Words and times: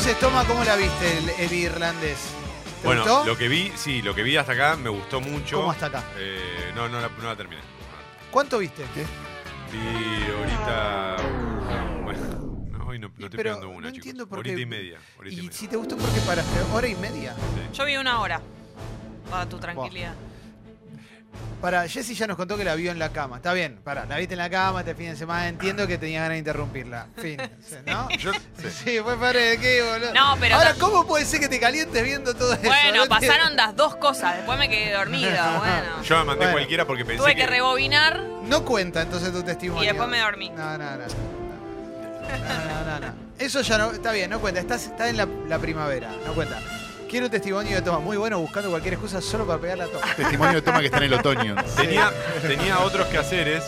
Entonces, 0.00 0.18
toma, 0.18 0.46
¿cómo 0.46 0.64
la 0.64 0.76
viste 0.76 1.18
el, 1.18 1.28
el 1.28 1.52
irlandés? 1.52 2.16
¿Te 2.80 2.86
Bueno, 2.86 3.02
gustó? 3.02 3.26
lo 3.26 3.36
que 3.36 3.48
vi, 3.48 3.70
sí, 3.76 4.00
lo 4.00 4.14
que 4.14 4.22
vi 4.22 4.34
hasta 4.38 4.52
acá 4.52 4.74
me 4.74 4.88
gustó 4.88 5.20
mucho. 5.20 5.58
¿Cómo 5.58 5.72
hasta 5.72 5.86
acá? 5.88 6.02
Eh, 6.16 6.72
no, 6.74 6.88
no, 6.88 7.02
la- 7.02 7.10
no 7.10 7.24
la 7.24 7.36
terminé. 7.36 7.60
¿Cuánto 8.30 8.56
viste? 8.56 8.82
Vi 9.70 9.78
ahorita. 10.38 11.16
Bueno, 12.02 12.20
no, 12.78 12.86
hoy 12.86 12.98
no, 12.98 13.08
no 13.08 13.26
estoy 13.26 13.36
Pero 13.36 13.42
pegando 13.42 13.68
una, 13.68 13.80
no 13.88 13.92
chicos. 13.92 13.96
entiendo 14.06 14.26
por 14.26 14.38
Horita 14.38 14.56
qué- 14.56 14.62
y 14.62 14.66
media. 14.66 14.98
horita 15.18 15.34
y 15.34 15.38
Y 15.38 15.42
media. 15.42 15.58
si 15.58 15.68
te 15.68 15.76
gustó, 15.76 15.98
¿por 15.98 16.08
qué 16.12 16.20
paraste? 16.20 16.60
¿Hora 16.72 16.88
y 16.88 16.94
media? 16.94 17.36
Yo 17.74 17.84
vi 17.84 17.98
una 17.98 18.20
hora. 18.22 18.40
Para 19.30 19.46
tu 19.50 19.58
tranquilidad. 19.58 20.14
Para, 21.60 21.86
Jessy 21.86 22.14
ya 22.14 22.26
nos 22.26 22.38
contó 22.38 22.56
que 22.56 22.64
la 22.64 22.74
vio 22.74 22.90
en 22.90 22.98
la 22.98 23.10
cama. 23.10 23.36
Está 23.36 23.52
bien, 23.52 23.80
para, 23.84 24.06
la 24.06 24.16
viste 24.16 24.32
en 24.32 24.38
la 24.38 24.48
cama 24.48 24.80
este 24.80 24.94
fin 24.94 25.10
de 25.10 25.16
semana. 25.16 25.46
Entiendo 25.48 25.86
que 25.86 25.98
tenía 25.98 26.20
ganas 26.20 26.32
de 26.34 26.38
interrumpirla. 26.38 27.08
Fin. 27.18 27.36
¿No? 27.86 28.08
Yo- 28.16 28.32
sí. 28.32 28.70
Sí, 28.84 28.98
fue 29.00 29.18
padre 29.18 29.40
de 29.50 29.58
qué, 29.58 29.82
boludo. 29.82 30.14
No, 30.14 30.36
pero 30.40 30.54
Ahora, 30.56 30.74
¿cómo 30.80 31.06
puede 31.06 31.26
ser 31.26 31.38
que 31.40 31.48
te 31.50 31.60
calientes 31.60 32.02
viendo 32.02 32.34
todo 32.34 32.54
eso? 32.54 32.62
Bueno, 32.62 32.96
No 32.96 33.02
entiendo. 33.04 33.08
pasaron 33.10 33.56
las 33.56 33.76
dos 33.76 33.96
cosas. 33.96 34.36
Después 34.36 34.58
me 34.58 34.68
quedé 34.70 34.92
dormida. 34.94 35.58
Bueno. 35.58 36.02
Yo 36.02 36.18
me 36.20 36.24
mandé 36.24 36.38
Bueno. 36.46 36.52
cualquiera 36.52 36.86
porque 36.86 37.04
pensé 37.04 37.22
Tuve 37.22 37.36
que 37.36 37.46
rebobinar. 37.46 38.20
No 38.44 38.64
cuenta 38.64 39.02
entonces 39.02 39.30
tu 39.30 39.42
testimonio. 39.42 39.84
Y 39.84 39.86
después 39.86 40.08
me 40.08 40.18
dormí. 40.20 40.48
No, 40.50 40.78
no, 40.78 40.96
no. 40.96 40.96
No, 40.96 42.64
no, 42.64 42.84
no, 43.00 43.06
no. 43.06 43.14
Eso 43.38 43.60
ya 43.60 43.76
no. 43.76 43.90
Está 43.90 44.12
bien, 44.12 44.30
no 44.30 44.40
cuenta. 44.40 44.60
Estás, 44.60 44.84
está 44.86 45.08
en 45.10 45.18
la, 45.18 45.28
la 45.46 45.58
primavera. 45.58 46.10
No 46.26 46.32
cuenta. 46.32 46.58
Quiero 47.10 47.26
un 47.26 47.32
testimonio 47.32 47.74
de 47.76 47.82
Toma. 47.82 47.98
Muy 47.98 48.16
bueno, 48.16 48.38
buscando 48.38 48.70
cualquier 48.70 48.94
excusa 48.94 49.20
solo 49.20 49.44
para 49.46 49.60
pegar 49.60 49.78
la 49.78 49.86
toma. 49.88 50.06
Testimonio 50.16 50.54
de 50.54 50.62
toma 50.62 50.78
que 50.80 50.86
está 50.86 50.98
en 50.98 51.04
el 51.04 51.14
otoño. 51.14 51.56
Tenía, 51.76 52.12
tenía 52.42 52.78
otros 52.80 53.08
quehaceres, 53.08 53.64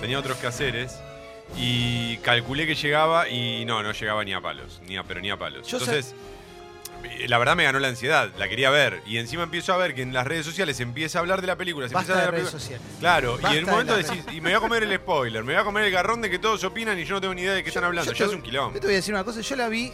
tenía 0.00 0.18
otros 0.18 0.38
quehaceres 0.38 0.96
y 1.56 2.16
calculé 2.18 2.66
que 2.66 2.74
llegaba 2.74 3.28
y 3.28 3.64
no, 3.66 3.82
no 3.82 3.92
llegaba 3.92 4.24
ni 4.24 4.32
a 4.32 4.40
palos, 4.40 4.80
ni 4.86 4.96
a, 4.96 5.02
pero 5.02 5.20
ni 5.20 5.30
a 5.30 5.36
palos. 5.36 5.66
Yo 5.68 5.76
Entonces, 5.78 6.14
eh, 7.04 7.28
la 7.28 7.36
verdad 7.38 7.54
me 7.54 7.64
ganó 7.64 7.78
la 7.78 7.88
ansiedad, 7.88 8.30
la 8.38 8.48
quería 8.48 8.70
ver 8.70 9.02
y 9.06 9.18
encima 9.18 9.42
empiezo 9.42 9.74
a 9.74 9.76
ver 9.76 9.94
que 9.94 10.00
en 10.02 10.14
las 10.14 10.26
redes 10.26 10.46
sociales 10.46 10.78
se 10.78 10.82
empieza 10.82 11.18
a 11.18 11.20
hablar 11.20 11.42
de 11.42 11.46
la 11.48 11.56
película, 11.56 11.88
se 11.88 11.94
Basta 11.94 12.12
empieza 12.14 12.28
a 12.28 12.32
de 12.32 12.38
hablar 12.38 12.40
de 12.40 12.44
la 12.44 12.58
redes 12.58 12.64
película. 12.70 12.80
sociales. 12.80 12.98
Claro, 13.00 13.32
Basta 13.34 13.48
y 13.54 13.58
en 13.58 13.64
de 13.64 13.70
el 13.70 13.76
momento 13.76 13.96
decís, 13.96 14.24
y 14.34 14.40
me 14.40 14.50
voy 14.50 14.56
a 14.56 14.60
comer 14.60 14.82
el 14.84 14.96
spoiler, 14.96 15.44
me 15.44 15.52
voy 15.52 15.60
a 15.60 15.64
comer 15.64 15.84
el 15.84 15.90
garrón 15.92 16.22
de 16.22 16.30
que 16.30 16.38
todos 16.38 16.64
opinan 16.64 16.98
y 16.98 17.04
yo 17.04 17.16
no 17.16 17.20
tengo 17.20 17.34
ni 17.34 17.42
idea 17.42 17.52
de 17.52 17.62
qué 17.62 17.68
están 17.68 17.84
hablando, 17.84 18.10
ya 18.12 18.16
te- 18.18 18.24
es 18.24 18.30
un 18.34 18.40
quilombo. 18.42 18.72
Yo 18.74 18.80
te 18.80 18.86
voy 18.86 18.94
a 18.94 18.96
decir 18.96 19.12
una 19.14 19.22
cosa. 19.24 19.40
Yo 19.42 19.54
la 19.56 19.68
vi. 19.68 19.92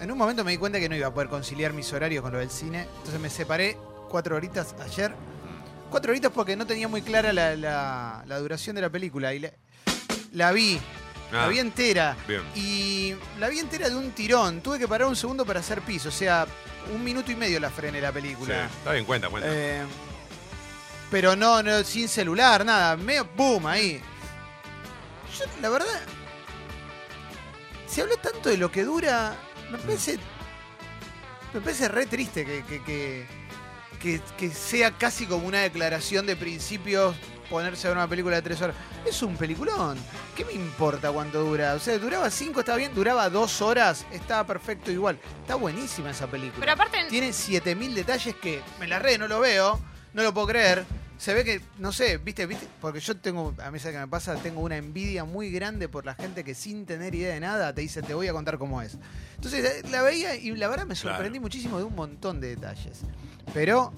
En 0.00 0.10
un 0.12 0.18
momento 0.18 0.44
me 0.44 0.50
di 0.52 0.58
cuenta 0.58 0.78
que 0.80 0.88
no 0.88 0.96
iba 0.96 1.06
a 1.08 1.14
poder 1.14 1.28
conciliar 1.28 1.72
mis 1.72 1.92
horarios 1.92 2.22
con 2.22 2.32
lo 2.32 2.38
del 2.38 2.50
cine. 2.50 2.86
Entonces 2.98 3.20
me 3.20 3.30
separé 3.30 3.76
cuatro 4.08 4.36
horitas 4.36 4.74
ayer. 4.80 5.12
Cuatro 5.90 6.10
horitas 6.12 6.30
porque 6.32 6.54
no 6.56 6.66
tenía 6.66 6.86
muy 6.88 7.02
clara 7.02 7.32
la, 7.32 7.56
la- 7.56 8.22
la 8.26 8.38
duración 8.38 8.76
de 8.76 8.82
la 8.82 8.90
película. 8.90 9.32
Y 9.34 9.38
la, 9.40 9.50
la 10.32 10.52
vi. 10.52 10.80
La 11.32 11.44
Ah, 11.44 11.48
vi 11.48 11.58
entera. 11.58 12.16
bien. 12.26 12.42
Y 12.54 13.14
la 13.38 13.48
vi 13.48 13.58
entera 13.58 13.88
de 13.90 13.96
un 13.96 14.10
tirón. 14.12 14.60
Tuve 14.62 14.78
que 14.78 14.88
parar 14.88 15.08
un 15.08 15.16
segundo 15.16 15.44
para 15.44 15.60
hacer 15.60 15.80
piso. 15.82 16.08
O 16.08 16.12
sea, 16.12 16.46
un 16.94 17.04
minuto 17.04 17.30
y 17.30 17.36
medio 17.36 17.60
la 17.60 17.68
frené 17.70 18.00
la 18.00 18.08
Sí, 18.08 18.14
película. 18.14 18.64
está 18.64 18.92
bien, 18.92 19.04
cuenta, 19.04 19.28
cuenta. 19.28 19.48
Eh, 19.52 19.82
pero 21.10 21.36
no, 21.36 21.62
no, 21.62 21.82
sin 21.84 22.08
celular, 22.08 22.64
nada. 22.64 22.96
Medio 22.96 23.26
boom 23.36 23.66
ahí. 23.66 24.00
Yo, 25.38 25.44
la 25.60 25.68
verdad, 25.68 25.86
se 27.86 28.02
habló 28.02 28.16
tanto 28.16 28.48
de 28.48 28.56
lo 28.56 28.70
que 28.70 28.84
dura. 28.84 29.36
Me 29.70 29.78
parece. 29.78 30.18
Me 31.54 31.60
parece 31.60 31.88
re 31.88 32.06
triste 32.06 32.44
que, 32.44 32.64
que, 32.64 32.82
que, 32.84 33.26
que- 34.00 34.20
que 34.36 34.50
sea 34.50 34.90
casi 34.92 35.26
como 35.26 35.46
una 35.46 35.60
declaración 35.60 36.26
de 36.26 36.36
principios 36.36 37.16
ponerse 37.50 37.86
a 37.86 37.90
ver 37.90 37.96
una 37.98 38.06
película 38.08 38.36
de 38.36 38.42
tres 38.42 38.60
horas. 38.60 38.76
Es 39.06 39.22
un 39.22 39.34
peliculón. 39.36 39.96
¿Qué 40.36 40.44
me 40.44 40.52
importa 40.52 41.10
cuánto 41.10 41.42
dura? 41.42 41.74
O 41.74 41.78
sea, 41.78 41.98
duraba 41.98 42.30
cinco, 42.30 42.60
estaba 42.60 42.76
bien, 42.76 42.94
duraba 42.94 43.28
dos 43.30 43.62
horas, 43.62 44.04
estaba 44.12 44.46
perfecto 44.46 44.90
igual. 44.90 45.18
Está 45.40 45.54
buenísima 45.54 46.10
esa 46.10 46.26
película. 46.26 46.60
Pero 46.60 46.72
aparte, 46.72 47.06
Tiene 47.08 47.32
7000 47.32 47.94
detalles 47.94 48.34
que 48.36 48.60
en 48.80 48.90
la 48.90 48.98
red 48.98 49.18
no 49.18 49.26
lo 49.28 49.40
veo, 49.40 49.80
no 50.12 50.22
lo 50.22 50.34
puedo 50.34 50.46
creer. 50.48 50.84
Se 51.18 51.34
ve 51.34 51.44
que, 51.44 51.60
no 51.78 51.90
sé, 51.92 52.18
viste, 52.18 52.46
viste, 52.46 52.66
porque 52.80 53.00
yo 53.00 53.16
tengo, 53.16 53.52
a 53.62 53.70
mí 53.72 53.78
sabe 53.80 53.94
que 53.94 54.00
me 54.00 54.06
pasa, 54.08 54.36
tengo 54.36 54.60
una 54.60 54.76
envidia 54.76 55.24
muy 55.24 55.50
grande 55.50 55.88
por 55.88 56.06
la 56.06 56.14
gente 56.14 56.44
que 56.44 56.54
sin 56.54 56.86
tener 56.86 57.12
idea 57.14 57.34
de 57.34 57.40
nada 57.40 57.74
te 57.74 57.80
dice, 57.80 58.02
te 58.02 58.14
voy 58.14 58.28
a 58.28 58.32
contar 58.32 58.56
cómo 58.56 58.80
es. 58.80 58.96
Entonces 59.34 59.64
eh, 59.64 59.88
la 59.90 60.02
veía 60.02 60.36
y 60.36 60.54
la 60.54 60.68
verdad 60.68 60.86
me 60.86 60.94
sorprendí 60.94 61.30
Claro. 61.38 61.42
muchísimo 61.42 61.78
de 61.78 61.84
un 61.84 61.96
montón 61.96 62.40
de 62.40 62.50
detalles. 62.54 63.00
Pero, 63.52 63.92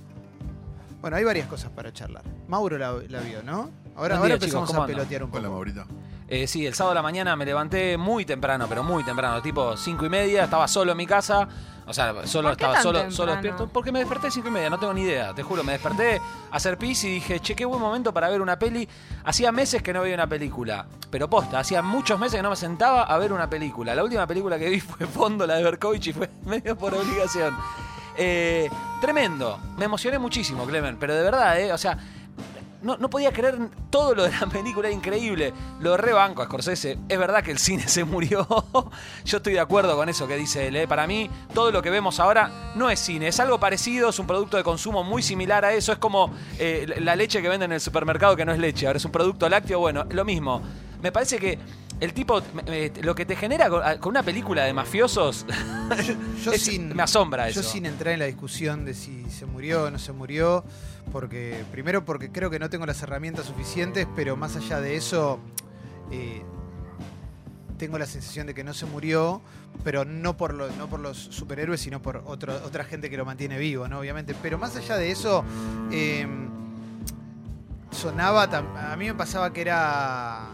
bueno, 1.03 1.17
hay 1.19 1.25
varias 1.25 1.47
cosas 1.47 1.71
para 1.71 1.93
charlar. 1.93 2.25
Mauro 2.49 2.79
la, 2.79 2.93
la 3.09 3.21
vio, 3.21 3.43
¿no? 3.43 3.71
Ahora, 3.97 4.17
ahora 4.17 4.27
día, 4.27 4.35
empezamos 4.37 4.69
chicos, 4.69 4.71
¿cómo 4.71 4.83
a 4.85 4.87
pelotear 4.87 5.23
un 5.25 5.31
poco. 5.31 5.41
Hola, 5.41 5.51
Maurito. 5.51 5.85
Eh, 6.27 6.47
sí, 6.47 6.65
el 6.65 6.75
sábado 6.75 6.93
a 6.93 6.95
la 6.95 7.03
mañana 7.03 7.35
me 7.37 7.45
levanté 7.45 7.99
muy 7.99 8.25
temprano, 8.25 8.67
pero 8.69 8.83
muy 8.85 9.05
temprano, 9.05 9.43
tipo 9.43 9.77
cinco 9.77 10.07
y 10.07 10.09
media, 10.09 10.45
estaba 10.45 10.69
solo 10.69 10.93
en 10.93 10.97
mi 10.99 11.07
casa. 11.07 11.49
O 11.91 11.93
sea, 11.93 12.25
solo 12.25 12.51
¿Por 12.51 12.57
qué 12.57 12.65
estaba 12.65 12.83
solo, 12.83 13.11
solo 13.11 13.33
despierto. 13.33 13.67
Porque 13.67 13.91
me 13.91 13.99
desperté 13.99 14.31
cinco 14.31 14.47
y 14.47 14.53
media, 14.53 14.71
no 14.71 14.79
tengo 14.79 14.95
ni 14.95 15.03
idea, 15.03 15.35
te 15.35 15.43
juro. 15.43 15.65
Me 15.65 15.73
desperté 15.73 16.21
a 16.51 16.57
hacer 16.57 16.79
pis 16.79 17.03
y 17.03 17.15
dije, 17.15 17.41
che, 17.41 17.57
qué 17.57 17.65
buen 17.65 17.81
momento 17.81 18.15
para 18.15 18.29
ver 18.29 18.41
una 18.41 18.57
peli. 18.57 18.89
Hacía 19.25 19.51
meses 19.51 19.83
que 19.83 19.93
no 19.93 20.01
veía 20.01 20.15
una 20.15 20.29
película, 20.29 20.87
pero 21.11 21.29
posta, 21.29 21.59
hacía 21.59 21.83
muchos 21.83 22.17
meses 22.21 22.37
que 22.37 22.43
no 22.45 22.51
me 22.51 22.57
sentaba 22.57 23.03
a 23.03 23.19
ver 23.19 23.33
una 23.33 23.51
película. 23.51 23.93
La 23.93 24.05
última 24.05 24.25
película 24.25 24.57
que 24.57 24.71
vi 24.71 24.79
fue 24.81 25.05
Fondo, 25.05 25.49
la 25.49 25.57
de 25.57 25.65
Berkovich, 25.65 26.07
y 26.07 26.13
fue 26.13 26.31
medio 26.45 26.79
por 26.79 26.95
obligación. 26.95 27.57
Eh, 28.17 28.71
tremendo, 29.01 29.59
me 29.77 29.87
emocioné 29.87 30.21
muchísimo, 30.21 30.65
Clemen, 30.67 30.97
pero 30.97 31.17
de 31.17 31.23
verdad, 31.25 31.61
¿eh? 31.61 31.73
O 31.73 31.79
sea, 31.79 31.99
no, 32.83 32.97
no 32.97 33.11
podía 33.11 33.33
creer 33.33 33.59
todo 33.91 34.15
lo 34.15 34.25
de 34.25 34.31
la 34.31 34.47
película, 34.47 34.89
era 34.89 34.97
increíble. 34.97 35.53
Lo 35.81 35.97
rebanco 35.97 36.43
a 36.43 36.47
Scorsese. 36.47 36.99
Es 37.09 37.19
verdad 37.19 37.43
que 37.43 37.51
el 37.51 37.59
cine 37.59 37.87
se 37.89 38.05
murió. 38.05 38.47
Yo 39.25 39.37
estoy 39.39 39.53
de 39.55 39.61
acuerdo 39.61 39.97
con 39.97 40.09
eso 40.09 40.27
que 40.27 40.37
dice 40.37 40.69
él. 40.69 40.77
¿eh? 40.77 40.89
Para 40.89 41.07
mí, 41.07 41.31
todo 41.55 41.71
lo 41.71 41.83
que 41.83 41.91
vemos 41.91 42.21
ahora 42.21 42.73
no 42.75 42.91
es 42.91 43.01
cine. 43.01 43.29
Es 43.29 43.41
algo 43.41 43.59
parecido, 43.61 44.11
es 44.11 44.19
un 44.19 44.27
producto 44.27 44.57
de 44.57 44.63
consumo 44.63 45.05
muy 45.05 45.23
similar 45.23 45.65
a 45.65 45.73
eso. 45.73 45.93
Es 45.93 45.99
como 45.99 46.33
eh, 46.59 46.87
la 47.01 47.17
leche 47.17 47.43
que 47.43 47.49
venden 47.49 47.71
en 47.71 47.75
el 47.77 47.81
supermercado 47.81 48.37
que 48.37 48.45
no 48.45 48.53
es 48.53 48.59
leche. 48.59 48.87
Ahora 48.87 48.97
es 48.99 49.05
un 49.05 49.13
producto 49.13 49.49
lácteo. 49.49 49.79
Bueno, 49.79 50.05
lo 50.11 50.25
mismo. 50.25 50.63
Me 51.03 51.13
parece 51.13 51.39
que 51.39 51.59
el 51.99 52.13
tipo, 52.15 52.41
me- 52.67 52.93
lo 53.03 53.15
que 53.15 53.25
te 53.27 53.37
genera 53.37 53.69
con, 53.69 53.83
con 53.99 54.11
una 54.11 54.23
película 54.23 54.65
de 54.65 54.73
mafiosos, 54.73 55.45
Yo 56.45 56.53
es- 56.53 56.63
sin, 56.63 56.95
me 56.95 57.03
asombra 57.03 57.49
eso. 57.49 57.63
Yo 57.63 57.69
sin 57.69 57.87
entrar 57.87 58.13
en 58.15 58.21
la 58.21 58.27
discusión 58.27 58.85
de 58.85 58.95
si 58.95 59.25
se 59.31 59.45
murió 59.47 59.85
o 59.85 59.91
no 59.91 59.99
se 59.99 60.13
murió, 60.13 60.65
porque 61.13 61.65
primero 61.73 62.05
porque 62.05 62.31
creo 62.31 62.51
que 62.51 62.59
no 62.59 62.71
tengo 62.71 62.87
las 62.87 63.03
herramientas 63.03 63.47
suficientes, 63.47 64.07
pero 64.17 64.37
más 64.37 64.57
allá 64.57 64.81
de 64.81 64.97
eso, 64.97 65.39
eh, 66.11 66.43
tengo 67.79 67.99
la 67.99 68.07
sensación 68.07 68.47
de 68.47 68.55
que 68.55 68.63
no 68.65 68.75
se 68.75 68.87
murió, 68.87 69.41
pero 69.85 70.05
no 70.05 70.37
por, 70.37 70.53
lo- 70.55 70.71
no 70.73 70.89
por 70.89 71.01
los 71.01 71.17
superhéroes, 71.19 71.81
sino 71.81 72.01
por 72.03 72.19
otro- 72.27 72.55
otra 72.65 72.85
gente 72.85 73.09
que 73.11 73.17
lo 73.17 73.25
mantiene 73.25 73.59
vivo, 73.59 73.89
¿no? 73.89 73.99
Obviamente. 74.01 74.35
Pero 74.43 74.59
más 74.59 74.77
allá 74.77 74.97
de 74.97 75.11
eso, 75.11 75.45
eh, 75.91 76.27
sonaba, 77.91 78.45
a 78.45 78.97
mí 78.97 79.07
me 79.07 79.15
pasaba 79.15 79.53
que 79.53 79.63
era 79.63 80.47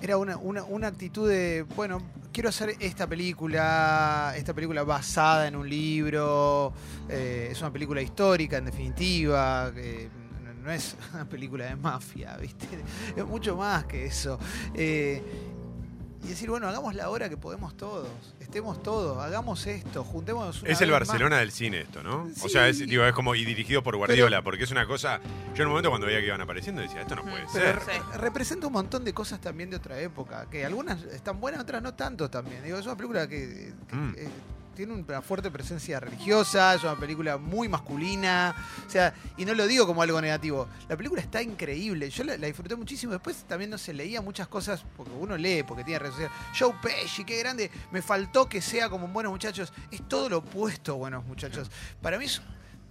era 0.00 0.16
una, 0.16 0.36
una 0.36 0.86
actitud 0.88 1.28
de, 1.28 1.64
bueno, 1.76 1.98
quiero 2.32 2.48
hacer 2.48 2.76
esta 2.80 3.06
película, 3.06 4.32
esta 4.36 4.54
película 4.54 4.82
basada 4.82 5.46
en 5.46 5.54
un 5.54 5.68
libro, 5.68 6.72
eh, 7.08 7.48
es 7.50 7.60
una 7.60 7.72
película 7.72 8.00
histórica 8.00 8.56
en 8.56 8.64
definitiva, 8.64 9.70
no 10.62 10.70
es 10.70 10.96
una 11.14 11.28
película 11.28 11.66
de 11.66 11.76
mafia, 11.76 12.36
¿viste? 12.38 12.66
Es 13.16 13.26
mucho 13.26 13.56
más 13.56 13.84
que 13.84 14.06
eso. 14.06 14.38
Eh, 14.74 15.22
y 16.24 16.28
decir, 16.28 16.48
bueno, 16.48 16.68
hagamos 16.68 16.94
la 16.94 17.10
hora 17.10 17.28
que 17.28 17.36
podemos 17.36 17.76
todos, 17.76 18.08
estemos 18.52 18.82
todos, 18.82 19.16
hagamos 19.18 19.66
esto, 19.66 20.04
juntémonos 20.04 20.60
una 20.60 20.70
Es 20.70 20.80
el 20.82 20.90
vez 20.90 21.00
más. 21.00 21.08
Barcelona 21.08 21.38
del 21.38 21.50
cine 21.52 21.80
esto, 21.80 22.02
¿no? 22.02 22.28
O 22.42 22.48
sea, 22.50 22.68
es, 22.68 22.80
digo, 22.80 23.02
es 23.06 23.14
como 23.14 23.34
y 23.34 23.46
dirigido 23.46 23.82
por 23.82 23.96
Guardiola, 23.96 24.42
porque 24.42 24.64
es 24.64 24.70
una 24.70 24.86
cosa. 24.86 25.20
Yo 25.54 25.62
en 25.62 25.68
un 25.68 25.68
momento 25.70 25.88
cuando 25.88 26.06
veía 26.06 26.20
que 26.20 26.26
iban 26.26 26.40
apareciendo 26.42 26.82
decía, 26.82 27.00
esto 27.00 27.16
no 27.16 27.22
puede 27.22 27.46
Pero 27.50 27.64
ser. 27.64 27.76
re- 27.76 27.94
Sí. 27.94 28.00
representa 28.18 28.66
un 28.66 28.74
montón 28.74 29.04
de 29.04 29.14
cosas 29.14 29.40
también 29.40 29.70
de 29.70 29.76
otra 29.76 29.98
época, 29.98 30.46
que 30.50 30.66
algunas 30.66 31.02
están 31.04 31.40
buenas, 31.40 31.62
otras 31.62 31.82
no 31.82 31.94
tanto 31.94 32.28
también. 32.28 32.62
Digo, 32.62 32.76
es 32.76 32.84
una 32.84 32.94
película 32.96 33.26
que, 33.26 33.72
que, 33.88 33.96
Mm. 33.96 34.14
eh, 34.18 34.28
tiene 34.74 34.92
una 34.94 35.22
fuerte 35.22 35.50
presencia 35.50 36.00
religiosa, 36.00 36.74
es 36.74 36.82
una 36.82 36.96
película 36.96 37.36
muy 37.36 37.68
masculina, 37.68 38.54
o 38.86 38.90
sea, 38.90 39.14
y 39.36 39.44
no 39.44 39.54
lo 39.54 39.66
digo 39.66 39.86
como 39.86 40.02
algo 40.02 40.20
negativo. 40.20 40.68
La 40.88 40.96
película 40.96 41.20
está 41.20 41.42
increíble, 41.42 42.10
yo 42.10 42.24
la, 42.24 42.36
disfruté 42.36 42.76
muchísimo. 42.76 43.12
Después 43.12 43.44
también 43.44 43.70
no 43.70 43.78
se 43.78 43.92
leía 43.92 44.20
muchas 44.20 44.48
cosas, 44.48 44.84
porque 44.96 45.12
uno 45.12 45.36
lee, 45.36 45.62
porque 45.62 45.84
tiene 45.84 45.98
redes 45.98 46.14
sociales. 46.14 46.38
Joe 46.58 46.74
Pesci, 46.82 47.24
qué 47.24 47.38
grande, 47.38 47.70
me 47.90 48.02
faltó 48.02 48.48
que 48.48 48.60
sea 48.60 48.88
como 48.88 49.06
un 49.06 49.12
Buenos 49.12 49.32
Muchachos. 49.32 49.72
Es 49.90 50.06
todo 50.08 50.28
lo 50.28 50.38
opuesto, 50.38 50.96
Buenos 50.96 51.24
Muchachos. 51.24 51.70
Para 52.00 52.18
mí 52.18 52.24
es 52.24 52.42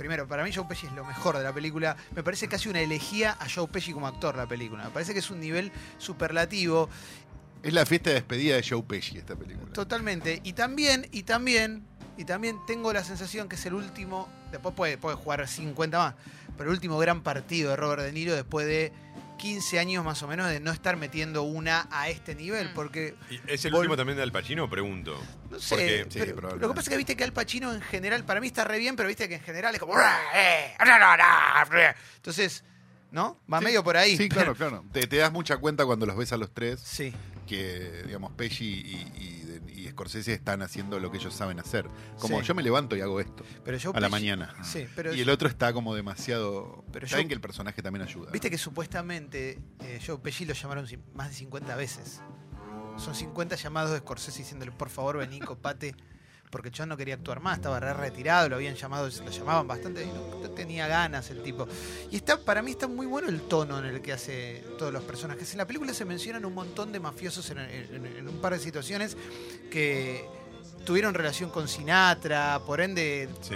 Primero, 0.02 0.28
para 0.28 0.44
mí 0.44 0.52
Joe 0.52 0.66
Pesci 0.66 0.88
es 0.88 0.94
lo 0.94 1.06
mejor 1.06 1.38
de 1.38 1.44
la 1.44 1.54
película. 1.54 1.96
Me 2.16 2.24
parece 2.24 2.48
casi 2.48 2.68
una 2.68 2.82
elegía 2.82 3.38
a 3.40 3.46
Joe 3.48 3.68
Pesci 3.68 3.94
como 3.94 4.08
actor 4.08 4.36
la 4.36 4.48
película. 4.48 4.86
Me 4.86 4.90
parece 4.90 5.14
que 5.14 5.20
es 5.20 5.30
un 5.30 5.40
nivel 5.40 5.72
superlativo. 6.00 6.90
Es 7.64 7.74
la 7.74 7.86
fiesta 7.86 8.10
de 8.10 8.16
despedida 8.16 8.56
de 8.56 8.66
Joe 8.68 8.84
Pesci 8.84 9.18
esta 9.18 9.36
película. 9.36 9.72
Totalmente. 9.74 10.42
Y 10.44 10.54
también, 10.54 11.08
y 11.12 11.24
también, 11.24 11.86
y 12.18 12.26
también 12.26 12.58
tengo 12.66 12.92
la 12.94 13.04
sensación 13.04 13.48
que 13.50 13.56
es 13.56 13.66
el 13.66 13.74
último. 13.76 14.30
Después 14.52 14.74
puede, 14.76 14.98
puede 14.98 15.16
jugar 15.16 15.48
50 15.48 15.98
más. 15.98 16.16
Pero 16.58 16.70
el 16.70 16.76
último 16.76 16.98
gran 16.98 17.22
partido 17.22 17.70
de 17.72 17.76
Robert 17.76 18.02
De 18.04 18.12
Niro 18.12 18.34
después 18.34 18.66
de 18.68 18.92
15 19.38 19.80
años 19.80 20.04
más 20.06 20.22
o 20.22 20.28
menos 20.28 20.48
de 20.50 20.60
no 20.60 20.72
estar 20.72 20.98
metiendo 20.98 21.42
una 21.44 21.88
a 21.92 22.10
este 22.10 22.36
nivel, 22.36 22.70
Mm. 22.70 22.74
porque 22.76 23.16
¿Y 23.30 23.40
¿Es 23.48 23.66
el 23.66 23.74
Vol- 23.74 23.78
último 23.80 23.98
también 23.98 24.18
de 24.18 24.22
Al 24.24 24.32
Pacino? 24.32 24.70
Pregunto. 24.70 25.20
no 25.50 25.60
sé, 25.60 25.70
Porque- 25.76 26.04
Sí, 26.10 26.20
pero 26.20 26.36
probablemente. 26.36 26.62
lo 26.62 26.68
que 26.68 26.76
pasa 26.76 26.82
es 26.82 26.90
que 26.90 26.98
viste 26.98 27.16
que 27.18 27.24
Al 27.24 27.34
Pacino 27.34 27.74
en 27.74 27.82
general, 27.82 28.24
para 28.24 28.40
mí 28.40 28.48
está 28.48 28.64
re 28.66 28.78
bien, 28.78 28.96
pero 28.96 29.08
viste 29.08 29.28
que 29.28 29.36
en 29.36 29.42
general 29.42 29.74
es 29.74 29.80
como... 29.80 29.94
Entonces, 32.18 32.64
¿no? 33.12 33.40
Va 33.52 33.60
Sí. 33.60 33.66
medio 33.66 33.84
por 33.84 33.98
ahí. 33.98 34.16
Sí, 34.18 34.30
claro, 34.30 34.54
claro. 34.56 34.86
Te, 34.92 35.08
te 35.08 35.18
das 35.18 35.32
mucha 35.32 35.58
cuenta 35.58 35.86
cuando 35.86 36.06
los 36.06 36.16
ves 36.16 36.32
a 36.34 36.38
los 36.38 36.54
tres 36.54 36.80
Sí. 36.82 37.14
Que, 37.52 38.04
digamos, 38.06 38.32
Pesci 38.32 38.64
y, 38.66 39.62
y, 39.76 39.82
y 39.82 39.90
Scorsese 39.90 40.34
están 40.34 40.62
haciendo 40.62 41.00
lo 41.02 41.12
que 41.12 41.18
ellos 41.18 41.34
saben 41.34 41.60
hacer. 41.60 41.86
Como 42.20 42.40
Sí. 42.40 42.46
yo 42.48 42.56
me 42.56 42.64
levanto 42.64 42.96
y 42.96 43.02
hago 43.02 43.20
esto 43.20 43.44
Pero 43.66 43.78
yo 43.78 43.92
a 43.94 44.00
la 44.00 44.08
Pesci- 44.08 44.12
mañana. 44.12 44.54
Sí, 44.64 44.88
pero 44.96 45.14
y 45.14 45.20
el 45.20 45.30
otro 45.30 45.50
está 45.50 45.74
como 45.74 45.94
demasiado. 45.94 46.86
Pero 46.94 47.08
Saben 47.10 47.26
yo- 47.26 47.28
que 47.30 47.34
el 47.36 47.42
personaje 47.42 47.82
también 47.82 48.04
ayuda. 48.04 48.32
Viste 48.32 48.50
que 48.50 48.58
supuestamente 48.58 49.60
eh, 49.82 50.00
Joe 50.06 50.18
Pesci 50.20 50.46
lo 50.46 50.54
llamaron 50.54 50.88
más 51.14 51.28
de 51.30 51.36
50 51.36 51.76
veces. 51.76 52.22
Son 52.98 53.16
50 53.16 53.56
llamados 53.58 53.92
de 53.92 53.98
Scorsese 54.00 54.40
diciéndole, 54.40 54.72
por 54.72 54.90
favor, 54.90 55.18
vení, 55.18 55.40
copate. 55.40 55.94
Porque 56.52 56.70
John 56.76 56.90
no 56.90 56.98
quería 56.98 57.16
actuar 57.16 57.40
más, 57.40 57.58
estaba 57.58 57.80
re 57.80 57.94
retirado, 57.94 58.50
lo 58.50 58.58
habían 58.58 58.76
llamado, 58.76 59.08
lo 59.08 59.32
llamaban 59.32 59.66
bastante 59.68 60.04
y 60.04 60.08
no, 60.08 60.50
tenía 60.52 60.86
ganas 60.86 61.30
el 61.32 61.42
tipo. 61.42 61.66
Y 62.12 62.18
está, 62.18 62.38
para 62.38 62.62
mí 62.62 62.72
está 62.72 62.88
muy 62.88 63.06
bueno 63.06 63.30
el 63.30 63.42
tono 63.44 63.80
en 63.80 63.86
el 63.86 64.02
que 64.02 64.12
hace 64.14 64.64
todos 64.78 64.92
los 64.92 65.02
personajes. 65.04 65.50
En 65.54 65.58
la 65.60 65.66
película 65.66 65.94
se 65.94 66.04
mencionan 66.06 66.44
un 66.46 66.54
montón 66.54 66.92
de 66.92 67.00
mafiosos 67.00 67.50
en, 67.52 67.60
en- 67.60 68.06
en 68.06 68.28
un 68.28 68.42
par 68.42 68.52
de 68.54 68.60
situaciones 68.60 69.16
que 69.72 70.26
tuvieron 70.86 71.14
relación 71.14 71.50
con 71.52 71.68
Sinatra, 71.70 72.60
por 72.66 72.82
ende 72.82 73.30
Sí. 73.42 73.56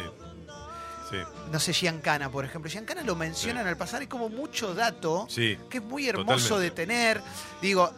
Sí. 1.09 1.17
no 1.51 1.59
sé, 1.59 1.73
Giancana, 1.73 2.31
por 2.31 2.45
ejemplo. 2.45 2.71
Giancana 2.71 3.03
lo 3.03 3.15
mencionan 3.15 3.67
al 3.67 3.77
pasar, 3.77 4.01
hay 4.01 4.07
como 4.07 4.29
mucho 4.29 4.73
dato 4.73 5.27
Sí. 5.29 5.57
que 5.69 5.77
es 5.79 5.83
muy 5.83 6.07
hermoso 6.07 6.55
Totalmente. 6.55 6.63
de 6.81 6.85
tener. 6.87 7.21
Digo, 7.61 7.91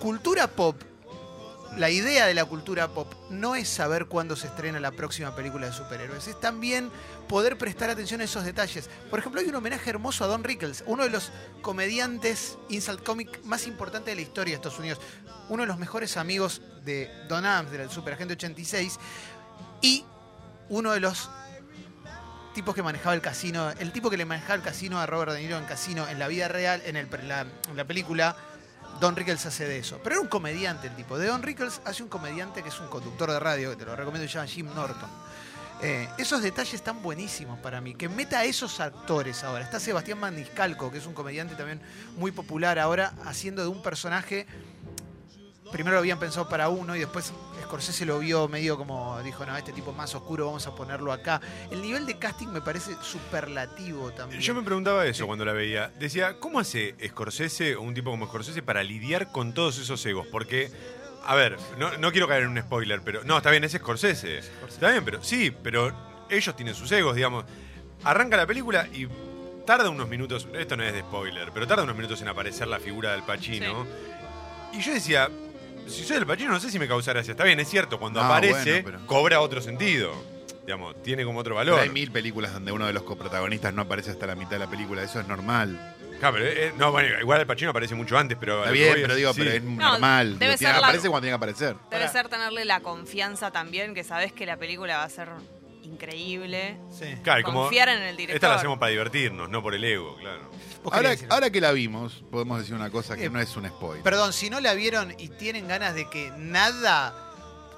cultura 0.00 0.46
pop, 0.48 0.80
la 1.76 1.90
idea 1.90 2.26
de 2.26 2.34
la 2.34 2.44
cultura 2.44 2.88
pop 2.88 3.12
no 3.30 3.54
es 3.54 3.68
saber 3.68 4.06
cuándo 4.06 4.36
se 4.36 4.48
estrena 4.48 4.80
la 4.80 4.90
próxima 4.90 5.34
película 5.34 5.66
de 5.66 5.72
superhéroes, 5.72 6.26
es 6.26 6.40
también 6.40 6.90
poder 7.28 7.56
prestar 7.58 7.90
atención 7.90 8.20
a 8.20 8.24
esos 8.24 8.44
detalles. 8.44 8.90
Por 9.08 9.18
ejemplo, 9.18 9.40
hay 9.40 9.48
un 9.48 9.54
homenaje 9.54 9.90
hermoso 9.90 10.24
a 10.24 10.26
Don 10.26 10.42
Rickles, 10.42 10.82
uno 10.86 11.04
de 11.04 11.10
los 11.10 11.30
comediantes 11.62 12.58
insult 12.68 13.04
comic 13.04 13.42
más 13.44 13.66
importantes 13.66 14.06
de 14.06 14.16
la 14.16 14.22
historia 14.22 14.52
de 14.52 14.56
Estados 14.56 14.78
Unidos, 14.78 15.00
uno 15.48 15.62
de 15.62 15.68
los 15.68 15.78
mejores 15.78 16.16
amigos 16.16 16.60
de 16.84 17.10
Don 17.28 17.44
Adams, 17.44 17.70
del 17.70 17.90
Superagente 17.90 18.34
86, 18.34 18.98
y 19.80 20.04
uno 20.68 20.92
de 20.92 21.00
los 21.00 21.30
tipos 22.54 22.74
que 22.74 22.82
manejaba 22.82 23.14
el 23.14 23.20
casino, 23.20 23.70
el 23.70 23.92
tipo 23.92 24.10
que 24.10 24.16
le 24.16 24.24
manejaba 24.24 24.54
el 24.54 24.62
casino 24.62 24.98
a 25.00 25.06
Robert 25.06 25.32
De 25.32 25.40
Niro 25.40 25.56
en 25.56 25.64
casino 25.64 26.08
en 26.08 26.18
la 26.18 26.28
vida 26.28 26.48
real, 26.48 26.82
en, 26.84 26.96
el, 26.96 27.08
en 27.12 27.76
la 27.76 27.84
película, 27.84 28.36
Don 28.98 29.16
Rickles 29.16 29.44
hace 29.46 29.66
de 29.66 29.78
eso. 29.78 30.00
Pero 30.02 30.16
era 30.16 30.22
un 30.22 30.28
comediante 30.28 30.88
el 30.88 30.96
tipo. 30.96 31.18
De 31.18 31.26
Don 31.26 31.42
Rickles 31.42 31.80
hace 31.84 32.02
un 32.02 32.08
comediante 32.08 32.62
que 32.62 32.68
es 32.70 32.80
un 32.80 32.88
conductor 32.88 33.30
de 33.30 33.38
radio, 33.38 33.70
que 33.70 33.76
te 33.76 33.84
lo 33.84 33.96
recomiendo, 33.96 34.26
se 34.26 34.34
llama 34.34 34.46
Jim 34.46 34.66
Norton. 34.74 35.08
Eh, 35.82 36.06
esos 36.18 36.42
detalles 36.42 36.74
están 36.74 37.02
buenísimos 37.02 37.58
para 37.60 37.80
mí. 37.80 37.94
Que 37.94 38.08
meta 38.08 38.40
a 38.40 38.44
esos 38.44 38.80
actores 38.80 39.42
ahora. 39.44 39.64
Está 39.64 39.80
Sebastián 39.80 40.18
Maniscalco, 40.18 40.90
que 40.90 40.98
es 40.98 41.06
un 41.06 41.14
comediante 41.14 41.54
también 41.54 41.80
muy 42.16 42.32
popular 42.32 42.78
ahora, 42.78 43.14
haciendo 43.24 43.62
de 43.62 43.68
un 43.68 43.82
personaje. 43.82 44.46
Primero 45.72 45.94
lo 45.94 46.00
habían 46.00 46.18
pensado 46.18 46.48
para 46.48 46.68
uno 46.68 46.96
y 46.96 46.98
después 46.98 47.32
Scorsese 47.62 48.04
lo 48.04 48.18
vio 48.18 48.48
medio 48.48 48.76
como 48.76 49.22
dijo, 49.22 49.46
no, 49.46 49.56
este 49.56 49.72
tipo 49.72 49.92
más 49.92 50.12
oscuro, 50.16 50.46
vamos 50.46 50.66
a 50.66 50.74
ponerlo 50.74 51.12
acá. 51.12 51.40
El 51.70 51.80
nivel 51.80 52.06
de 52.06 52.18
casting 52.18 52.48
me 52.48 52.60
parece 52.60 52.96
superlativo 53.02 54.10
también. 54.12 54.40
Yo 54.40 54.54
me 54.54 54.62
preguntaba 54.62 55.06
eso 55.06 55.22
Sí. 55.22 55.26
cuando 55.26 55.44
la 55.44 55.52
veía. 55.52 55.92
Decía, 55.98 56.38
¿cómo 56.40 56.58
hace 56.58 56.96
Scorsese 57.08 57.76
o 57.76 57.82
un 57.82 57.94
tipo 57.94 58.10
como 58.10 58.26
Scorsese 58.26 58.62
para 58.62 58.82
lidiar 58.82 59.30
con 59.30 59.54
todos 59.54 59.78
esos 59.78 60.04
egos? 60.06 60.26
Porque, 60.30 60.70
a 61.24 61.34
ver, 61.36 61.56
no, 61.78 61.96
no 61.98 62.10
quiero 62.10 62.26
caer 62.26 62.42
en 62.42 62.48
un 62.48 62.60
spoiler, 62.60 63.00
pero. 63.04 63.22
No, 63.24 63.36
está 63.36 63.50
bien, 63.50 63.62
es 63.64 63.72
Scorsese. 63.72 64.38
Está 64.68 64.90
bien, 64.90 65.04
pero 65.04 65.22
sí, 65.22 65.52
pero 65.62 65.92
ellos 66.28 66.56
tienen 66.56 66.74
sus 66.74 66.90
egos, 66.92 67.14
digamos. 67.14 67.44
Arranca 68.02 68.36
la 68.36 68.46
película 68.46 68.88
y 68.92 69.06
tarda 69.64 69.88
unos 69.90 70.08
minutos. 70.08 70.48
Esto 70.54 70.76
no 70.76 70.82
es 70.82 70.92
de 70.92 71.00
spoiler, 71.00 71.52
pero 71.54 71.66
tarda 71.66 71.84
unos 71.84 71.94
minutos 71.94 72.20
en 72.22 72.28
aparecer 72.28 72.66
la 72.66 72.80
figura 72.80 73.12
del 73.12 73.22
Pacino. 73.22 73.86
Y 74.72 74.80
yo 74.80 74.92
decía. 74.92 75.28
Si 75.90 76.04
soy 76.04 76.16
el 76.18 76.26
Pacino, 76.26 76.50
no 76.50 76.60
sé 76.60 76.70
si 76.70 76.78
me 76.78 76.86
causa 76.88 77.12
gracia. 77.12 77.32
Está 77.32 77.44
bien, 77.44 77.58
es 77.60 77.68
cierto, 77.68 77.98
cuando 77.98 78.20
No, 78.20 78.26
aparece, 78.26 78.82
bueno, 78.82 78.98
pero- 78.98 79.06
cobra 79.06 79.40
otro 79.40 79.60
sentido. 79.60 80.12
Digamos, 80.64 81.02
tiene 81.02 81.24
como 81.24 81.40
otro 81.40 81.56
Pero 81.56 81.72
valor. 81.72 81.80
hay 81.80 81.88
mil 81.90 82.12
películas 82.12 82.52
donde 82.52 82.70
uno 82.70 82.86
de 82.86 82.92
los 82.92 83.02
coprotagonistas 83.02 83.74
no 83.74 83.82
aparece 83.82 84.10
hasta 84.10 84.26
la 84.26 84.34
mitad 84.36 84.52
de 84.52 84.58
la 84.60 84.68
película. 84.70 85.02
Eso 85.02 85.18
es 85.20 85.26
normal. 85.26 85.96
Claro, 86.20 86.36
pero, 86.36 86.46
eh, 86.46 86.72
no, 86.76 86.92
bueno, 86.92 87.18
igual 87.18 87.40
el 87.40 87.46
Pacino 87.46 87.70
aparece 87.70 87.94
mucho 87.94 88.16
antes, 88.16 88.36
pero. 88.38 88.58
Está 88.60 88.70
bien, 88.70 88.92
pero 89.00 89.14
digo, 89.16 89.32
sí. 89.32 89.40
pero 89.42 89.52
es 89.56 89.62
No, 89.64 89.92
normal. 89.92 90.38
debe 90.38 90.52
Digo, 90.52 90.58
tiene- 90.58 90.72
ser 90.74 90.80
la- 90.80 90.86
aparece 90.88 91.08
cuando 91.08 91.22
tiene 91.22 91.30
que 91.32 91.36
aparecer. 91.36 91.68
Debe 91.74 91.84
Pará. 91.90 92.08
ser 92.08 92.28
tenerle 92.28 92.64
la 92.66 92.80
confianza 92.80 93.50
también, 93.50 93.94
que 93.94 94.04
sabes 94.04 94.32
que 94.32 94.44
la 94.46 94.58
película 94.58 94.98
va 94.98 95.04
a 95.04 95.08
ser 95.08 95.28
increíble. 95.82 96.76
Sí. 96.90 97.06
Claro, 97.22 97.40
y 97.40 97.42
como 97.42 97.62
Confiar 97.62 97.88
en 97.88 98.02
el 98.02 98.16
director. 98.16 98.36
Esta 98.36 98.48
la 98.48 98.54
hacemos 98.56 98.78
para 98.78 98.90
divertirnos, 98.90 99.48
no 99.48 99.62
por 99.62 99.74
el 99.74 99.82
ego, 99.84 100.16
claro. 100.18 100.50
Ahora, 100.84 101.50
que 101.50 101.60
la 101.60 101.72
vimos, 101.72 102.24
podemos 102.30 102.58
decir 102.60 102.74
una 102.74 102.90
cosa 102.90 103.16
que 103.16 103.26
Eh, 103.26 103.30
no 103.30 103.40
es 103.40 103.54
un 103.56 103.66
spoiler. 103.68 104.02
Perdón, 104.02 104.32
si 104.32 104.48
no 104.50 104.60
la 104.60 104.72
vieron 104.74 105.14
y 105.18 105.28
tienen 105.28 105.68
ganas 105.68 105.94
de 105.94 106.08
que 106.08 106.32
nada 106.38 107.14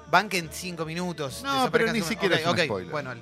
banquen 0.09 0.49
cinco 0.51 0.85
minutos. 0.85 1.41
No, 1.43 1.69
pero 1.71 1.91
ni 1.91 2.01
siquiera 2.01 2.37
es 2.37 2.45
un 2.47 2.57
spoiler. 2.57 2.91
Bueno, 2.91 3.13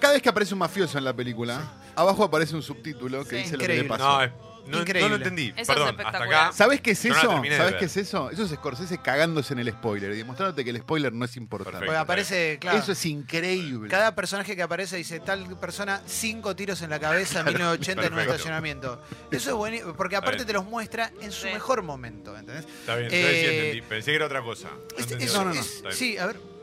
Cada 0.00 0.12
vez 0.14 0.22
que 0.22 0.28
aparece 0.28 0.52
un 0.54 0.58
mafioso 0.60 0.98
en 0.98 1.04
la 1.04 1.14
película, 1.14 1.60
abajo 1.94 2.24
aparece 2.24 2.54
un 2.54 2.62
subtítulo 2.62 3.24
que 3.24 3.30
Sí. 3.30 3.36
dice 3.36 3.52
lo 3.52 3.58
que 3.58 3.64
Increíble. 3.64 3.82
le 3.84 3.88
pasó. 3.88 4.26
No, 4.26 4.45
no, 4.66 4.80
Increíble. 4.80 5.00
no 5.02 5.08
lo 5.08 5.16
entendí. 5.16 5.48
Eso 5.48 5.60
es 5.60 5.66
Perdón, 5.68 5.88
hasta 5.90 6.02
espectacular. 6.02 6.44
acá. 6.46 6.52
¿Sabes 6.52 6.80
qué 6.80 6.90
es 6.92 7.02
Yo 7.02 7.08
no 7.10 7.14
la 7.14 7.20
eso? 7.20 7.30
terminé 7.30 7.50
de 7.54 7.56
¿Sabes 7.58 7.72
ver. 7.72 7.78
qué 7.80 7.84
es 7.86 7.96
eso? 7.96 8.30
Eso 8.30 8.42
es 8.44 8.50
Scorsese 8.50 8.98
cagándose 8.98 9.52
en 9.54 9.58
el 9.60 9.70
spoiler 9.70 10.12
y 10.12 10.16
demostrándote 10.16 10.64
que 10.64 10.70
el 10.70 10.78
spoiler 10.78 11.12
no 11.12 11.24
es 11.24 11.36
importante. 11.36 11.72
Perfecto. 11.72 11.86
porque 11.86 11.98
aparece, 11.98 12.58
claro. 12.60 12.78
Eso 12.78 12.92
es 12.92 13.06
increíble. 13.06 13.88
Cada 13.90 14.14
personaje 14.14 14.56
que 14.56 14.62
aparece 14.62 14.96
dice 14.96 15.20
tal 15.20 15.58
persona, 15.58 16.00
cinco 16.06 16.54
tiros 16.56 16.82
en 16.82 16.90
la 16.90 16.98
cabeza 16.98 17.40
en 17.40 17.46
1980 17.46 17.92
en 17.92 17.98
un 18.08 18.14
Perfecto. 18.14 18.34
estacionamiento. 18.34 19.02
Eso 19.30 19.50
es 19.50 19.56
buenísimo, 19.56 19.94
porque 19.94 20.16
aparte 20.16 20.38
bien. 20.38 20.46
te 20.46 20.52
los 20.54 20.64
muestra 20.64 21.12
en 21.20 21.32
su 21.32 21.46
Sí. 21.46 21.52
mejor 21.52 21.82
momento, 21.82 22.36
¿entendés? 22.36 22.64
Está 22.80 22.96
bien, 22.96 23.12
entonces 23.12 23.30
sí 23.40 23.46
Eh, 23.46 23.58
entendí. 23.68 23.82
Pensé 23.88 24.10
que 24.10 24.16
era 24.16 24.26
otra 24.26 24.42
cosa. 24.42 24.68
No 24.68 24.80
Este- 24.90 25.02
entendí 25.02 25.24
eso 25.24 25.40
otra 25.40 25.50
es- 25.52 25.58
cosa. 25.58 25.70
Está 25.70 25.88
bien. 25.88 25.98
sí, 25.98 26.18
a 26.18 26.26
ver. 26.26 26.55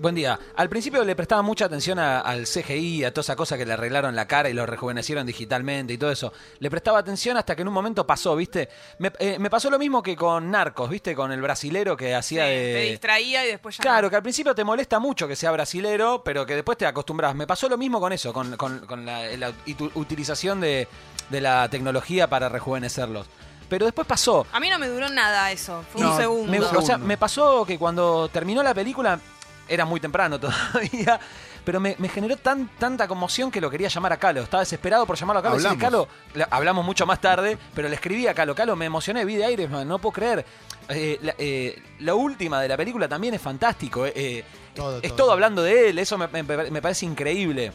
Buen 0.00 0.14
día. 0.16 0.38
Al 0.56 0.68
principio 0.68 1.04
le 1.04 1.14
prestaba 1.14 1.40
mucha 1.42 1.66
atención 1.66 1.98
a- 2.00 2.20
al 2.20 2.46
CGI, 2.46 3.04
a 3.04 3.12
toda 3.14 3.22
esa 3.22 3.36
cosa 3.36 3.56
que 3.56 3.64
le 3.64 3.74
arreglaron 3.74 4.16
la 4.16 4.26
cara 4.26 4.48
y 4.48 4.52
lo 4.52 4.66
rejuvenecieron 4.66 5.24
digitalmente 5.26 5.92
y 5.92 5.98
todo 5.98 6.10
eso. 6.10 6.32
Le 6.58 6.68
prestaba 6.68 6.98
atención 6.98 7.36
hasta 7.36 7.54
que 7.54 7.62
en 7.62 7.68
un 7.68 7.74
momento 7.74 8.04
pasó, 8.06 8.34
¿viste? 8.34 8.68
Me, 8.98 9.12
eh, 9.20 9.38
me 9.38 9.48
pasó 9.50 9.70
lo 9.70 9.78
mismo 9.78 10.02
que 10.02 10.16
con 10.16 10.50
Narcos, 10.50 10.90
¿viste? 10.90 11.14
Con 11.14 11.30
el 11.32 11.40
brasilero 11.40 11.96
que 11.96 12.06
Sí, 12.06 12.12
hacía 12.12 12.44
Te 12.44 12.50
de... 12.50 12.90
distraía 12.90 13.44
y 13.44 13.48
después 13.48 13.76
ya. 13.76 13.82
Claro, 13.82 14.06
no. 14.08 14.10
que 14.10 14.16
al 14.16 14.22
principio 14.22 14.54
te 14.54 14.64
molesta 14.64 14.98
mucho 14.98 15.28
que 15.28 15.36
sea 15.36 15.52
brasilero, 15.52 16.22
pero 16.24 16.44
que 16.44 16.56
después 16.56 16.76
te 16.76 16.86
acostumbras. 16.86 17.34
Me 17.36 17.46
pasó 17.46 17.68
lo 17.68 17.78
mismo 17.78 18.00
con 18.00 18.12
eso, 18.12 18.32
con, 18.32 18.56
con- 18.56 18.80
con 18.86 19.06
la, 19.06 19.24
la 19.36 19.50
utu- 19.66 19.92
utilización 19.94 20.60
de, 20.60 20.88
de 21.30 21.40
la 21.40 21.68
tecnología 21.68 22.28
para 22.28 22.48
rejuvenecerlos. 22.48 23.26
Pero 23.68 23.86
después 23.86 24.06
pasó. 24.06 24.46
A 24.52 24.60
mí 24.60 24.68
no 24.68 24.78
me 24.78 24.86
duró 24.88 25.08
nada 25.08 25.50
eso. 25.50 25.82
Fue 25.90 26.02
No, 26.02 26.10
un 26.12 26.16
segundo. 26.18 26.52
Me, 26.52 26.58
o 26.60 26.68
sea, 26.70 26.82
segundo. 26.82 27.06
me 27.06 27.16
pasó 27.16 27.64
que 27.64 27.78
cuando 27.78 28.28
terminó 28.28 28.62
la 28.62 28.74
película, 28.74 29.18
era 29.68 29.84
muy 29.84 30.00
temprano 30.00 30.38
todavía, 30.40 31.18
pero 31.64 31.80
me, 31.80 31.96
me 31.98 32.08
generó 32.08 32.36
tan, 32.36 32.68
tanta 32.78 33.08
conmoción 33.08 33.50
que 33.50 33.60
lo 33.60 33.70
quería 33.70 33.88
llamar 33.88 34.12
a 34.12 34.16
Calo. 34.18 34.42
Estaba 34.42 34.62
desesperado 34.62 35.06
por 35.06 35.16
llamarlo 35.16 35.40
a 35.40 35.42
Calo. 35.42 35.54
Hablamos. 35.56 35.78
Calo, 35.78 36.08
le- 36.34 36.46
hablamos 36.50 36.84
mucho 36.84 37.06
más 37.06 37.20
tarde, 37.20 37.56
pero 37.74 37.88
le 37.88 37.94
escribí 37.94 38.26
a 38.26 38.34
Calo. 38.34 38.54
Calo, 38.54 38.76
me 38.76 38.84
emocioné, 38.86 39.24
vi 39.24 39.36
de 39.36 39.44
aire, 39.46 39.66
no 39.68 39.98
puedo 39.98 40.12
creer. 40.12 40.44
Eh, 40.90 41.18
la, 41.22 41.34
eh, 41.38 41.80
la 42.00 42.14
última 42.14 42.60
de 42.60 42.68
la 42.68 42.76
película 42.76 43.08
también 43.08 43.32
es 43.34 43.40
fantástico. 43.40 44.04
eh, 44.06 44.44
Todo, 44.74 44.96
es 44.98 45.08
todo. 45.08 45.16
todo 45.16 45.32
hablando 45.32 45.62
de 45.62 45.88
él, 45.88 45.98
eso 45.98 46.18
me, 46.18 46.28
me- 46.28 46.42
me 46.42 46.82
parece 46.82 47.06
increíble. 47.06 47.72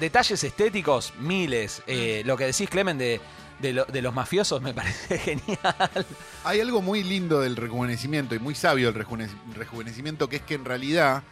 Detalles 0.00 0.42
estéticos, 0.42 1.12
miles. 1.18 1.82
Eh, 1.86 2.22
lo 2.24 2.36
que 2.36 2.44
decís, 2.46 2.68
Clemen, 2.68 2.98
de, 2.98 3.20
de, 3.60 3.72
lo- 3.72 3.84
de 3.86 4.02
los 4.02 4.14
mafiosos 4.14 4.62
me 4.62 4.72
parece 4.74 5.18
genial. 5.18 6.06
Hay 6.44 6.60
algo 6.60 6.80
muy 6.82 7.02
lindo 7.02 7.40
del 7.40 7.56
rejuvenecimiento 7.56 8.34
y 8.34 8.38
muy 8.38 8.54
sabio 8.54 8.92
del 8.92 9.04
rejuvene- 9.04 9.28
rejuvenecimiento, 9.54 10.28
que 10.28 10.36
es 10.36 10.42
que 10.42 10.54
en 10.54 10.64
realidad 10.64 11.22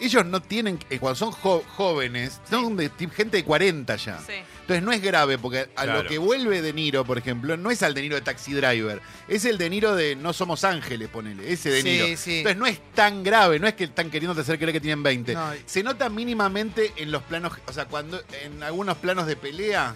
ellos 0.00 0.26
no 0.26 0.42
tienen, 0.42 0.80
eh, 0.90 0.98
cuando 0.98 1.14
son 1.14 1.30
jo- 1.30 1.62
jóvenes, 1.76 2.40
son 2.50 2.76
de 2.76 2.90
gente 3.14 3.36
de 3.36 3.44
40 3.44 3.94
ya. 3.94 4.18
Sí. 4.18 4.32
Entonces 4.62 4.82
no 4.82 4.90
es 4.92 5.00
grave, 5.00 5.38
porque 5.38 5.68
a 5.76 5.84
Claro. 5.84 6.02
lo 6.02 6.08
que 6.08 6.18
vuelve 6.18 6.62
De 6.62 6.72
Niro, 6.72 7.04
por 7.04 7.16
ejemplo, 7.16 7.56
no 7.56 7.70
es 7.70 7.80
al 7.82 7.94
De 7.94 8.02
Niro 8.02 8.16
de 8.16 8.22
Taxi 8.22 8.52
Driver, 8.54 9.00
es 9.28 9.44
el 9.44 9.56
De 9.56 9.70
Niro 9.70 9.94
de 9.94 10.16
No 10.16 10.32
Somos 10.32 10.64
Ángeles, 10.64 11.08
ponele, 11.10 11.52
ese 11.52 11.70
De 11.70 11.82
Sí, 11.82 11.88
Niro. 11.88 12.06
sí. 12.16 12.38
Entonces 12.38 12.58
no 12.58 12.66
es 12.66 12.80
tan 12.94 13.22
grave, 13.22 13.60
no 13.60 13.68
es 13.68 13.74
que 13.74 13.84
están 13.84 14.10
queriendo 14.10 14.38
hacer 14.40 14.58
creer 14.58 14.72
que 14.72 14.80
tienen 14.80 15.02
20. 15.04 15.32
No. 15.34 15.52
Se 15.64 15.82
nota 15.84 16.08
mínimamente 16.08 16.92
en 16.96 17.12
los 17.12 17.22
planos, 17.22 17.52
o 17.66 17.72
sea, 17.72 17.84
cuando 17.84 18.20
en 18.42 18.62
algunos 18.64 18.96
planos 18.96 19.26
de 19.28 19.36
pelea 19.36 19.94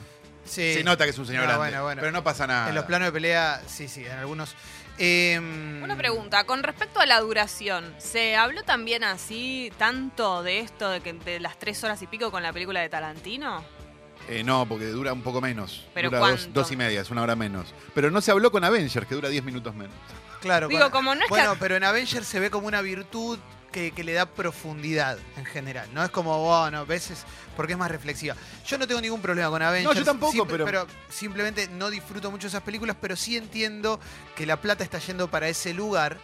Sí. 0.49 0.75
se 0.75 0.85
nota 0.85 1.05
que 1.05 1.11
es 1.11 1.19
un 1.19 1.27
señor 1.27 1.43
No, 1.43 1.49
grande, 1.49 1.67
bueno, 1.67 1.83
bueno. 1.85 2.01
pero 2.01 2.13
no 2.13 2.25
pasa 2.25 2.47
nada. 2.47 2.69
En 2.69 2.75
los 2.75 2.85
planos 2.85 3.07
de 3.09 3.13
pelea, 3.13 3.63
sí, 3.67 3.87
sí, 3.89 4.05
en 4.05 4.13
algunos. 4.19 4.55
Em, 5.01 5.83
Una 5.83 5.97
pregunta, 5.97 6.45
con 6.45 6.63
respecto 6.63 6.99
a 7.01 7.07
la 7.07 7.21
duración, 7.21 7.95
¿se 7.99 8.35
habló 8.37 8.65
también 8.65 9.05
así 9.05 9.71
tanto 9.79 10.43
de 10.43 10.59
esto 10.61 10.91
de 10.91 11.01
que 11.01 11.13
de 11.13 11.39
las 11.39 11.57
tres 11.59 11.83
horas 11.85 12.03
y 12.03 12.07
pico 12.09 12.31
con 12.33 12.43
la 12.43 12.53
película 12.53 12.81
de 12.81 12.89
Tarantino? 12.89 13.65
Eh, 14.29 14.43
no, 14.43 14.67
porque 14.67 14.87
dura 14.87 15.13
un 15.13 15.23
poco 15.23 15.41
menos. 15.41 15.87
¿Pero 15.95 16.11
dura 16.11 16.37
dos, 16.53 16.73
y 16.73 16.77
media, 16.77 17.01
es 17.01 17.11
una 17.11 17.23
hora 17.23 17.37
menos. 17.37 17.73
Pero 17.95 18.11
no 18.11 18.21
se 18.21 18.31
habló 18.33 18.51
con 18.51 18.65
Avengers, 18.65 19.07
que 19.07 19.15
dura 19.15 19.29
10 19.29 19.45
minutos 19.45 19.75
menos. 19.75 19.95
Claro. 20.41 20.67
Digo, 20.69 20.83
con- 20.83 20.91
como 20.91 21.15
no 21.15 21.21
es 21.23 21.27
que- 21.27 21.31
Bueno, 21.31 21.57
pero 21.61 21.77
en 21.77 21.85
Avengers 21.85 22.27
se 22.27 22.41
ve 22.41 22.51
como 22.51 22.67
una 22.67 22.81
virtud 22.83 23.39
que, 23.73 23.93
que 23.93 24.05
le 24.05 24.13
da 24.13 24.27
profundidad 24.27 25.19
en 25.37 25.45
general. 25.45 25.89
No 25.93 26.03
es 26.05 26.11
como, 26.11 26.43
bueno, 26.45 26.79
a 26.79 26.85
veces, 26.85 27.25
porque 27.57 27.73
es 27.75 27.79
más 27.79 27.91
reflexiva. 27.91 28.35
Yo 28.67 28.79
no 28.79 28.87
tengo 28.87 29.01
ningún 29.01 29.21
problema 29.23 29.51
con 29.51 29.63
Avengers. 29.63 29.99
yo 29.99 30.05
tampoco, 30.05 30.47
pero- 30.47 30.87
simplemente 31.11 31.69
no 31.69 31.91
disfruto 31.91 32.31
mucho 32.31 32.47
esas 32.49 32.63
películas, 32.63 32.97
pero 33.01 33.17
sí 33.17 33.37
entiendo 33.37 34.01
que 34.37 34.47
la 34.47 34.61
plata 34.61 34.85
está 34.85 34.99
yendo 34.99 35.31
para 35.31 35.49
ese 35.49 35.75
lugar. 35.75 36.19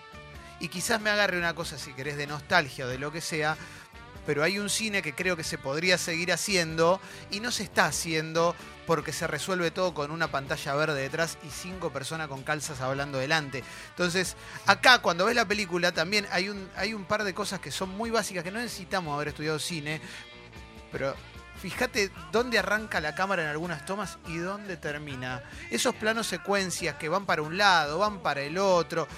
Y 0.61 0.69
quizás 0.69 1.01
me 1.01 1.11
agarre 1.11 1.37
una 1.37 1.55
cosa, 1.55 1.77
si 1.79 1.93
querés, 1.93 2.17
de 2.17 2.27
nostalgia 2.27 2.87
o 2.87 2.89
de 2.89 2.99
lo 2.99 3.11
que 3.13 3.21
sea. 3.21 3.57
Pero 4.27 4.43
hay 4.43 4.59
un 4.59 4.71
cine 4.71 5.03
que 5.03 5.15
creo 5.15 5.37
que 5.37 5.45
se 5.45 5.59
podría 5.59 5.99
seguir 5.99 6.33
haciendo 6.33 7.01
y 7.31 7.41
no 7.41 7.51
se 7.51 7.63
está 7.65 7.87
haciendo 7.87 8.55
porque 8.87 9.13
se 9.13 9.27
resuelve 9.27 9.71
todo 9.71 9.95
con 9.95 10.11
una 10.11 10.29
pantalla 10.29 10.75
verde 10.75 11.01
detrás 11.01 11.39
y 11.43 11.51
cinco 11.51 11.91
personas 11.91 12.29
con 12.29 12.43
calzas 12.43 12.81
hablando 12.81 13.19
delante. 13.19 13.63
Entonces, 13.91 14.37
acá 14.67 15.01
cuando 15.01 15.27
ves 15.27 15.37
la 15.37 15.47
película 15.47 15.93
también 15.93 16.27
hay 16.31 16.49
un, 16.49 16.69
hay 16.77 16.95
un 16.95 17.05
par 17.05 17.25
de 17.25 17.35
cosas 17.35 17.61
que 17.61 17.71
son 17.71 17.91
muy 17.91 18.11
básicas, 18.11 18.45
que 18.45 18.51
no 18.51 18.61
necesitamos 18.61 19.15
haber 19.15 19.29
estudiado 19.29 19.59
cine, 19.59 20.01
pero 20.93 21.15
fíjate 21.61 22.11
dónde 22.31 22.59
arranca 22.59 23.01
la 23.01 23.15
cámara 23.15 23.43
en 23.43 23.49
algunas 23.49 23.85
tomas 23.87 24.19
y 24.27 24.37
dónde 24.37 24.77
termina. 24.77 25.43
Esos 25.71 25.95
planos 25.95 26.27
secuencias 26.27 26.97
que 26.97 27.09
van 27.09 27.27
para 27.27 27.43
un 27.43 27.57
lado, 27.57 27.99
van 27.99 28.21
para 28.21 28.43
el 28.43 28.59
otro, 28.59 29.09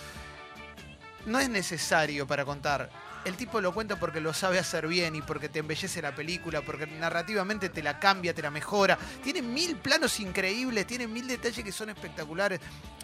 no 1.27 1.41
es 1.41 1.49
necesario 1.49 2.27
para 2.27 2.45
contar. 2.45 3.06
El 3.27 3.37
tipo 3.37 3.61
lo 3.61 3.75
cuenta 3.75 3.97
porque 3.99 4.21
lo 4.21 4.33
sabe 4.33 4.59
hacer 4.59 4.87
bien 4.87 5.17
y 5.17 5.21
porque 5.21 5.49
te 5.49 5.59
embellece 5.59 6.01
la 6.01 6.15
película, 6.15 6.63
porque 6.63 6.87
narrativamente 6.87 7.69
te 7.69 7.83
la 7.83 7.99
cambia, 7.99 8.33
te 8.33 8.41
la 8.41 8.51
mejora. 8.51 8.97
Tiene 9.23 9.43
mil 9.43 9.77
planos 9.77 10.21
increíbles, 10.21 10.87
tiene 10.87 11.07
mil 11.09 11.27
detalles 11.27 11.65
que 11.65 11.73
son 11.73 11.91
espectaculares. 11.91 12.61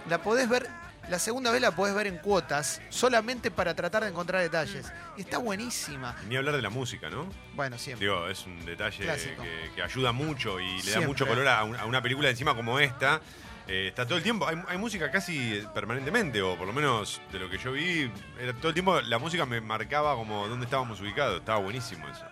La 0.09 0.23
podés 0.23 0.49
ver, 0.49 0.69
la 1.11 1.19
segunda 1.19 1.51
vez 1.51 1.61
la 1.61 1.73
podés 1.73 1.95
ver 1.95 2.07
en 2.07 2.19
cuotas, 2.19 2.81
solamente 2.89 3.51
para 3.51 3.75
tratar 3.75 4.05
de 4.05 4.11
encontrar 4.11 4.41
detalles. 4.43 4.93
Y 5.17 5.23
está 5.23 5.39
buenísima. 5.39 6.17
Ni 6.29 6.37
hablar 6.37 6.55
de 6.55 6.63
la 6.63 6.71
música, 6.71 7.11
¿no? 7.11 7.29
Bueno, 7.55 7.77
siempre. 7.77 8.07
Digo, 8.07 8.29
es 8.29 8.47
un 8.47 8.65
detalle 8.65 9.05
que, 9.43 9.71
que 9.75 9.83
ayuda 9.83 10.13
mucho 10.13 10.61
y 10.61 10.83
le 10.83 10.93
da 10.93 11.01
mucho 11.01 11.27
color 11.27 11.49
a, 11.49 11.65
un- 11.65 11.77
a 11.77 11.85
una 11.85 12.01
película 12.01 12.31
encima 12.31 12.55
como 12.55 12.79
esta. 12.79 13.21
Eh, 13.69 13.89
está 13.89 14.05
todo 14.05 14.19
el 14.19 14.25
tiempo, 14.25 14.47
hay, 14.47 14.61
hay 14.69 14.77
música 14.77 15.11
casi 15.11 15.63
permanentemente, 15.73 16.43
o 16.43 16.57
por 16.57 16.67
lo 16.67 16.73
menos 16.73 17.21
de 17.31 17.39
lo 17.39 17.49
que 17.49 17.59
yo 17.59 17.73
vi, 17.73 18.11
era 18.41 18.53
todo 18.55 18.69
el 18.69 18.75
tiempo 18.75 19.01
la 19.01 19.19
música 19.19 19.47
me 19.47 19.61
marcaba 19.61 20.15
como 20.17 20.49
dónde 20.49 20.65
estábamos 20.65 21.01
ubicados. 21.01 21.39
Estaba 21.39 21.59
buenísimo 21.59 22.07
eso. 22.09 22.25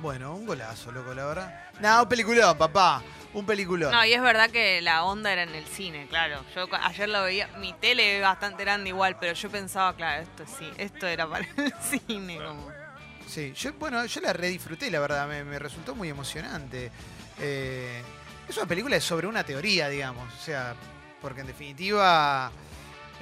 Bueno, 0.00 0.34
un 0.34 0.46
golazo, 0.46 0.92
loco, 0.92 1.12
la 1.12 1.26
verdad. 1.26 1.64
No, 1.80 2.02
un 2.02 2.08
peliculón, 2.08 2.56
papá. 2.56 3.02
Un 3.34 3.44
peliculón. 3.44 3.92
No, 3.92 4.04
y 4.04 4.12
es 4.12 4.22
verdad 4.22 4.50
que 4.50 4.80
la 4.80 5.04
onda 5.04 5.32
era 5.32 5.42
en 5.42 5.54
el 5.54 5.66
cine, 5.66 6.06
claro. 6.08 6.42
Yo 6.54 6.66
ayer 6.82 7.08
lo 7.08 7.22
veía, 7.24 7.48
mi 7.58 7.72
tele 7.74 8.16
es 8.16 8.22
bastante 8.22 8.64
grande 8.64 8.88
igual, 8.88 9.18
pero 9.20 9.34
yo 9.34 9.50
pensaba, 9.50 9.94
claro, 9.94 10.22
esto 10.22 10.44
sí, 10.58 10.70
esto 10.78 11.06
era 11.06 11.28
para 11.28 11.46
el 11.56 11.74
cine. 12.06 12.38
Como. 12.38 12.68
Sí, 13.26 13.52
yo, 13.54 13.72
bueno, 13.74 14.04
yo 14.06 14.20
la 14.22 14.32
redisfruté, 14.32 14.90
la 14.90 15.00
verdad, 15.00 15.28
me, 15.28 15.44
me 15.44 15.58
resultó 15.58 15.94
muy 15.94 16.08
emocionante. 16.08 16.90
Eh, 17.38 18.02
es 18.50 18.56
una 18.56 18.66
película 18.66 19.00
sobre 19.00 19.26
una 19.26 19.44
teoría, 19.44 19.88
digamos, 19.88 20.32
o 20.32 20.44
sea, 20.44 20.74
porque 21.20 21.40
en 21.40 21.46
definitiva 21.46 22.50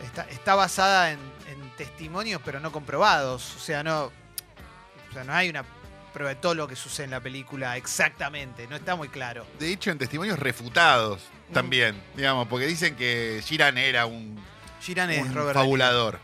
está, 0.04 0.22
está 0.30 0.54
basada 0.54 1.12
en, 1.12 1.18
en 1.48 1.70
testimonios, 1.76 2.40
pero 2.44 2.60
no 2.60 2.72
comprobados, 2.72 3.56
o 3.56 3.58
sea, 3.58 3.82
no, 3.82 4.04
o 4.06 5.12
sea, 5.12 5.24
no 5.24 5.32
hay 5.34 5.48
una 5.48 5.64
prueba 6.12 6.30
de 6.30 6.36
todo 6.36 6.54
lo 6.54 6.66
que 6.66 6.76
sucede 6.76 7.04
en 7.04 7.10
la 7.12 7.20
película 7.20 7.76
exactamente, 7.76 8.66
no 8.66 8.76
está 8.76 8.96
muy 8.96 9.08
claro. 9.08 9.46
De 9.58 9.72
hecho, 9.72 9.90
en 9.90 9.98
testimonios 9.98 10.38
refutados 10.38 11.22
Mm. 11.48 11.52
también, 11.52 12.02
digamos, 12.14 12.46
porque 12.48 12.66
dicen 12.66 12.94
que 12.96 13.42
Sheeran 13.44 13.78
era 13.78 14.06
un, 14.06 14.38
Girán 14.82 15.10
es 15.10 15.22
un 15.22 15.34
Robert 15.34 15.54
fabulador. 15.54 16.18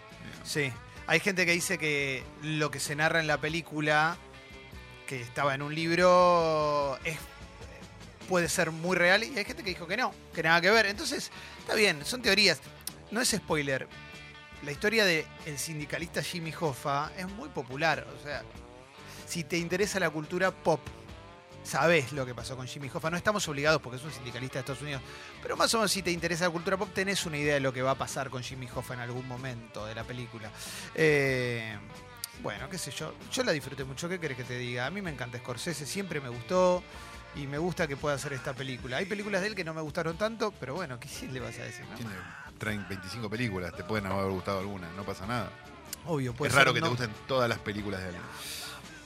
Sí. 0.45 0.73
Hay 1.07 1.21
gente 1.21 1.45
que 1.47 1.53
dice 1.53 1.79
que 1.79 2.23
lo 2.43 2.71
que 2.71 2.81
se 2.81 2.97
narra 2.97 3.21
en 3.21 3.27
la 3.27 3.39
película, 3.39 4.17
que 5.07 5.21
estaba 5.21 5.55
en 5.55 5.63
un 5.63 5.75
libro, 5.75 6.99
es, 7.05 7.19
puede 8.29 8.49
ser 8.49 8.71
muy 8.71 8.97
real. 8.97 9.23
Y 9.25 9.37
hay 9.37 9.45
gente 9.45 9.63
que 9.63 9.71
dijo 9.71 9.87
que 9.87 9.97
no, 9.97 10.13
que 10.35 10.43
nada 10.43 10.61
que 10.61 10.71
ver. 10.71 10.87
Entonces, 10.87 11.31
está 11.59 11.75
bien, 11.75 12.05
son 12.05 12.23
teorías. 12.23 12.61
No 13.11 13.21
es 13.21 13.31
spoiler. 13.31 13.89
La 14.65 14.73
historia 14.73 15.05
del 15.05 15.27
sindicalista 15.57 16.23
Jimmy 16.23 16.53
Hoffa 16.59 17.13
es 17.17 17.29
muy 17.29 17.49
popular. 17.51 18.07
O 18.19 18.23
sea, 18.23 18.43
si 19.27 19.45
te 19.45 19.59
interesa 19.59 20.01
la 20.01 20.11
cultura 20.11 20.51
pop, 20.51 20.81
sabés 21.63 22.13
lo 22.13 22.25
que 22.25 22.35
pasó 22.35 22.57
con 22.57 22.67
Jimmy 22.67 22.91
Hoffa. 22.93 23.11
No 23.11 23.17
estamos 23.17 23.47
obligados 23.49 23.83
porque 23.83 23.99
es 23.99 24.05
un 24.05 24.13
sindicalista 24.13 24.55
de 24.55 24.61
Estados 24.61 24.83
Unidos. 24.83 25.03
Pero 25.43 25.57
más 25.57 25.73
o 25.75 25.79
menos 25.79 25.93
si 25.93 26.03
te 26.03 26.11
interesa 26.11 26.45
la 26.45 26.51
cultura 26.51 26.77
pop, 26.77 26.89
tenés 26.95 27.27
una 27.27 27.37
idea 27.37 27.55
de 27.55 27.61
lo 27.61 27.73
que 27.73 27.83
va 27.83 27.93
a 27.93 27.95
pasar 27.95 28.31
con 28.31 28.43
Jimmy 28.43 28.69
Hoffa 28.75 28.95
en 28.95 29.01
algún 29.01 29.29
momento 29.29 29.85
de 29.85 29.95
la 29.95 30.05
película. 30.05 30.51
Eh, 30.95 31.77
bueno, 32.43 32.69
qué 32.69 32.79
sé 32.79 32.91
yo. 32.91 33.15
Yo 33.33 33.43
la 33.45 33.53
disfruté 33.53 33.85
mucho. 33.85 34.09
¿Qué 34.09 34.19
querés 34.19 34.37
que 34.37 34.45
te 34.45 34.59
diga? 34.59 34.87
A 34.87 34.91
mí 34.91 35.03
me 35.03 35.11
encanta 35.11 35.39
Scorsese, 35.39 35.87
siempre 35.87 36.21
me 36.21 36.29
gustó. 36.29 36.83
Y 37.37 37.47
me 37.47 37.59
gusta 37.59 37.87
que 37.89 37.97
pueda 37.97 38.15
hacer 38.15 38.33
esta 38.33 38.53
película. 38.53 38.99
Hay 38.99 39.07
películas 39.07 39.41
de 39.43 39.49
él 39.49 39.55
que 39.55 39.65
no 39.65 39.75
me 39.75 39.81
gustaron 39.81 40.17
tanto, 40.17 40.53
pero 40.61 40.75
bueno, 40.75 41.01
¿qué 41.01 41.09
sí 41.09 41.27
le 41.29 41.41
vas 41.41 41.59
a 41.59 41.65
decir? 41.65 41.85
Tiene 41.97 42.13
30, 42.59 42.89
25 42.89 43.29
películas, 43.29 43.75
te 43.75 43.83
pueden 43.85 44.07
haber 44.07 44.31
gustado 44.31 44.61
alguna, 44.61 44.89
no 44.97 45.05
pasa 45.05 45.27
nada. 45.27 45.51
Obvio, 46.07 46.33
puede 46.35 46.49
es 46.49 46.55
ser, 46.55 46.63
raro 46.65 46.75
que 46.75 46.81
¿no? 46.81 46.87
te 46.87 46.91
gusten 46.91 47.11
todas 47.27 47.49
las 47.49 47.59
películas 47.59 48.01
de 48.03 48.11
él. 48.11 48.15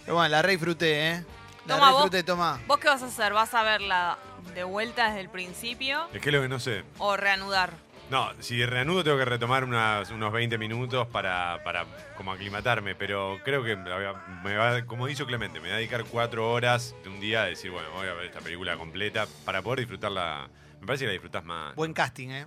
Pero 0.04 0.16
bueno, 0.16 0.28
la 0.28 0.42
re 0.42 0.52
disfruté, 0.52 1.10
¿eh? 1.12 1.24
La 1.66 1.74
Toma, 1.76 1.90
vos- 1.90 1.96
disfruté, 2.02 2.22
toma. 2.22 2.60
¿Vos 2.66 2.78
qué 2.78 2.88
vas 2.88 3.02
a 3.02 3.06
hacer? 3.06 3.32
¿Vas 3.32 3.54
a 3.54 3.62
verla 3.62 4.18
de 4.54 4.64
vuelta 4.64 5.06
desde 5.08 5.20
el 5.20 5.28
principio 5.28 6.06
Es 6.12 6.20
que 6.22 6.28
es 6.30 6.34
lo 6.34 6.40
que 6.42 6.48
no 6.48 6.58
sé. 6.60 6.84
o 6.98 7.16
reanudar? 7.16 7.72
No, 8.10 8.30
si 8.40 8.64
reanudo 8.64 9.04
tengo 9.04 9.18
que 9.18 9.26
retomar 9.26 9.64
unas- 9.64 10.10
unos 10.10 10.32
20 10.32 10.56
minutos 10.56 11.06
para, 11.08 11.62
para 11.62 11.84
como 12.16 12.32
aclimatarme, 12.32 12.94
pero 12.94 13.38
creo 13.44 13.62
que 13.62 13.76
me 13.76 13.90
va- 13.90 14.12
va, 14.56 14.82
como 14.86 15.06
dijo 15.06 15.26
Clemente, 15.26 15.60
me 15.60 15.66
voy 15.68 15.74
a 15.74 15.76
dedicar 15.76 16.04
cuatro 16.06 16.50
horas 16.50 16.94
de 17.02 17.10
un 17.10 17.20
día 17.20 17.42
a 17.42 17.46
decir, 17.46 17.70
bueno, 17.70 17.90
voy 17.92 18.08
a 18.08 18.14
ver 18.14 18.24
esta 18.26 18.40
película 18.40 18.76
completa 18.78 19.26
para 19.44 19.60
poder 19.60 19.80
disfrutarla. 19.80 20.48
Me 20.80 20.86
parece 20.86 21.02
que 21.04 21.08
la 21.08 21.12
disfrutás 21.12 21.44
más. 21.44 21.74
Buen 21.74 21.92
casting, 21.92 22.28
¿eh? 22.30 22.46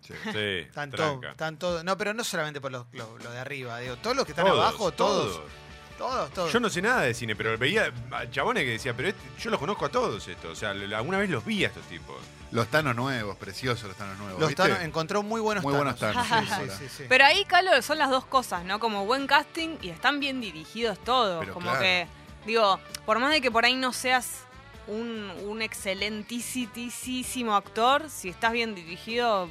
Sí. 0.00 0.14
Sí, 0.32 0.38
Están 0.66 0.90
están 0.94 1.58
todos. 1.58 1.84
No, 1.84 1.96
pero 1.98 2.14
no 2.14 2.24
solamente 2.24 2.60
por 2.62 2.72
los, 2.72 2.86
los- 2.92 3.22
los 3.22 3.32
de 3.34 3.38
arriba, 3.38 3.78
digo, 3.80 3.96
todos 3.96 4.16
los 4.16 4.24
que 4.24 4.32
están 4.32 4.46
Todos, 4.46 4.60
abajo, 4.60 4.92
todos. 4.92 5.34
todos. 5.34 5.50
Todos, 5.98 6.30
todos. 6.32 6.52
Yo 6.52 6.58
no 6.58 6.70
sé 6.70 6.80
nada 6.82 7.02
de 7.02 7.12
cine, 7.12 7.36
pero 7.36 7.56
veía 7.58 7.92
a 8.12 8.28
chabones 8.30 8.64
que 8.64 8.70
decía, 8.70 8.94
pero 8.96 9.08
este- 9.10 9.20
yo 9.38 9.50
los 9.50 9.60
conozco 9.60 9.84
a 9.84 9.88
todos 9.90 10.26
estos. 10.26 10.50
O 10.52 10.56
sea, 10.56 10.70
alguna 10.70 11.18
vez 11.18 11.28
los 11.28 11.44
vi 11.44 11.64
a 11.64 11.68
estos 11.68 11.84
tipos. 11.84 12.16
Los 12.52 12.68
Thanos 12.68 12.94
nuevos, 12.94 13.36
preciosos 13.36 13.88
los 13.88 13.96
Thanos 13.96 14.18
nuevos. 14.18 14.38
Los 14.40 14.48
¿viste? 14.50 14.62
Thanos- 14.62 14.82
encontró 14.82 15.22
muy 15.22 15.40
buenos 15.40 15.64
Muy 15.64 15.74
buenos 15.74 15.98
Thanos. 15.98 16.26
Sí, 16.26 16.34
sí, 16.34 16.46
sí, 16.46 16.70
sí. 16.70 16.76
sí, 16.78 16.94
sí. 16.98 17.04
Pero 17.08 17.24
ahí, 17.24 17.44
Calo, 17.46 17.80
son 17.82 17.98
las 17.98 18.10
dos 18.10 18.24
cosas, 18.26 18.64
¿no? 18.64 18.78
Como 18.78 19.04
buen 19.06 19.26
casting 19.26 19.76
y 19.82 19.88
están 19.88 20.20
bien 20.20 20.40
dirigidos 20.40 20.98
todos. 21.02 21.40
Pero 21.40 21.54
como 21.54 21.66
claro. 21.70 21.80
que, 21.80 22.06
digo, 22.46 22.78
por 23.06 23.18
más 23.18 23.30
de 23.32 23.40
que 23.40 23.50
por 23.50 23.64
ahí 23.64 23.74
no 23.74 23.92
seas 23.92 24.44
un, 24.86 25.30
un 25.46 25.62
excelentísimo 25.62 27.54
actor, 27.54 28.08
si 28.10 28.28
estás 28.28 28.52
bien 28.52 28.74
dirigido, 28.74 29.48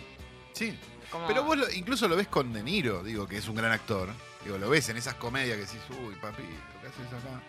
Sí. 0.54 0.78
como... 1.12 1.28
Pero 1.28 1.44
vos 1.44 1.58
lo- 1.58 1.72
incluso 1.72 2.08
lo 2.08 2.16
ves 2.16 2.28
con 2.28 2.54
De 2.54 2.62
Niro, 2.64 3.04
digo, 3.04 3.28
que 3.28 3.38
es 3.38 3.48
un 3.48 3.56
gran 3.56 3.72
actor. 3.72 4.10
Digo, 4.44 4.58
lo 4.58 4.70
ves 4.70 4.90
en 4.90 4.98
esas 4.98 5.14
comedias 5.16 5.56
que 5.58 5.66
decís, 5.66 5.80
uy, 6.06 6.16
papito, 6.16 6.50
¿qué 6.82 6.88
haces 6.88 7.08
acá? 7.08 7.42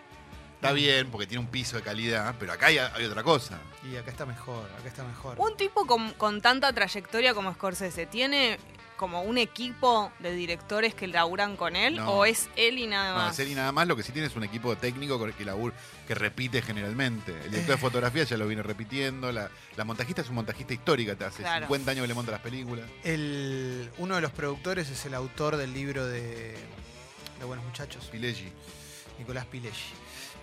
Está 0.63 0.73
bien, 0.73 1.09
porque 1.11 1.27
tiene 1.27 1.41
un 1.43 1.47
piso 1.49 1.75
de 1.75 1.81
calidad, 1.83 2.35
pero 2.39 2.53
acá 2.53 2.67
hay, 2.67 2.77
hay 2.77 3.03
otra 3.05 3.21
cosa. 3.21 3.59
Y 3.83 3.97
acá 3.97 4.11
está 4.11 4.25
mejor, 4.25 4.69
acá 4.79 4.87
está 4.87 5.03
mejor. 5.03 5.35
Un 5.39 5.57
tipo 5.57 5.85
con, 5.85 6.11
con 6.13 6.41
tanta 6.41 6.71
trayectoria 6.71 7.33
como 7.33 7.53
Scorsese, 7.53 8.05
¿tiene 8.05 8.57
como 8.95 9.23
un 9.23 9.37
equipo 9.37 10.13
de 10.19 10.31
directores 10.33 10.95
que 10.95 11.07
laburan 11.07 11.57
con 11.57 11.75
él? 11.75 11.97
No. 11.97 12.09
¿O 12.11 12.25
es 12.25 12.47
él 12.55 12.77
y 12.79 12.87
nada 12.87 13.09
No, 13.11 13.17
más? 13.25 13.33
es 13.33 13.39
él 13.45 13.51
y 13.51 13.55
nada 13.55 13.73
más, 13.73 13.87
lo 13.87 13.97
que 13.97 14.03
sí 14.03 14.13
tiene 14.13 14.27
es 14.29 14.35
un 14.37 14.43
equipo 14.45 14.77
técnico 14.77 15.19
con 15.19 15.27
el 15.27 15.35
que, 15.35 15.45
labur- 15.45 15.73
que 16.07 16.15
repite 16.15 16.61
generalmente. 16.61 17.33
El 17.43 17.51
director 17.51 17.75
de 17.75 17.81
fotografía 17.81 18.23
ya 18.23 18.37
lo 18.37 18.47
viene 18.47 18.63
repitiendo, 18.63 19.33
la, 19.33 19.49
la 19.75 19.83
montajista 19.83 20.21
es 20.21 20.29
un 20.29 20.35
montajista 20.35 20.73
histórica, 20.73 21.15
te 21.17 21.25
hace 21.25 21.43
Claro. 21.43 21.65
50 21.65 21.91
años 21.91 22.03
que 22.03 22.07
le 22.07 22.13
monta 22.13 22.31
las 22.31 22.41
películas. 22.41 22.85
El, 23.03 23.91
uno 23.97 24.15
de 24.15 24.21
los 24.21 24.31
productores 24.31 24.89
es 24.89 25.05
el 25.05 25.13
autor 25.15 25.57
del 25.57 25.73
libro 25.73 26.05
de, 26.05 26.55
de 27.39 27.45
Buenos 27.45 27.65
Muchachos, 27.65 28.05
Pileggi. 28.09 28.49
Nicolás 29.19 29.45
Pileggi. 29.45 29.93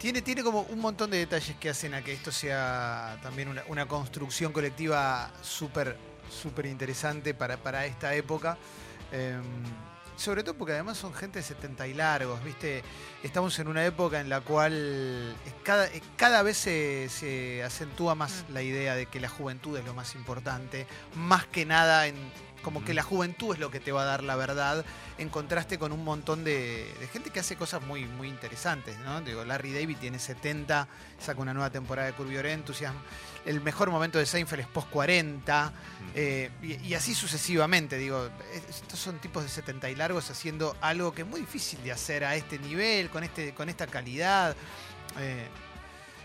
Tiene, 0.01 0.23
tiene 0.23 0.43
como 0.43 0.63
un 0.63 0.81
montón 0.81 1.11
de 1.11 1.19
detalles 1.19 1.57
que 1.57 1.69
hacen 1.69 1.95
a 1.95 2.03
que 2.03 2.13
esto 2.13 2.33
sea 2.33 3.19
también 3.23 3.49
una, 3.49 3.63
una 3.69 3.87
construcción 3.87 4.53
colectiva 4.53 5.31
súper 5.43 5.97
súper 6.31 6.67
interesante 6.67 7.35
para, 7.35 7.57
para 7.57 7.85
esta 7.87 8.15
época. 8.15 8.57
Em, 9.13 9.43
sobre 10.17 10.43
todo 10.43 10.55
porque 10.55 10.75
además 10.75 10.99
son 10.99 11.15
gente 11.15 11.39
de 11.39 11.43
70 11.43 11.87
y 11.87 11.95
largos, 11.95 12.45
¿viste? 12.45 12.83
Estamos 13.23 13.59
en 13.59 13.69
una 13.69 13.85
época 13.87 14.21
en 14.21 14.29
la 14.29 14.43
cual 14.43 15.35
cada, 15.63 15.89
cada 16.17 16.43
vez 16.43 16.59
se, 16.59 17.09
se 17.09 17.63
acentúa 17.63 18.15
más 18.15 18.45
Mm. 18.49 18.53
la 18.53 18.63
idea 18.63 18.95
de 18.95 19.07
que 19.07 19.19
la 19.19 19.31
juventud 19.31 19.79
es 19.79 19.85
lo 19.85 19.95
más 19.95 20.15
importante, 20.15 20.87
más 21.15 21.47
que 21.47 21.65
nada 21.65 22.07
en 22.07 22.17
Como 22.63 22.85
que 22.85 22.95
la 22.95 23.03
juventud 23.03 23.55
es 23.55 23.61
lo 23.61 23.71
que 23.71 23.81
te 23.81 23.93
va 23.93 24.03
a 24.03 24.05
dar 24.05 24.23
la 24.23 24.37
verdad, 24.37 24.85
en 25.19 25.29
contraste 25.29 25.79
con 25.79 25.93
un 25.93 26.05
montón 26.05 26.45
de, 26.45 26.93
de 27.01 27.09
gente 27.09 27.31
que 27.31 27.41
hace 27.41 27.57
cosas 27.57 27.83
muy, 27.83 28.05
muy 28.05 28.29
interesantes, 28.29 28.99
¿no? 28.99 29.21
Digo, 29.23 29.45
Larry 29.45 29.73
David 29.73 29.97
tiene 30.01 30.19
70, 30.19 30.87
saca 31.19 31.41
una 31.41 31.55
nueva 31.55 31.71
temporada 31.71 32.09
de 32.09 32.15
Curb 32.15 32.31
Your 32.31 32.47
Enthusiasm. 32.47 32.97
El 33.47 33.61
mejor 33.63 33.91
momento 33.91 34.19
de 34.19 34.27
Seinfeld 34.27 34.61
es 34.63 34.67
post 34.69 34.91
40, 34.91 35.73
eh, 36.15 36.51
y, 36.63 36.75
y 36.89 36.95
así 36.95 37.15
sucesivamente. 37.15 37.97
Digo, 37.97 38.29
es- 38.53 38.77
estos 38.77 38.99
son 38.99 39.19
tipos 39.19 39.43
de 39.43 39.49
70 39.49 39.89
y 39.91 39.95
largos 39.97 40.31
haciendo 40.31 40.77
algo 40.83 41.13
que 41.13 41.23
es 41.23 41.29
muy 41.29 41.41
difícil 41.41 41.83
de 41.83 41.93
hacer 41.93 42.25
a 42.25 42.37
este 42.37 42.59
nivel, 42.59 43.09
con, 43.11 43.25
este, 43.25 43.55
con 43.55 43.69
esta 43.71 43.87
calidad. 43.87 44.55
Eh, 45.19 45.47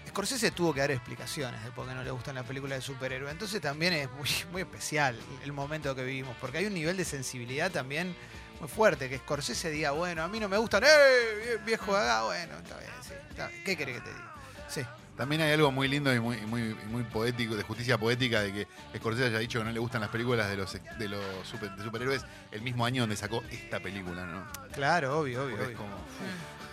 Scorsese 0.08 0.52
tuvo 0.52 0.74
que 0.74 0.80
dar 0.82 0.92
explicaciones 0.92 1.64
de 1.64 1.72
por 1.72 1.88
qué 1.88 1.94
no 1.94 2.04
le 2.04 2.12
gustan 2.12 2.36
las 2.36 2.46
películas 2.46 2.78
de 2.80 2.82
superhéroes. 2.82 3.32
Entonces 3.32 3.60
también 3.62 3.94
es 3.94 4.10
muy, 4.12 4.30
muy 4.52 4.62
especial 4.62 5.18
el 5.44 5.52
momento 5.54 5.94
que 5.96 6.04
vivimos, 6.04 6.36
porque 6.40 6.60
hay 6.60 6.66
un 6.66 6.74
nivel 6.74 6.96
de 6.98 7.06
sensibilidad 7.06 7.72
también 7.72 8.16
muy 8.60 8.70
fuerte. 8.70 9.10
Que 9.10 9.18
Scorsese 9.18 9.70
diga, 9.72 9.92
bueno, 9.92 10.24
a 10.24 10.28
mí 10.28 10.40
no 10.40 10.48
me 10.50 10.58
gustan, 10.58 10.84
¡eh! 10.86 11.58
Viejo 11.66 11.96
haga, 11.96 12.24
bueno, 12.24 12.56
está 12.58 12.78
bien, 12.78 12.92
sí. 13.02 13.14
está 13.30 13.48
bien. 13.48 13.64
¿Qué 13.64 13.76
querés 13.78 13.96
que 13.98 14.02
te 14.02 14.10
diga? 14.14 14.34
Sí. 14.68 14.82
También 15.18 15.42
hay 15.42 15.54
algo 15.54 15.72
muy 15.72 15.88
lindo 15.88 16.14
y 16.14 16.20
muy, 16.20 16.36
muy, 16.42 16.62
y 16.62 16.86
muy 16.90 17.04
poético, 17.04 17.56
de 17.56 17.64
justicia 17.64 17.98
poética, 17.98 18.42
de 18.42 18.52
que 18.52 18.68
Scorsese 18.98 19.28
haya 19.28 19.40
dicho 19.40 19.60
que 19.60 19.66
no 19.66 19.72
le 19.72 19.80
gustan 19.80 20.02
las 20.02 20.10
películas 20.10 20.50
de 20.50 20.58
los, 20.58 20.74
de 20.98 21.08
los 21.08 21.22
super- 21.48 21.74
de 21.74 21.84
superhéroes 21.84 22.26
el 22.52 22.62
mismo 22.62 22.86
año 22.86 23.04
donde 23.04 23.16
sacó 23.16 23.42
esta 23.50 23.80
película, 23.80 24.26
¿no? 24.26 24.46
Claro, 24.74 25.20
obvio, 25.20 25.46
obvio. 25.46 25.56
Porque 25.58 25.74
es 25.74 25.80
Obvio. 25.80 25.88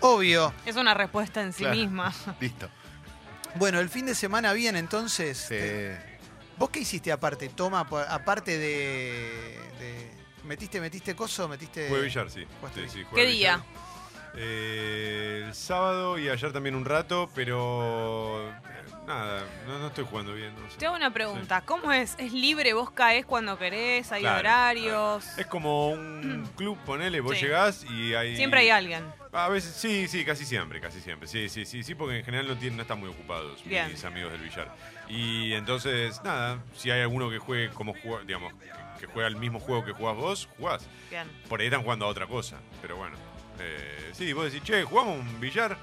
como, 0.01 0.15
obvio. 0.17 0.53
Es 0.67 0.75
una 0.75 0.93
respuesta 0.93 1.41
en 1.41 1.53
sí 1.53 1.63
Claro. 1.63 1.77
misma. 1.77 2.13
listo. 2.41 2.69
Bueno, 3.57 3.81
el 3.81 3.89
fin 3.89 4.07
de 4.07 4.15
semana 4.15 4.53
bien, 4.53 4.77
entonces. 4.77 5.39
Sí. 5.39 5.55
eh, 5.57 5.99
¿Vos 6.59 6.71
qué 6.71 6.81
hiciste 6.81 7.11
aparte? 7.13 7.49
Toma, 7.49 7.81
aparte 8.09 8.59
de, 8.59 9.59
de- 9.79 10.11
¿Metiste, 10.45 10.81
metiste 10.81 11.15
coso? 11.15 11.49
¿Metiste. 11.49 11.89
Jugué 11.89 12.03
billar, 12.03 12.31
sí. 12.31 12.47
¿Qué 13.15 13.27
billar. 13.27 13.61
día? 13.61 13.65
Eh, 14.35 15.45
el 15.47 15.55
sábado 15.55 16.19
y 16.19 16.29
ayer 16.29 16.53
también 16.53 16.75
un 16.75 16.85
rato, 16.85 17.31
pero 17.35 18.49
eh, 18.51 18.53
nada, 19.07 19.45
no, 19.67 19.79
no 19.79 19.87
estoy 19.89 20.05
jugando 20.09 20.35
bien. 20.35 20.55
no 20.55 20.71
sé. 20.71 20.79
Te 20.79 20.87
hago 20.87 20.97
una 20.97 21.13
pregunta. 21.13 21.61
¿Cómo 21.63 21.93
es? 21.93 22.15
¿Es 22.19 22.33
libre? 22.33 22.73
¿Vos 22.73 22.91
caes 22.91 23.27
cuando 23.27 23.59
querés? 23.59 24.11
¿Hay 24.13 24.23
Claro, 24.23 24.41
horarios? 24.41 25.27
Es 25.39 25.47
como 25.47 25.91
un 25.91 26.49
club, 26.57 26.79
ponele, 26.85 27.21
vos 27.21 27.37
Sí. 27.37 27.43
llegás 27.45 27.85
y 27.85 28.15
hay... 28.15 28.37
Siempre 28.37 28.61
hay 28.61 28.71
alguien. 28.71 29.05
A 29.35 29.49
veces, 29.49 29.75
sí, 29.75 30.09
sí, 30.09 30.27
casi 30.27 30.45
siempre, 30.45 30.79
casi 30.79 31.01
siempre. 31.01 31.27
Sí, 31.27 31.49
sí, 31.49 31.65
sí, 31.65 31.83
sí, 31.83 31.95
porque 31.95 32.19
en 32.19 32.25
general 32.25 32.49
no, 32.49 32.57
tienen, 32.57 32.77
no 32.77 32.83
están 32.83 33.01
muy 33.01 33.09
ocupados 33.09 33.65
Bien. 33.65 33.89
mis 33.91 34.05
amigos 34.05 34.31
del 34.31 34.43
billar. 34.43 34.75
Y 35.09 35.55
entonces, 35.55 36.23
nada, 36.23 36.63
si 36.77 36.91
hay 36.91 37.01
alguno 37.01 37.31
que 37.31 37.39
juegue 37.39 37.71
como 37.71 37.95
juega, 37.95 38.25
digamos, 38.25 38.53
que, 39.01 39.07
juega 39.07 39.29
el 39.29 39.37
mismo 39.37 39.59
juego 39.59 39.85
que 39.85 39.93
jugás 39.93 40.17
vos, 40.17 40.49
jugás. 40.59 40.87
Bien. 41.09 41.27
Por 41.49 41.61
ahí 41.61 41.67
están 41.67 41.83
jugando 41.83 42.05
a 42.05 42.09
otra 42.09 42.27
cosa, 42.27 42.59
pero 42.83 42.97
bueno. 42.97 43.17
Eh, 43.59 44.11
sí, 44.13 44.33
vos 44.35 44.53
decís, 44.53 44.63
che, 44.63 44.85
¿jugamos 44.85 45.19
un 45.19 45.41
billar? 45.41 45.79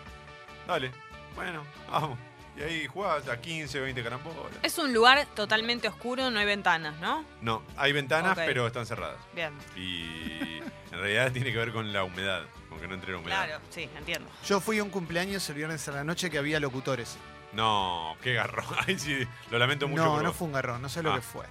Dale, 0.67 0.91
bueno, 1.35 1.63
vamos. 1.89 2.19
Y 2.55 2.61
ahí 2.61 2.87
jugás 2.87 3.27
a 3.29 3.39
15, 3.39 3.79
20 3.79 4.03
carambolas. 4.03 4.37
Es 4.61 4.77
un 4.77 4.93
lugar 4.93 5.25
totalmente 5.33 5.87
oscuro, 5.87 6.29
no 6.29 6.39
hay 6.39 6.45
ventanas, 6.45 6.99
¿no? 6.99 7.25
No, 7.41 7.63
hay 7.77 7.93
ventanas, 7.93 8.37
pero 8.37 8.67
están 8.67 8.85
cerradas. 8.85 9.17
Bien. 9.33 9.53
Y 9.75 10.59
en 10.91 10.99
realidad 10.99 11.31
tiene 11.31 11.51
que 11.51 11.57
ver 11.57 11.71
con 11.71 11.91
la 11.93 12.03
humedad, 12.03 12.43
con 12.79 12.81
que 12.81 12.87
no 12.87 12.95
entre 12.95 13.11
la 13.11 13.17
humedad. 13.19 13.45
Claro, 13.45 13.61
sí, 13.69 13.89
entiendo. 13.97 14.29
Yo 14.45 14.59
fui 14.59 14.79
a 14.79 14.83
un 14.83 14.89
cumpleaños 14.89 15.47
el 15.49 15.55
viernes 15.55 15.87
a 15.87 15.91
la 15.91 16.03
noche 16.03 16.29
que 16.29 16.37
había 16.37 16.59
locutores. 16.59 17.17
No, 17.53 18.15
qué 18.21 18.33
garrón. 18.33 18.65
Ay, 18.87 18.97
sí, 18.99 19.19
lo 19.51 19.57
lamento 19.59 19.87
mucho. 19.87 20.03
No, 20.03 20.13
por 20.13 20.23
no 20.23 20.29
vos. 20.29 20.37
fue 20.37 20.47
un 20.47 20.53
garrón, 20.53 20.81
no 20.81 20.89
sé 20.89 21.01
lo 21.03 21.11
Ah. 21.13 21.15
que 21.15 21.21
fue. 21.21 21.45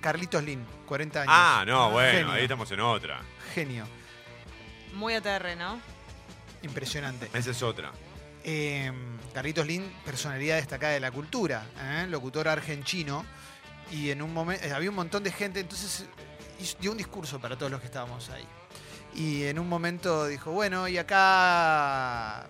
Carlitos 0.00 0.42
Lin, 0.44 0.64
40 0.86 1.22
años. 1.22 1.32
Ah, 1.34 1.64
no, 1.66 1.90
bueno, 1.90 2.18
Genio. 2.18 2.32
ahí 2.32 2.42
estamos 2.42 2.70
en 2.70 2.80
otra. 2.80 3.20
Genio, 3.54 3.86
Muy 4.94 5.14
ATR, 5.14 5.56
¿no? 5.56 5.80
impresionante. 6.62 7.28
Esa 7.34 7.50
es 7.50 7.62
otra. 7.62 7.90
Eh, 8.42 8.92
Carlitos 9.32 9.66
Lin, 9.66 9.90
personalidad 10.04 10.56
destacada 10.56 10.92
de 10.92 11.00
la 11.00 11.10
cultura, 11.10 11.66
¿eh? 11.80 12.06
locutor 12.08 12.48
argentino. 12.48 13.24
Y 13.90 14.10
en 14.10 14.22
un 14.22 14.32
momento 14.32 14.64
había 14.74 14.88
un 14.90 14.96
montón 14.96 15.22
de 15.24 15.32
gente, 15.32 15.60
entonces 15.60 16.00
eh, 16.02 16.06
hizo- 16.60 16.76
dio 16.80 16.90
un 16.92 16.96
discurso 16.98 17.38
para 17.40 17.56
todos 17.56 17.70
los 17.72 17.80
que 17.80 17.86
estábamos 17.86 18.30
ahí. 18.30 18.46
Y 19.14 19.44
en 19.44 19.58
un 19.58 19.68
momento 19.68 20.26
dijo, 20.26 20.50
bueno, 20.50 20.88
y 20.88 20.98
acá 20.98 22.46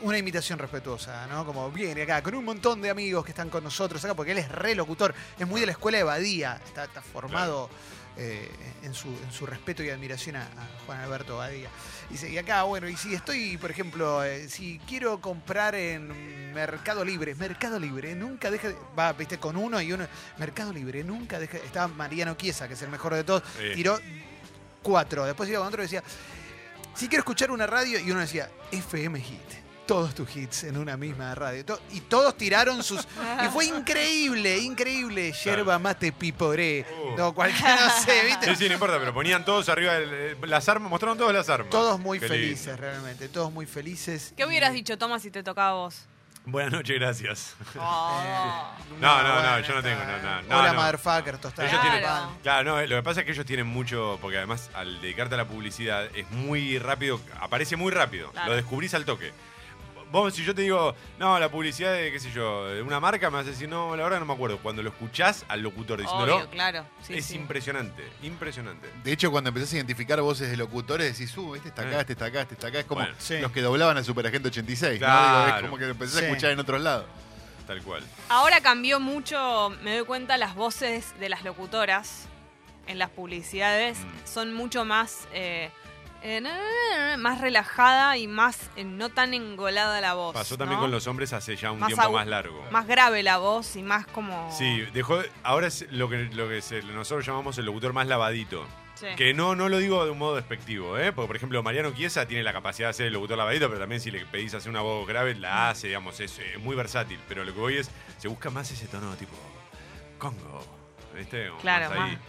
una 0.00 0.16
invitación 0.18 0.58
respetuosa, 0.58 1.26
¿no? 1.26 1.44
Como 1.44 1.70
viene 1.70 2.02
acá 2.02 2.22
con 2.22 2.34
un 2.34 2.44
montón 2.44 2.80
de 2.80 2.90
amigos 2.90 3.24
que 3.24 3.32
están 3.32 3.50
con 3.50 3.64
nosotros 3.64 4.04
acá, 4.04 4.14
porque 4.14 4.32
él 4.32 4.38
es 4.38 4.48
re 4.50 4.74
locutor, 4.74 5.14
es 5.38 5.46
muy 5.46 5.60
de 5.60 5.66
la 5.66 5.72
escuela 5.72 5.98
de 5.98 6.04
Badía, 6.04 6.60
está, 6.64 6.84
está 6.84 7.02
formado 7.02 7.68
eh, 8.16 8.48
en, 8.82 8.94
su, 8.94 9.08
en 9.08 9.32
su 9.32 9.44
respeto 9.46 9.82
y 9.82 9.90
admiración 9.90 10.36
a, 10.36 10.42
a 10.42 10.68
Juan 10.86 11.00
Alberto 11.00 11.36
Badía. 11.38 11.68
Dice, 12.10 12.30
y 12.30 12.38
acá, 12.38 12.62
bueno, 12.62 12.88
y 12.88 12.96
si 12.96 13.12
estoy, 13.14 13.56
por 13.58 13.70
ejemplo, 13.72 14.24
eh, 14.24 14.48
si 14.48 14.80
quiero 14.88 15.20
comprar 15.20 15.74
en 15.74 16.52
Mercado 16.52 17.04
Libre, 17.04 17.34
Mercado 17.34 17.78
Libre, 17.80 18.14
nunca 18.14 18.50
deja 18.52 18.68
de, 18.68 18.76
va, 18.98 19.12
viste, 19.12 19.38
con 19.38 19.56
uno 19.56 19.80
y 19.80 19.92
uno, 19.92 20.06
Mercado 20.38 20.72
Libre, 20.72 21.02
nunca 21.04 21.38
deja, 21.40 21.58
estaba 21.58 21.88
Mariano 21.88 22.34
Chiesa, 22.36 22.66
que 22.68 22.74
es 22.74 22.82
el 22.82 22.88
mejor 22.88 23.14
de 23.14 23.24
todos, 23.24 23.42
Sí. 23.58 23.74
tiró 23.74 23.98
cuatro, 24.82 25.24
después 25.24 25.48
iba 25.48 25.58
con 25.58 25.68
otro 25.68 25.82
y 25.82 25.84
decía, 25.86 26.02
si 26.94 27.08
quiero 27.08 27.20
escuchar 27.20 27.50
una 27.50 27.66
radio, 27.66 27.98
y 28.00 28.10
uno 28.10 28.20
decía, 28.20 28.50
FM 28.72 29.20
Hit. 29.20 29.40
Todos 29.86 30.14
tus 30.14 30.36
hits 30.36 30.64
en 30.64 30.76
una 30.76 30.98
misma 30.98 31.34
radio. 31.34 31.64
Y 31.92 32.00
todos 32.02 32.36
tiraron 32.36 32.82
sus. 32.82 33.08
Y 33.42 33.48
fue 33.48 33.64
increíble, 33.64 34.58
increíble. 34.58 35.32
Yerba 35.32 35.78
mate 35.78 36.12
piporé. 36.12 36.84
Uh. 37.04 37.16
No, 37.16 37.34
cualquiera, 37.34 37.86
no 37.86 38.02
sé, 38.04 38.22
¿viste? 38.26 38.46
Sí, 38.50 38.56
sí, 38.56 38.68
no 38.68 38.74
importa, 38.74 38.98
pero 38.98 39.14
ponían 39.14 39.46
todos 39.46 39.66
arriba 39.70 39.94
del- 39.94 40.10
eh, 40.12 40.36
las 40.46 40.68
armas, 40.68 40.90
mostraron 40.90 41.16
todas 41.16 41.32
las 41.32 41.48
armas. 41.48 41.70
Todos 41.70 41.98
muy 41.98 42.18
Qué 42.20 42.28
lindo. 42.28 42.38
felices, 42.44 42.78
realmente. 42.78 43.30
Todos 43.30 43.50
muy 43.50 43.64
felices. 43.64 44.34
¿Qué 44.36 44.42
Y- 44.42 44.46
hubieras 44.46 44.74
dicho, 44.74 44.98
Toma, 44.98 45.18
si 45.20 45.30
te 45.30 45.42
tocaba 45.42 45.70
a 45.70 45.74
vos? 45.74 46.02
Buenas 46.50 46.72
noches, 46.72 46.98
gracias. 46.98 47.56
Oh. 47.78 48.74
No, 49.00 49.22
no, 49.22 49.42
no, 49.42 49.60
yo 49.60 49.74
no 49.74 49.82
tengo, 49.82 50.02
no, 50.02 50.18
no, 50.18 50.42
no, 50.42 50.58
Hola, 50.58 50.72
no. 50.72 50.80
motherfucker, 50.80 51.38
tostada. 51.38 51.68
Ellos 51.68 51.80
tienen- 51.82 52.00
Claro. 52.00 52.30
Claro, 52.42 52.64
no, 52.64 52.80
lo 52.86 52.96
que 52.96 53.02
pasa 53.02 53.20
es 53.20 53.26
que 53.26 53.32
ellos 53.32 53.44
tienen 53.46 53.66
mucho, 53.66 54.18
porque 54.20 54.38
además 54.38 54.70
al 54.74 55.00
dedicarte 55.00 55.34
a 55.34 55.38
la 55.38 55.44
publicidad 55.46 56.06
es 56.16 56.28
muy 56.30 56.78
rápido, 56.78 57.20
aparece 57.40 57.76
muy 57.76 57.92
rápido, 57.92 58.30
Claro. 58.32 58.48
lo 58.50 58.56
descubrís 58.56 58.94
al 58.94 59.04
toque. 59.04 59.32
Vos, 60.10 60.34
si 60.34 60.42
yo 60.44 60.54
te 60.54 60.62
digo, 60.62 60.94
no, 61.18 61.38
la 61.38 61.50
publicidad 61.50 61.92
de, 61.92 62.10
qué 62.10 62.18
sé 62.18 62.30
yo, 62.32 62.66
de 62.68 62.80
una 62.82 62.98
marca, 62.98 63.30
me 63.30 63.36
vas 63.36 63.46
a 63.46 63.50
decir, 63.50 63.68
no, 63.68 63.94
la 63.94 64.04
verdad 64.04 64.20
no 64.20 64.26
me 64.26 64.32
acuerdo. 64.32 64.58
Cuando 64.58 64.82
lo 64.82 64.88
escuchás 64.90 65.44
al 65.48 65.60
locutor 65.60 66.00
diciéndolo, 66.00 66.36
Obvio, 66.36 66.50
claro. 66.50 66.84
Sí, 67.02 67.14
es 67.18 67.26
sí. 67.26 67.36
impresionante, 67.36 68.02
impresionante. 68.22 68.88
De 69.04 69.12
hecho, 69.12 69.30
cuando 69.30 69.48
empezás 69.48 69.72
a 69.72 69.76
identificar 69.76 70.20
voces 70.22 70.50
de 70.50 70.56
locutores, 70.56 71.18
decís, 71.18 71.36
uh, 71.36 71.54
este 71.54 71.68
está 71.68 71.82
acá, 71.82 71.98
Eh. 71.98 72.00
este 72.00 72.12
está 72.14 72.24
acá, 72.26 72.40
este 72.42 72.54
está 72.54 72.66
acá. 72.68 72.78
Es 72.80 72.86
como 72.86 73.02
Bueno. 73.02 73.14
Sí. 73.18 73.38
los 73.38 73.52
que 73.52 73.60
doblaban 73.60 73.96
al 73.98 74.04
Superagente 74.04 74.48
86, 74.48 74.92
¿no? 75.00 75.06
Claro. 75.06 75.44
Digo, 75.46 75.56
es 75.58 75.62
como 75.64 75.76
que 75.78 75.84
lo 75.84 75.90
empezás 75.90 76.18
Sí. 76.18 76.24
a 76.24 76.28
escuchar 76.28 76.50
en 76.52 76.60
otros 76.60 76.80
lados. 76.80 77.04
Tal 77.66 77.82
cual. 77.82 78.02
Ahora 78.30 78.62
cambió 78.62 78.98
mucho, 79.00 79.70
me 79.82 79.94
doy 79.98 80.06
cuenta, 80.06 80.38
las 80.38 80.54
voces 80.54 81.12
de 81.20 81.28
las 81.28 81.44
locutoras 81.44 82.24
en 82.86 82.98
las 82.98 83.10
publicidades 83.10 83.98
Mm. 83.98 84.08
son 84.26 84.54
mucho 84.54 84.86
más, 84.86 85.28
eh, 85.34 85.70
eh, 86.22 86.40
na, 86.40 86.50
na, 86.50 86.58
na, 86.98 87.10
na, 87.10 87.16
más 87.16 87.40
relajada 87.40 88.16
y 88.16 88.26
más 88.26 88.70
eh, 88.76 88.84
no 88.84 89.08
tan 89.10 89.34
engolada 89.34 90.00
la 90.00 90.14
voz. 90.14 90.34
Pasó 90.34 90.56
también 90.58 90.78
¿no? 90.78 90.84
con 90.84 90.90
los 90.90 91.06
hombres 91.06 91.32
hace 91.32 91.56
ya 91.56 91.70
un 91.72 91.78
Más 91.80 91.88
tiempo 91.88 92.10
más 92.12 92.26
largo. 92.26 92.64
Más 92.70 92.86
grave 92.86 93.22
la 93.22 93.38
voz 93.38 93.76
y 93.76 93.82
más 93.82 94.06
como... 94.06 94.50
Sí, 94.56 94.82
dejó, 94.92 95.20
ahora 95.42 95.66
es 95.68 95.86
lo 95.90 96.08
que, 96.08 96.24
lo 96.32 96.48
que 96.48 96.60
se- 96.62 96.82
nosotros 96.82 97.26
llamamos 97.26 97.56
el 97.58 97.66
locutor 97.66 97.92
más 97.92 98.06
lavadito. 98.06 98.66
Sí. 98.94 99.06
Que 99.16 99.32
no, 99.32 99.54
no 99.54 99.68
lo 99.68 99.78
digo 99.78 100.04
de 100.04 100.10
un 100.10 100.18
modo 100.18 100.34
despectivo, 100.34 100.98
¿eh? 100.98 101.12
Porque, 101.12 101.28
por 101.28 101.36
ejemplo, 101.36 101.62
Mariano 101.62 101.92
Chiesa 101.92 102.26
tiene 102.26 102.42
la 102.42 102.52
capacidad 102.52 102.88
de 102.88 102.90
hacer 102.90 103.06
el 103.06 103.12
locutor 103.12 103.38
lavadito, 103.38 103.68
pero 103.68 103.78
también 103.78 104.00
si 104.00 104.10
le 104.10 104.26
pedís 104.26 104.54
hacer 104.54 104.70
una 104.70 104.80
voz 104.80 105.06
grave, 105.06 105.36
la 105.36 105.70
hace, 105.70 105.86
digamos, 105.86 106.18
es 106.18 106.36
eh, 106.40 106.58
muy 106.58 106.74
versátil. 106.74 107.20
Pero 107.28 107.44
lo 107.44 107.54
que 107.54 107.60
voy 107.60 107.76
es, 107.76 107.92
se 108.16 108.26
busca 108.26 108.50
más 108.50 108.68
ese 108.72 108.86
tono 108.88 109.14
tipo 109.14 109.36
Congo, 110.18 110.64
¿viste? 111.14 111.48
Claro, 111.60 111.90
más 111.90 111.98
más, 111.98 112.08
ahí. 112.10 112.16
más 112.16 112.20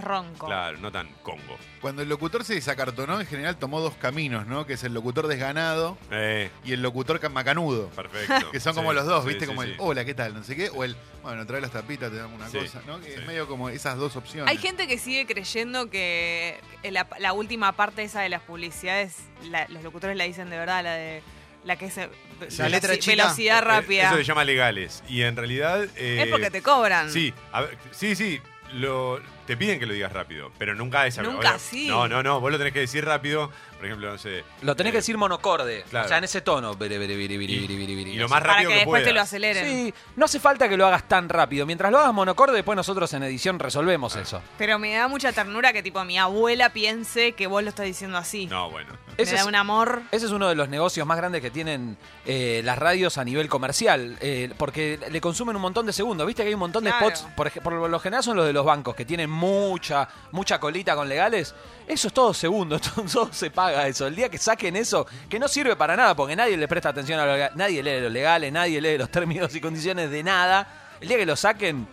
ronco. 0.00 0.46
Claro, 0.46 0.78
no 0.78 0.90
tan 0.92 1.08
Congo. 1.22 1.56
Cuando 1.80 2.02
el 2.02 2.08
locutor 2.08 2.44
se 2.44 2.54
desacartonó, 2.54 3.20
en 3.20 3.26
general 3.26 3.56
tomó 3.56 3.80
dos 3.80 3.94
caminos, 3.94 4.46
¿no? 4.46 4.66
Que 4.66 4.72
es 4.74 4.84
el 4.84 4.92
locutor 4.94 5.26
desganado 5.28 5.96
Eh, 6.10 6.50
y 6.64 6.72
el 6.72 6.82
locutor 6.82 7.20
ca- 7.20 7.28
macanudo. 7.28 7.88
perfecto. 7.90 8.50
Que 8.52 8.60
son 8.60 8.72
Sí, 8.74 8.76
como 8.78 8.92
los 8.92 9.06
dos, 9.06 9.22
sí, 9.24 9.28
¿viste? 9.28 9.44
sí, 9.44 9.48
como 9.48 9.62
sí. 9.62 9.70
el 9.70 9.76
hola, 9.78 10.04
¿qué 10.04 10.14
tal? 10.14 10.34
No 10.34 10.42
sé 10.44 10.56
qué. 10.56 10.70
O 10.70 10.84
el, 10.84 10.96
bueno, 11.22 11.46
trae 11.46 11.60
las 11.60 11.70
tapitas, 11.70 12.10
te 12.10 12.16
damos 12.16 12.38
una 12.40 12.48
Sí, 12.48 12.58
cosa, 12.58 12.80
¿no? 12.86 12.98
Que 13.00 13.12
sí. 13.12 13.20
es 13.20 13.26
medio 13.26 13.46
como 13.46 13.68
esas 13.68 13.96
dos 13.96 14.16
opciones. 14.16 14.50
Hay 14.50 14.58
gente 14.58 14.86
que 14.88 14.98
sigue 14.98 15.26
creyendo 15.26 15.90
que 15.90 16.58
la, 16.90 17.06
la 17.18 17.32
última 17.32 17.72
parte 17.72 18.02
esa 18.02 18.20
de 18.20 18.28
las 18.28 18.42
publicidades, 18.42 19.14
la- 19.50 19.68
los 19.68 19.82
locutores 19.84 20.16
la 20.16 20.24
dicen 20.24 20.50
de 20.50 20.58
verdad, 20.58 20.82
la 20.84 20.94
de 20.94 21.22
la 21.64 21.76
que 21.76 21.86
es 21.86 21.98
eh, 21.98 22.08
La 22.56 22.68
letra 22.68 22.96
chica. 22.98 23.22
velocidad 23.24 23.58
Eh, 23.58 23.60
rápida. 23.62 24.06
Eso 24.06 24.16
se 24.16 24.24
llama 24.24 24.44
legales. 24.44 25.02
Y 25.08 25.22
en 25.22 25.36
realidad. 25.36 25.84
eh, 25.96 26.22
es 26.24 26.28
porque 26.28 26.50
te 26.50 26.62
cobran. 26.62 27.10
Sí, 27.10 27.34
a 27.52 27.62
ver, 27.62 27.76
sí, 27.90 28.14
sí. 28.16 28.40
Lo, 28.74 29.18
te 29.48 29.56
piden 29.56 29.80
que 29.80 29.86
lo 29.86 29.94
digas 29.94 30.12
rápido, 30.12 30.52
pero 30.58 30.74
nunca 30.74 31.06
esa 31.06 31.22
Nunca 31.22 31.54
así. 31.54 31.88
No, 31.88 32.06
no, 32.06 32.22
no, 32.22 32.38
vos 32.38 32.52
lo 32.52 32.58
tenés 32.58 32.74
que 32.74 32.80
decir 32.80 33.02
rápido. 33.02 33.50
Por 33.78 33.86
ejemplo, 33.86 34.10
no 34.10 34.18
sé. 34.18 34.44
Lo 34.60 34.76
tenés 34.76 34.90
eh, 34.90 34.92
que 34.92 34.98
decir 34.98 35.16
monocorde. 35.16 35.84
claro. 35.88 36.04
O 36.04 36.08
sea, 36.08 36.18
en 36.18 36.24
ese 36.24 36.42
tono. 36.42 36.76
Y, 36.78 37.54
y 37.54 38.16
lo 38.16 38.28
más 38.28 38.40
Para 38.40 38.52
rápido 38.54 38.68
que 38.70 38.74
que, 38.74 38.80
después 38.80 39.04
te 39.04 39.12
lo 39.12 39.20
aceleren. 39.22 39.64
Sí, 39.64 39.94
no 40.16 40.26
hace 40.26 40.38
falta 40.38 40.68
que 40.68 40.76
lo 40.76 40.86
hagas 40.86 41.08
tan 41.08 41.30
rápido. 41.30 41.64
Mientras 41.64 41.90
lo 41.90 41.98
hagas 41.98 42.12
monocorde, 42.12 42.56
después 42.56 42.76
nosotros 42.76 43.10
en 43.14 43.22
edición 43.22 43.58
resolvemos 43.58 44.16
eso. 44.16 44.42
Pero 44.58 44.78
me 44.78 44.94
da 44.94 45.08
mucha 45.08 45.32
ternura 45.32 45.72
que 45.72 45.82
tipo 45.82 46.04
mi 46.04 46.18
abuela 46.18 46.70
piense 46.74 47.32
que 47.32 47.46
vos 47.46 47.62
lo 47.62 47.70
estás 47.70 47.86
diciendo 47.86 48.18
así. 48.18 48.46
No, 48.46 48.70
bueno. 48.70 48.92
Me 49.16 49.22
Ese 49.22 49.36
da 49.36 49.40
es- 49.40 49.46
un 49.46 49.54
amor. 49.54 50.02
Ese 50.10 50.26
es 50.26 50.32
uno 50.32 50.48
de 50.48 50.56
los 50.56 50.68
negocios 50.68 51.06
más 51.06 51.16
grandes 51.16 51.40
que 51.40 51.50
tienen 51.50 51.96
eh, 52.26 52.60
las 52.64 52.78
radios 52.78 53.16
a 53.16 53.24
nivel 53.24 53.48
comercial, 53.48 54.16
eh, 54.20 54.52
porque 54.58 54.98
le 55.10 55.20
consumen 55.20 55.56
un 55.56 55.62
montón 55.62 55.86
de 55.86 55.92
segundos. 55.92 56.26
Viste 56.26 56.42
que 56.42 56.48
hay 56.48 56.54
un 56.54 56.60
montón 56.60 56.84
de 56.84 56.90
spots, 56.90 57.26
por, 57.36 57.50
por 57.62 57.72
lo 57.88 57.98
general 58.00 58.22
son 58.22 58.36
los 58.36 58.46
de 58.46 58.52
los 58.52 58.64
bancos, 58.64 58.94
que 58.94 59.04
tienen 59.04 59.30
mucha, 59.38 60.08
mucha 60.32 60.58
colita 60.58 60.94
con 60.94 61.08
legales. 61.08 61.54
Eso 61.86 62.08
es 62.08 62.14
todo 62.14 62.34
segundos, 62.34 62.82
todo, 63.12 63.32
se 63.32 63.50
paga 63.50 63.86
eso. 63.86 64.06
El 64.06 64.14
día 64.16 64.28
que 64.28 64.36
saquen 64.38 64.76
eso, 64.76 65.06
que 65.28 65.38
no 65.38 65.48
sirve 65.48 65.74
para 65.76 65.96
nada, 65.96 66.14
porque 66.14 66.36
nadie 66.36 66.56
le 66.56 66.68
presta 66.68 66.90
atención 66.90 67.18
a 67.20 67.24
lo 67.26 67.32
legal, 67.32 67.52
nadie 67.54 67.82
lee 67.82 68.00
los 68.00 68.12
legales, 68.12 68.52
nadie 68.52 68.80
lee 68.80 68.98
los 68.98 69.10
términos 69.18 69.54
y 69.54 69.60
condiciones 69.60 70.10
de 70.10 70.22
nada. 70.22 70.66
El 71.00 71.08
día 71.08 71.16
que 71.16 71.24
lo 71.26 71.36
saquen, 71.36 71.86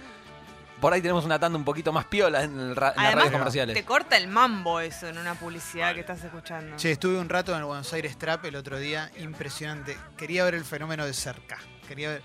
por 0.82 0.92
ahí 0.92 1.02
tenemos 1.02 1.24
una 1.24 1.40
tanda 1.40 1.58
un 1.58 1.64
poquito 1.64 1.94
más 1.94 2.06
piola 2.06 2.44
en, 2.44 2.60
el 2.60 2.76
ra- 2.76 2.94
en 2.98 3.04
las 3.04 3.16
radios 3.16 3.32
comerciales. 3.32 3.74
te 3.76 3.86
corta 3.86 4.18
el 4.18 4.28
mambo 4.28 4.80
eso 4.82 5.08
en 5.08 5.18
una 5.18 5.36
publicidad 5.36 5.86
Vale. 5.86 5.96
que 5.96 6.02
estás 6.02 6.24
escuchando. 6.24 6.76
Che, 6.76 6.92
estuve 6.92 7.18
un 7.18 7.30
rato 7.30 7.54
en 7.54 7.60
el 7.60 7.64
Buenos 7.66 7.92
Aires 7.94 8.18
Trap 8.18 8.44
el 8.46 8.56
otro 8.58 8.78
día, 8.78 9.10
impresionante. 9.20 9.98
Quería 10.18 10.44
ver 10.44 10.56
el 10.56 10.66
fenómeno 10.66 11.06
de 11.06 11.14
cerca. 11.14 11.58
Quería 11.88 12.10
ver. 12.10 12.22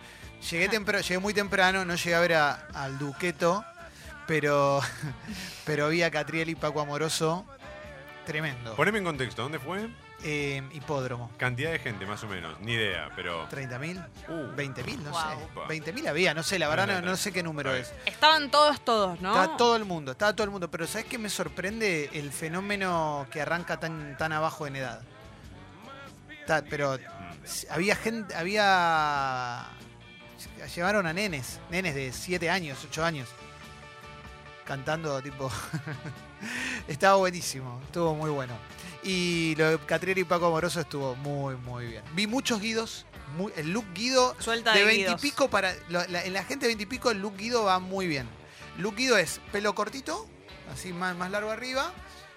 Llegué, 0.51 1.19
muy 1.21 1.35
temprano, 1.35 1.85
no 1.85 1.95
llegué 1.95 2.15
a 2.15 2.21
ver 2.21 2.35
a- 2.35 2.67
al 2.75 2.99
Duqueto, 2.99 3.63
pero, 4.31 4.81
pero 5.67 5.89
vi 5.89 6.05
a 6.05 6.11
Catriel 6.13 6.49
y 6.51 6.55
Paco 6.55 6.81
Amoroso. 6.81 7.45
Tremendo. 8.25 8.77
Poneme 8.77 8.99
en 8.99 9.05
contexto, 9.05 9.43
¿dónde 9.43 9.59
fue? 9.59 9.91
Eh, 10.23 10.63
hipódromo. 10.73 11.33
Cantidad 11.37 11.73
de 11.73 11.81
gente, 11.81 12.07
más 12.07 12.23
o 12.23 12.29
menos. 12.29 12.61
Ni 12.61 12.75
idea, 12.75 13.11
pero. 13.17 13.49
¿30.000? 13.49 14.07
Uh. 14.29 14.55
¿20.000? 14.57 14.99
No 14.99 15.11
Wow. 15.11 15.21
sé. 15.69 15.83
20.000 15.93 16.07
había, 16.09 16.33
no 16.33 16.45
sé, 16.45 16.61
la 16.61 16.69
verdad 16.69 16.87
no, 16.87 16.93
No, 16.93 16.99
no, 17.01 17.05
no. 17.07 17.11
no 17.13 17.17
sé 17.17 17.33
qué 17.33 17.43
número 17.43 17.75
es. 17.75 17.93
Estaban 18.07 18.53
todos, 18.53 18.85
todos, 18.85 19.21
¿no? 19.21 19.31
Está 19.43 19.57
todo 19.57 19.75
el 19.75 19.85
mundo, 19.85 20.13
está 20.13 20.33
todo 20.37 20.45
el 20.45 20.51
mundo. 20.51 20.71
Pero 20.71 20.87
¿sabes 20.87 21.07
qué 21.07 21.19
me 21.19 21.29
sorprende? 21.29 22.09
El 22.13 22.31
fenómeno 22.31 23.27
que 23.33 23.41
arranca 23.41 23.81
tan, 23.81 24.17
tan 24.17 24.33
abajo 24.33 24.67
en 24.69 24.77
edad. 24.77 25.01
Está- 26.39 26.63
pero 26.63 26.99
Mm. 26.99 27.73
había 27.73 27.97
gente, 27.97 28.33
había... 28.37 29.67
Llevaron 30.77 31.07
a 31.09 31.13
nenes, 31.13 31.59
nenes 31.71 31.95
de 31.97 32.13
7 32.13 32.49
años, 32.49 32.79
8 32.87 33.05
años. 33.05 33.29
Cantando 34.75 35.21
tipo... 35.21 35.51
Estaba 36.87 37.17
buenísimo, 37.17 37.81
estuvo 37.87 38.15
muy 38.15 38.31
bueno. 38.31 38.55
Y 39.03 39.57
lo 39.57 39.69
de 39.73 39.79
Catriel 39.81 40.19
y 40.19 40.23
Paco 40.23 40.47
Amoroso 40.47 40.79
estuvo 40.81 41.17
muy, 41.17 41.57
muy 41.57 41.87
bien. 41.87 42.05
Vi 42.15 42.29
muchos 42.29 42.61
guidos. 42.61 43.05
muy- 43.37 43.53
el 43.57 43.73
look 43.73 43.85
guido 43.95 44.37
Suelta 44.39 44.73
de 44.73 44.79
de 44.79 44.85
20 44.85 45.01
y 45.01 45.05
guidos. 45.07 45.21
pico 45.21 45.51
para. 45.51 45.75
lo- 45.89 46.07
la- 46.07 46.25
en 46.25 46.33
la 46.35 46.45
gente 46.45 46.67
de 46.67 46.69
20 46.69 46.85
y 46.85 46.87
pico, 46.87 47.11
el 47.11 47.19
look 47.21 47.37
guido 47.37 47.65
va 47.65 47.81
muy 47.81 48.07
bien. 48.07 48.29
Look 48.79 48.95
guido 48.95 49.17
es 49.19 49.41
pelo 49.51 49.75
cortito, 49.75 50.29
así 50.73 50.93
más, 50.93 51.17
más 51.17 51.33
largo 51.33 51.51
arriba, 51.51 51.93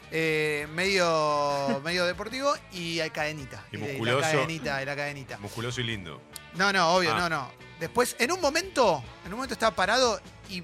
eh, 0.09 0.67
medio, 0.73 1.05
medio 1.83 2.03
deportivo 2.07 2.51
y 2.71 2.99
hay 2.99 3.11
cadenita. 3.11 3.63
Y 3.71 3.77
la 3.77 3.85
musculoso. 3.85 4.21
cadenita, 4.21 4.81
y 4.81 4.85
la 4.87 4.95
cadenita. 4.95 5.37
Musculoso 5.37 5.81
y 5.81 5.83
lindo. 5.83 6.19
No, 6.55 6.73
no, 6.73 6.95
obvio, 6.95 7.13
Ah. 7.13 7.19
no, 7.19 7.29
no. 7.29 7.51
Después, 7.79 8.15
en 8.17 8.31
un 8.31 8.41
momento, 8.41 9.03
en 9.23 9.33
un 9.33 9.37
momento 9.37 9.53
estaba 9.53 9.75
parado 9.75 10.19
y 10.49 10.63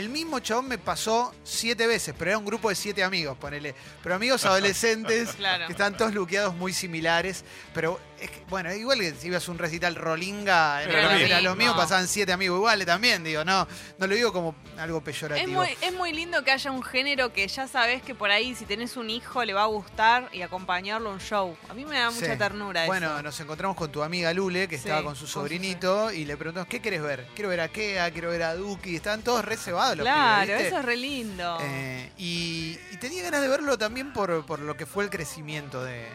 el 0.00 0.08
mismo 0.08 0.40
chabón 0.40 0.66
me 0.68 0.78
pasó 0.78 1.32
siete 1.44 1.86
veces, 1.86 2.14
pero 2.18 2.32
era 2.32 2.38
un 2.38 2.44
grupo 2.44 2.68
de 2.68 2.74
siete 2.74 3.04
amigos, 3.04 3.36
ponele. 3.38 3.74
Pero 4.02 4.14
amigos 4.16 4.44
adolescentes 4.46 5.30
Claro. 5.34 5.66
que 5.66 5.72
están 5.72 5.96
todos 5.96 6.12
luqueados 6.14 6.54
muy 6.56 6.72
similares. 6.72 7.44
Pero 7.72 8.00
es 8.20 8.30
que, 8.30 8.44
bueno, 8.48 8.72
igual 8.74 9.00
que 9.00 9.12
si 9.14 9.28
ibas 9.28 9.46
a 9.48 9.50
un 9.50 9.58
recital 9.58 9.94
Rolinga, 9.94 10.80
Pero 10.84 10.98
era, 10.98 11.02
lo 11.12 11.14
era 11.18 11.36
mismo. 11.36 11.50
lo 11.50 11.56
mío, 11.56 11.74
pasaban 11.76 12.06
siete 12.08 12.32
amigos 12.32 12.56
iguales 12.58 12.86
también, 12.86 13.24
digo, 13.24 13.44
no, 13.44 13.66
no 13.98 14.06
lo 14.06 14.14
digo 14.14 14.32
como 14.32 14.54
algo 14.78 14.98
Es 14.98 15.04
peyorativo. 15.04 15.52
muy, 15.52 15.68
es 15.80 15.92
muy 15.94 16.12
lindo 16.12 16.44
que 16.44 16.50
haya 16.50 16.70
un 16.70 16.82
género 16.82 17.32
que 17.32 17.46
ya 17.48 17.66
sabes 17.66 18.02
que 18.02 18.14
por 18.14 18.30
ahí 18.30 18.54
si 18.54 18.64
tenés 18.66 18.96
un 18.96 19.10
hijo 19.10 19.44
le 19.44 19.52
va 19.54 19.62
a 19.62 19.66
gustar 19.66 20.28
y 20.32 20.42
acompañarlo 20.42 21.10
a 21.10 21.12
un 21.14 21.20
show. 21.20 21.56
A 21.68 21.74
mí 21.74 21.84
me 21.84 21.98
da 21.98 22.10
mucha 22.10 22.32
Sí. 22.32 22.38
ternura 22.38 22.86
Bueno, 22.86 23.12
eso. 23.14 23.22
nos 23.22 23.40
encontramos 23.40 23.76
con 23.76 23.90
tu 23.90 24.02
amiga 24.02 24.32
Lule, 24.32 24.68
que 24.68 24.76
Sí, 24.76 24.82
estaba 24.88 25.02
con 25.02 25.14
su 25.16 25.20
con 25.20 25.26
su 25.28 25.32
sobrinito, 25.32 26.12
y 26.12 26.24
le 26.24 26.36
preguntamos, 26.36 26.68
¿qué 26.68 26.80
querés 26.80 27.02
ver? 27.02 27.26
Quiero 27.34 27.48
ver 27.50 27.60
a 27.60 27.68
Kea, 27.68 28.10
quiero 28.10 28.30
ver 28.30 28.42
a 28.42 28.54
Duki. 28.54 28.96
Estaban 28.96 29.22
todos 29.22 29.44
reservados 29.44 29.96
los 29.98 30.04
Claro, 30.04 30.54
eso 30.54 30.78
es 30.78 30.84
re 30.84 30.96
lindo. 30.96 31.58
Eh, 31.60 32.10
y, 32.18 32.78
y 32.92 32.96
tenía 32.98 33.22
ganas 33.22 33.42
de 33.42 33.48
verlo 33.48 33.76
también 33.78 34.12
por, 34.12 34.44
por 34.46 34.60
lo 34.60 34.76
que 34.76 34.86
fue 34.86 35.04
el 35.04 35.10
crecimiento 35.10 35.82
de- 35.84 36.08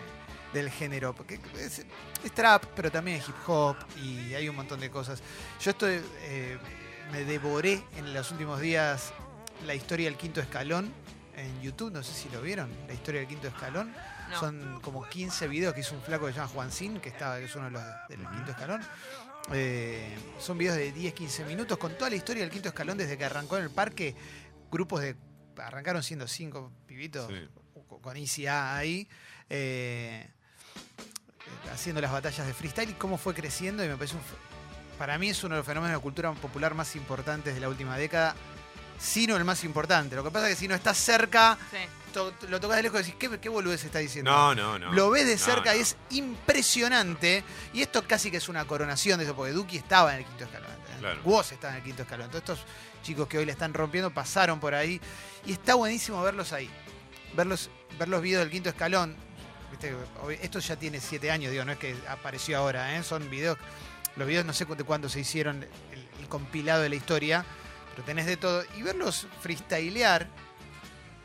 del 0.55 0.71
género. 0.71 1.13
Porque 1.13 1.39
es, 1.59 1.85
es 2.23 2.31
trap, 2.33 2.63
pero 2.75 2.91
también 2.91 3.17
es 3.17 3.27
hip 3.29 3.35
hop 3.47 3.75
y 4.03 4.33
hay 4.33 4.49
un 4.49 4.55
montón 4.55 4.79
de 4.79 4.89
cosas. 4.89 5.21
Yo 5.61 5.71
estoy. 5.71 6.01
eh, 6.23 6.57
me 7.11 7.23
devoré 7.23 7.83
en 7.97 8.13
los 8.15 8.31
últimos 8.31 8.59
días 8.59 9.13
la 9.67 9.75
historia 9.75 10.05
del 10.09 10.17
quinto 10.17 10.41
escalón 10.41 10.91
en 11.35 11.61
YouTube. 11.61 11.91
No 11.91 12.01
sé 12.01 12.13
si 12.13 12.29
lo 12.29 12.41
vieron, 12.41 12.69
la 12.87 12.93
historia 12.95 13.19
del 13.21 13.29
quinto 13.29 13.47
escalón. 13.47 13.93
No. 14.31 14.39
Son 14.39 14.79
como 14.81 15.07
15 15.07 15.47
videos 15.47 15.75
que 15.75 15.81
hizo 15.81 15.93
un 15.93 16.01
flaco 16.01 16.25
que 16.25 16.31
se 16.33 16.39
llama 16.39 16.49
Juan 16.51 16.71
Sin, 16.71 16.99
que, 16.99 17.09
estaba, 17.09 17.37
que 17.37 17.45
es 17.45 17.55
uno 17.55 17.65
de 17.65 17.71
los 17.71 17.83
del 18.09 18.27
quinto 18.27 18.51
escalón. 18.51 18.81
Eh, 19.53 20.17
son 20.39 20.57
videos 20.57 20.75
de 20.77 20.91
10-15 20.95 21.45
minutos 21.45 21.77
con 21.77 21.95
toda 21.95 22.09
la 22.09 22.15
historia 22.15 22.41
del 22.41 22.49
quinto 22.51 22.69
escalón 22.69 22.97
desde 22.97 23.17
que 23.19 23.25
arrancó 23.25 23.57
en 23.57 23.63
el 23.65 23.69
parque. 23.69 24.15
Grupos 24.71 25.01
de. 25.01 25.15
Arrancaron 25.57 26.01
siendo 26.01 26.27
cinco 26.27 26.71
pibitos 26.87 27.27
Sí. 27.31 27.47
con 28.01 28.17
ICA 28.17 28.75
ahí. 28.75 29.07
eh, 29.49 30.31
haciendo 31.73 32.01
las 32.01 32.11
batallas 32.11 32.45
de 32.47 32.53
freestyle 32.53 32.89
y 32.89 32.93
cómo 32.93 33.17
fue 33.17 33.33
creciendo. 33.33 33.83
Y 33.83 33.87
me 33.87 33.95
parece 33.97 34.15
un. 34.15 34.21
Para 34.97 35.17
mí 35.17 35.29
es 35.29 35.43
uno 35.43 35.55
de 35.55 35.59
los 35.59 35.67
fenómenos 35.67 35.97
de 35.97 36.01
cultura 36.01 36.31
popular 36.33 36.73
más 36.73 36.95
importantes 36.95 37.53
de 37.53 37.59
la 37.59 37.67
última 37.69 37.97
década. 37.97 38.35
Si 38.97 39.27
no 39.27 39.35
el 39.35 39.43
más 39.43 39.63
importante. 39.65 40.15
Lo 40.15 40.23
que 40.23 40.31
pasa 40.31 40.47
es 40.49 40.55
que 40.55 40.59
si 40.61 40.67
no 40.69 40.75
estás 40.75 40.97
cerca, 40.97 41.57
Sí. 41.69 41.77
to- 42.13 42.33
lo 42.47 42.61
tocas 42.61 42.77
de 42.77 42.83
lejos 42.83 43.01
y 43.01 43.03
decís, 43.03 43.15
¿qué, 43.19 43.39
qué 43.41 43.49
boludez 43.49 43.83
está 43.83 43.99
diciendo? 43.99 44.31
No, 44.31 44.55
no, 44.55 44.79
no. 44.79 44.93
Lo 44.93 45.09
ves 45.09 45.25
de 45.27 45.33
No, 45.35 45.37
cerca 45.41 45.71
no. 45.73 45.77
y 45.77 45.81
es 45.81 45.97
impresionante. 46.11 47.43
Y 47.73 47.81
esto 47.81 48.07
casi 48.07 48.31
que 48.31 48.37
es 48.37 48.47
una 48.47 48.63
coronación 48.65 49.19
de 49.19 49.25
eso, 49.25 49.35
porque 49.35 49.51
Duki 49.51 49.75
estaba 49.75 50.13
en 50.13 50.19
el 50.19 50.25
quinto 50.25 50.45
escalón. 50.45 50.71
¿entendés? 50.71 50.99
Claro. 51.01 51.21
Woz 51.25 51.51
estaba 51.51 51.73
en 51.73 51.79
el 51.79 51.83
quinto 51.83 52.03
escalón. 52.03 52.29
Todos 52.29 52.41
estos 52.43 52.59
chicos 53.03 53.27
que 53.27 53.37
hoy 53.37 53.45
le 53.45 53.51
están 53.51 53.73
rompiendo 53.73 54.11
pasaron 54.13 54.61
por 54.61 54.73
ahí. 54.73 55.01
Y 55.45 55.51
está 55.51 55.75
buenísimo 55.75 56.23
verlos 56.23 56.53
ahí. 56.53 56.69
Verlos, 57.35 57.69
ver 57.99 58.07
los 58.07 58.21
videos 58.21 58.43
del 58.43 58.49
quinto 58.51 58.69
escalón. 58.69 59.13
Esto 60.41 60.59
ya 60.59 60.75
tiene 60.75 60.99
siete 60.99 61.31
años, 61.31 61.51
digo, 61.51 61.65
no 61.65 61.71
es 61.71 61.77
que 61.77 61.95
apareció 62.07 62.57
ahora, 62.57 62.97
¿eh? 62.97 63.03
son 63.03 63.29
videos. 63.29 63.57
Los 64.15 64.27
videos 64.27 64.45
no 64.45 64.53
sé 64.53 64.65
de 64.65 64.83
cuándo 64.83 65.09
se 65.09 65.19
hicieron 65.19 65.63
el, 65.91 66.09
el 66.19 66.27
compilado 66.29 66.81
de 66.81 66.89
la 66.89 66.95
historia, 66.95 67.45
pero 67.91 68.05
tenés 68.05 68.25
de 68.25 68.37
todo. 68.37 68.63
Y 68.77 68.81
verlos 68.81 69.27
freestylear, 69.41 70.27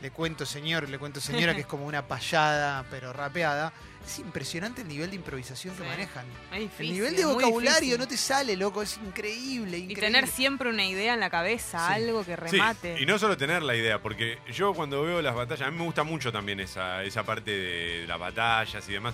le 0.01 0.11
cuento 0.11 0.45
señor, 0.45 0.89
le 0.89 0.97
cuento 0.97 1.21
señora, 1.21 1.53
que 1.53 1.61
es 1.61 1.67
como 1.67 1.85
una 1.85 2.07
payada, 2.07 2.85
pero 2.89 3.13
rapeada. 3.13 3.71
Es 4.03 4.17
impresionante 4.17 4.81
el 4.81 4.87
nivel 4.87 5.11
de 5.11 5.15
improvisación 5.17 5.75
que 5.75 5.83
manejan. 5.83 6.25
Es 6.51 6.59
difícil, 6.59 6.87
el 6.87 6.93
nivel 6.93 7.15
de 7.15 7.25
vocabulario 7.25 7.97
no 7.99 8.07
te 8.07 8.17
sale, 8.17 8.57
loco, 8.57 8.81
es 8.81 8.97
increíble, 8.97 9.77
Y 9.77 9.81
increíble. 9.83 10.01
tener 10.07 10.27
siempre 10.27 10.69
una 10.69 10.83
idea 10.83 11.13
en 11.13 11.19
la 11.19 11.29
cabeza, 11.29 11.85
Sí. 11.87 11.93
algo 11.93 12.25
que 12.25 12.35
Sí, 12.35 12.57
remate. 12.57 12.99
y 12.99 13.05
no 13.05 13.19
solo 13.19 13.37
tener 13.37 13.61
la 13.61 13.75
idea, 13.75 14.01
porque 14.01 14.39
yo 14.51 14.73
cuando 14.73 15.03
veo 15.03 15.21
las 15.21 15.35
batallas, 15.35 15.67
a 15.67 15.71
mí 15.71 15.77
me 15.77 15.83
gusta 15.83 16.03
mucho 16.03 16.31
también 16.31 16.59
esa, 16.59 17.03
esa 17.03 17.21
parte 17.23 17.51
de 17.51 18.07
las 18.07 18.17
batallas 18.17 18.89
y 18.89 18.93
demás. 18.93 19.13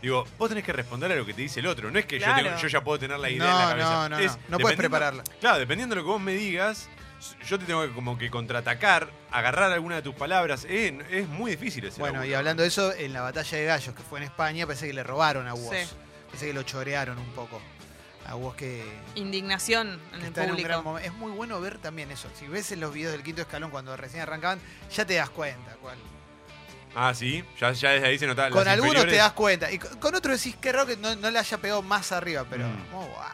Digo, 0.00 0.24
vos 0.38 0.48
tenés 0.48 0.62
que 0.62 0.72
responder 0.72 1.10
a 1.10 1.16
lo 1.16 1.26
que 1.26 1.34
te 1.34 1.42
dice 1.42 1.58
el 1.58 1.66
otro. 1.66 1.90
No 1.90 1.98
es 1.98 2.06
que 2.06 2.20
yo, 2.20 2.32
tengo- 2.32 2.56
yo 2.56 2.68
ya 2.68 2.80
puedo 2.84 2.96
tener 3.00 3.18
la 3.18 3.28
idea 3.30 3.44
No, 3.44 3.50
en 3.50 3.58
la 3.58 3.68
cabeza. 3.70 3.90
no, 3.90 4.08
no, 4.10 4.18
Es, 4.20 4.32
no. 4.36 4.38
No 4.50 4.58
puedes 4.60 4.78
prepararla. 4.78 5.24
Claro, 5.40 5.58
dependiendo 5.58 5.96
de 5.96 6.00
lo 6.02 6.06
que 6.06 6.12
vos 6.12 6.20
me 6.20 6.34
digas, 6.34 6.88
yo 7.46 7.58
te 7.58 7.64
tengo 7.64 7.82
que 7.86 7.92
como 7.92 8.16
que 8.18 8.30
contraatacar, 8.30 9.10
agarrar 9.30 9.72
alguna 9.72 9.96
de 9.96 10.02
tus 10.02 10.14
palabras. 10.14 10.64
Es, 10.68 10.92
es 11.10 11.28
muy 11.28 11.50
difícil 11.52 11.84
ese 11.84 11.98
Bueno, 12.00 12.14
laburo. 12.20 12.30
y 12.30 12.34
hablando 12.34 12.62
de 12.62 12.68
eso, 12.68 12.92
en 12.94 13.12
la 13.12 13.22
batalla 13.22 13.58
de 13.58 13.64
gallos 13.64 13.94
que 13.94 14.02
fue 14.02 14.18
en 14.20 14.24
España, 14.24 14.66
parece 14.66 14.86
que 14.86 14.92
le 14.92 15.02
robaron 15.02 15.46
a 15.48 15.54
Woz. 15.54 15.74
Sí. 15.76 15.88
Parece 16.26 16.46
que 16.46 16.52
lo 16.52 16.62
chorearon 16.62 17.18
un 17.18 17.30
poco. 17.32 17.60
A 18.26 18.34
Woz 18.36 18.56
que, 18.56 18.84
Indignación 19.14 19.88
en 19.88 20.10
que 20.10 20.16
el 20.18 20.24
está 20.26 20.44
en 20.44 20.50
un 20.50 20.56
público. 20.56 20.68
gran 20.68 20.84
momento. 20.84 21.08
Es 21.08 21.14
muy 21.14 21.32
bueno 21.32 21.60
ver 21.60 21.78
también 21.78 22.10
eso. 22.10 22.28
Si 22.38 22.46
ves 22.46 22.70
en 22.72 22.80
los 22.80 22.92
videos 22.92 23.12
del 23.12 23.22
quinto 23.22 23.40
escalón 23.42 23.70
cuando 23.70 23.96
recién 23.96 24.22
arrancaban, 24.22 24.60
ya 24.94 25.04
te 25.06 25.14
das 25.14 25.30
cuenta. 25.30 25.76
cuál. 25.80 25.96
Ah, 26.94 27.12
sí, 27.14 27.44
ya, 27.60 27.72
ya 27.72 27.90
desde 27.90 28.06
ahí 28.06 28.18
se 28.18 28.26
nota. 28.26 28.50
Con 28.50 28.66
algunos 28.66 28.94
inferiores- 28.96 29.12
te 29.12 29.16
das 29.18 29.32
cuenta. 29.32 29.70
Y 29.70 29.78
con, 29.78 29.98
con 29.98 30.14
otros 30.14 30.36
decís 30.42 30.56
que 30.56 30.72
raro 30.72 30.86
que 30.86 30.96
no, 30.96 31.14
no 31.16 31.30
le 31.30 31.38
haya 31.38 31.58
pegado 31.58 31.82
más 31.82 32.12
arriba, 32.12 32.44
pero 32.48 32.66
Mm. 32.66 32.94
oh, 32.94 33.06
guau, 33.06 33.32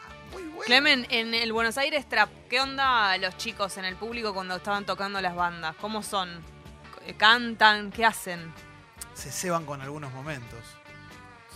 Clemen, 0.63 1.05
en 1.09 1.33
el 1.33 1.53
Buenos 1.53 1.77
Aires 1.77 2.07
Trap, 2.07 2.29
¿qué 2.49 2.59
onda 2.59 3.17
los 3.17 3.37
chicos 3.37 3.77
en 3.77 3.85
el 3.85 3.95
público 3.95 4.33
cuando 4.33 4.55
estaban 4.55 4.85
tocando 4.85 5.21
las 5.21 5.35
bandas? 5.35 5.75
¿Cómo 5.79 6.01
son? 6.01 6.41
¿Cantan? 7.17 7.91
¿Qué 7.91 8.03
hacen? 8.05 8.51
Se 9.13 9.31
ceban 9.31 9.65
con 9.65 9.81
algunos 9.81 10.11
momentos. 10.11 10.59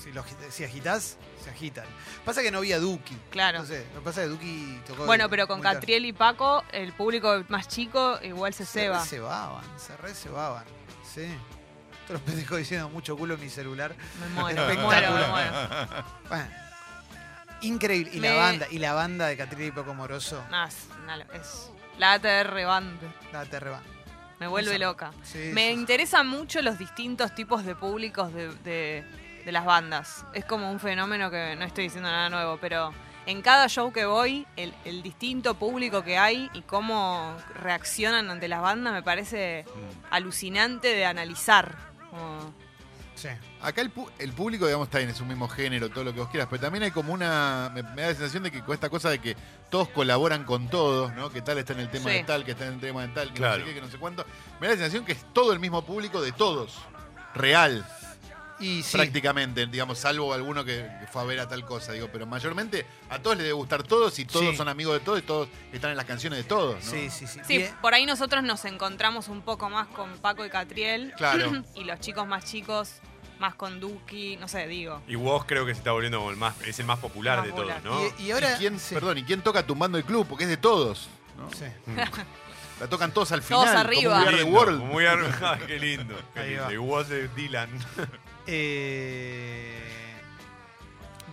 Si, 0.03 0.11
los, 0.11 0.25
si 0.49 0.63
agitás, 0.63 1.17
se 1.43 1.49
agitan. 1.49 1.85
Pasa 2.23 2.41
que 2.41 2.51
no 2.51 2.59
había 2.59 2.79
Duki. 2.79 3.17
Claro. 3.31 3.59
No 3.59 3.65
sé, 3.65 3.85
lo 3.93 3.99
que 3.99 4.05
pasa 4.05 4.21
es 4.23 4.27
que 4.27 4.31
Duki 4.33 4.81
tocó. 4.87 5.05
Bueno, 5.05 5.27
pero 5.29 5.47
con. 5.47 5.59
Catriel 5.61 6.05
y 6.05 6.13
Paco, 6.13 6.63
el 6.71 6.93
público 6.93 7.43
más 7.49 7.67
chico 7.67 8.19
igual 8.21 8.53
se 8.53 8.65
Se 8.65 8.81
ceba. 8.81 8.99
reservaban, 8.99 9.63
se 9.77 9.97
reservaban. 9.97 10.63
Sí. 11.03 11.27
Todos 12.07 12.21
los 12.21 12.21
pendejos 12.21 12.57
diciendo 12.59 12.89
mucho 12.89 13.17
culo 13.17 13.33
en 13.33 13.41
mi 13.41 13.49
celular. 13.49 13.93
Me 14.21 14.27
muero, 14.41 14.65
me 14.67 14.73
muero, 14.75 15.11
me 15.11 15.27
muero. 15.27 15.51
Bueno. 16.29 16.68
Increíble. 17.61 18.11
Y 18.15 18.19
la 18.19 18.35
banda, 18.35 18.67
y 18.71 18.79
la 18.79 18.93
banda 18.93 19.27
de 19.27 19.37
Catriel 19.37 19.69
y 19.69 19.71
Paco 19.71 19.93
Moroso. 19.93 20.43
No, 20.49 20.63
es, 20.65 20.87
una- 21.03 21.17
es 21.33 21.71
la 21.97 22.13
ATR 22.13 22.65
Band. 22.65 22.99
La 23.33 23.45
terreba. 23.45 23.81
Me 24.39 24.47
vuelve 24.47 24.71
Esa- 24.75 24.79
loca. 24.85 25.11
Sí, 25.23 25.37
Me 25.53 25.67
sí, 25.69 25.73
sí. 25.73 25.79
interesan 25.79 26.27
mucho 26.27 26.61
los 26.61 26.77
distintos 26.79 27.35
tipos 27.35 27.65
de 27.65 27.75
públicos 27.75 28.33
de, 28.33 28.53
de- 28.63 29.03
de 29.45 29.51
las 29.51 29.65
bandas. 29.65 30.25
Es 30.33 30.45
como 30.45 30.71
un 30.71 30.79
fenómeno 30.79 31.29
que 31.29 31.55
no 31.57 31.65
estoy 31.65 31.85
diciendo 31.85 32.09
nada 32.09 32.29
nuevo, 32.29 32.57
pero 32.61 32.93
en 33.25 33.41
cada 33.41 33.67
show 33.67 33.91
que 33.91 34.05
voy, 34.05 34.47
el, 34.55 34.73
el 34.85 35.01
distinto 35.03 35.55
público 35.55 36.03
que 36.03 36.17
hay 36.17 36.49
y 36.53 36.61
cómo 36.61 37.35
reaccionan 37.55 38.29
ante 38.29 38.47
las 38.47 38.61
bandas 38.61 38.93
me 38.93 39.03
parece 39.03 39.65
alucinante 40.09 40.87
de 40.95 41.05
analizar. 41.05 41.75
Como- 42.09 42.53
Sí. 43.21 43.27
Acá 43.61 43.81
el, 43.81 43.93
pu- 43.93 44.09
el 44.17 44.31
público, 44.31 44.65
digamos, 44.65 44.87
está 44.87 45.01
en 45.01 45.13
su 45.13 45.25
mismo 45.25 45.47
género, 45.49 45.89
todo 45.89 46.05
lo 46.05 46.13
que 46.13 46.19
vos 46.21 46.29
quieras, 46.29 46.47
pero 46.49 46.61
también 46.61 46.83
hay 46.83 46.91
como 46.91 47.11
una. 47.11 47.69
Me, 47.73 47.83
me 47.83 48.01
da 48.03 48.07
la 48.09 48.13
sensación 48.13 48.43
de 48.43 48.51
que 48.51 48.61
con 48.63 48.73
esta 48.73 48.89
cosa 48.89 49.09
de 49.09 49.19
que 49.19 49.35
todos 49.69 49.89
colaboran 49.89 50.45
con 50.45 50.69
todos, 50.69 51.11
¿no? 51.13 51.29
Que 51.29 51.41
tal 51.41 51.57
está 51.57 51.73
en 51.73 51.79
el 51.81 51.89
tema 51.89 52.09
Sí. 52.09 52.15
de 52.17 52.23
tal, 52.23 52.45
que 52.45 52.51
está 52.51 52.65
en 52.67 52.73
el 52.75 52.79
tema 52.79 53.01
de 53.01 53.09
tal, 53.09 53.27
que 53.29 53.33
Claro. 53.33 53.57
no 53.59 53.65
sé 53.65 53.69
qué, 53.69 53.75
que 53.75 53.85
no 53.85 53.91
sé 53.91 53.97
cuánto. 53.97 54.25
Me 54.61 54.67
da 54.67 54.73
la 54.73 54.79
sensación 54.79 55.03
que 55.05 55.11
es 55.11 55.25
todo 55.33 55.51
el 55.51 55.59
mismo 55.59 55.83
público 55.85 56.21
de 56.21 56.31
todos. 56.31 56.77
Real, 57.35 57.85
Y 58.61 58.83
sí. 58.83 58.97
prácticamente, 58.97 59.65
digamos, 59.67 59.99
salvo 59.99 60.33
alguno 60.33 60.65
que, 60.65 60.85
que 60.99 61.07
fue 61.07 61.21
a 61.21 61.25
ver 61.25 61.39
a 61.39 61.47
tal 61.47 61.63
cosa, 61.65 61.93
digo, 61.93 62.09
pero 62.11 62.25
mayormente 62.25 62.85
a 63.09 63.19
todos 63.19 63.37
les 63.37 63.43
debe 63.43 63.53
gustar 63.53 63.83
todos 63.83 64.17
y 64.19 64.25
todos 64.25 64.49
Sí. 64.51 64.55
son 64.57 64.67
amigos 64.67 64.95
de 64.95 64.99
todos 64.99 65.19
y 65.19 65.21
todos 65.21 65.47
están 65.71 65.91
en 65.91 65.97
las 65.97 66.05
canciones 66.05 66.39
de 66.39 66.43
todos, 66.43 66.83
¿no? 66.83 66.91
Sí, 66.91 67.09
sí, 67.09 67.25
sí. 67.27 67.39
Sí, 67.47 67.57
Bien. 67.59 67.73
por 67.81 67.93
ahí 67.93 68.05
nosotros 68.05 68.43
nos 68.43 68.65
encontramos 68.65 69.27
un 69.29 69.41
poco 69.43 69.69
más 69.69 69.87
con 69.87 70.17
Paco 70.17 70.45
y 70.45 70.49
Catriel. 70.49 71.13
Claro. 71.15 71.51
y 71.75 71.83
los 71.85 71.99
chicos 72.01 72.27
más 72.27 72.43
chicos 72.45 72.95
más 73.39 73.55
con 73.55 73.79
Duki, 73.79 74.37
no 74.37 74.47
sé, 74.47 74.67
digo. 74.67 75.01
Y 75.07 75.15
vos 75.15 75.45
creo 75.45 75.65
que 75.65 75.73
se 75.73 75.79
está 75.79 75.91
volviendo 75.91 76.19
como 76.19 76.31
el 76.31 76.37
más, 76.37 76.59
es 76.61 76.79
el 76.79 76.85
más 76.85 76.99
popular 76.99 77.37
Más 77.39 77.47
de 77.47 77.53
todos. 77.53 77.83
¿no? 77.83 77.99
Y, 78.19 78.23
y 78.27 78.31
ahora. 78.31 78.53
¿Y 78.55 78.57
quién, 78.57 78.79
sí. 78.79 78.93
Perdón, 78.95 79.17
¿y 79.17 79.23
quién 79.23 79.41
toca 79.41 79.65
tumbando 79.65 79.97
el 79.97 80.03
club? 80.03 80.27
Porque 80.27 80.43
es 80.43 80.49
de 80.49 80.57
todos. 80.57 81.07
¿no? 81.37 81.49
Sí. 81.51 81.65
La 82.79 82.87
tocan 82.87 83.11
todos 83.13 83.31
al 83.31 83.41
final. 83.41 83.65
Todos 83.65 83.75
como 83.75 83.79
arriba. 83.81 84.21
un 84.21 84.81
We 84.81 84.85
Muy 84.85 85.05
Are 85.05 85.21
the 85.21 85.27
lindo, 85.27 85.33
World. 85.33 85.33
ah, 85.43 85.57
qué 85.65 85.79
lindo. 85.79 86.15
Qué 86.33 86.39
Ahí 86.39 86.49
lindo. 86.49 86.63
va. 86.63 86.73
Y 86.73 86.77
vos 86.77 87.09
de 87.09 87.27
Dylan. 87.29 87.69
Eh, 88.51 89.77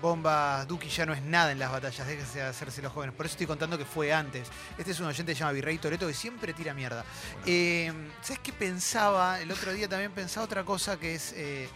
Bomba 0.01 0.64
Duki 0.66 0.88
ya 0.88 1.07
no 1.07 1.14
es 1.14 1.23
nada 1.23 1.53
en 1.53 1.59
las 1.59 1.73
batallas, 1.73 2.07
déjense 2.07 2.38
de 2.40 2.45
hacerse 2.45 2.83
los 2.83 2.92
jóvenes. 2.92 3.14
Por 3.14 3.27
eso 3.27 3.33
estoy 3.35 3.47
contando 3.47 3.79
que 3.79 3.85
fue 3.85 4.12
antes. 4.12 4.49
Este 4.77 4.90
es 4.90 5.01
un 5.01 5.07
oyente 5.07 5.33
que 5.33 5.37
se 5.37 5.40
llama 5.40 5.53
Virrey 5.53 5.79
Toreto 5.79 6.07
que 6.07 6.14
siempre 6.14 6.53
tira 6.53 6.75
mierda. 6.75 7.05
Eh, 7.47 7.92
¿Sabes 8.23 8.40
qué 8.40 8.53
pensaba? 8.53 9.40
El 9.40 9.51
otro 9.51 9.73
día 9.73 9.88
también 9.88 10.12
pensaba 10.12 10.45
otra 10.45 10.64
cosa 10.64 10.99
que 10.99 11.14
es, 11.14 11.33
eh, 11.37 11.69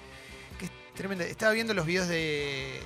que 0.60 0.66
es 0.66 0.94
tremenda. 0.94 1.24
Estaba 1.24 1.52
viendo 1.52 1.74
los 1.74 1.86
videos 1.86 2.06
de. 2.08 2.80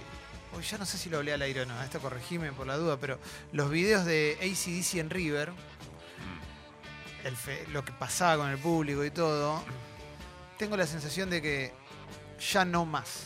Hoy 0.56 0.62
ya 0.62 0.78
no 0.78 0.87
sé 0.87 0.96
si 0.98 1.10
lo 1.10 1.18
hablé 1.18 1.32
al 1.32 1.42
aire 1.42 1.62
o 1.62 1.66
no, 1.66 1.82
esto 1.82 1.98
corregime 1.98 2.52
por 2.52 2.66
la 2.66 2.76
duda, 2.76 2.96
pero 3.00 3.18
los 3.52 3.68
videos 3.70 4.04
de 4.04 4.38
ACDC 4.40 5.00
en 5.00 5.10
River, 5.10 5.50
el 7.24 7.37
fe- 7.37 7.66
lo 7.72 7.84
que 7.84 7.92
pasaba 7.92 8.37
con 8.44 8.50
el 8.50 8.58
público 8.58 9.04
y 9.04 9.10
todo, 9.10 9.62
tengo 10.58 10.76
la 10.76 10.87
sensación 10.87 11.28
de 11.28 11.42
que 11.42 11.72
ya 12.52 12.64
no 12.64 12.84
más 12.87 13.24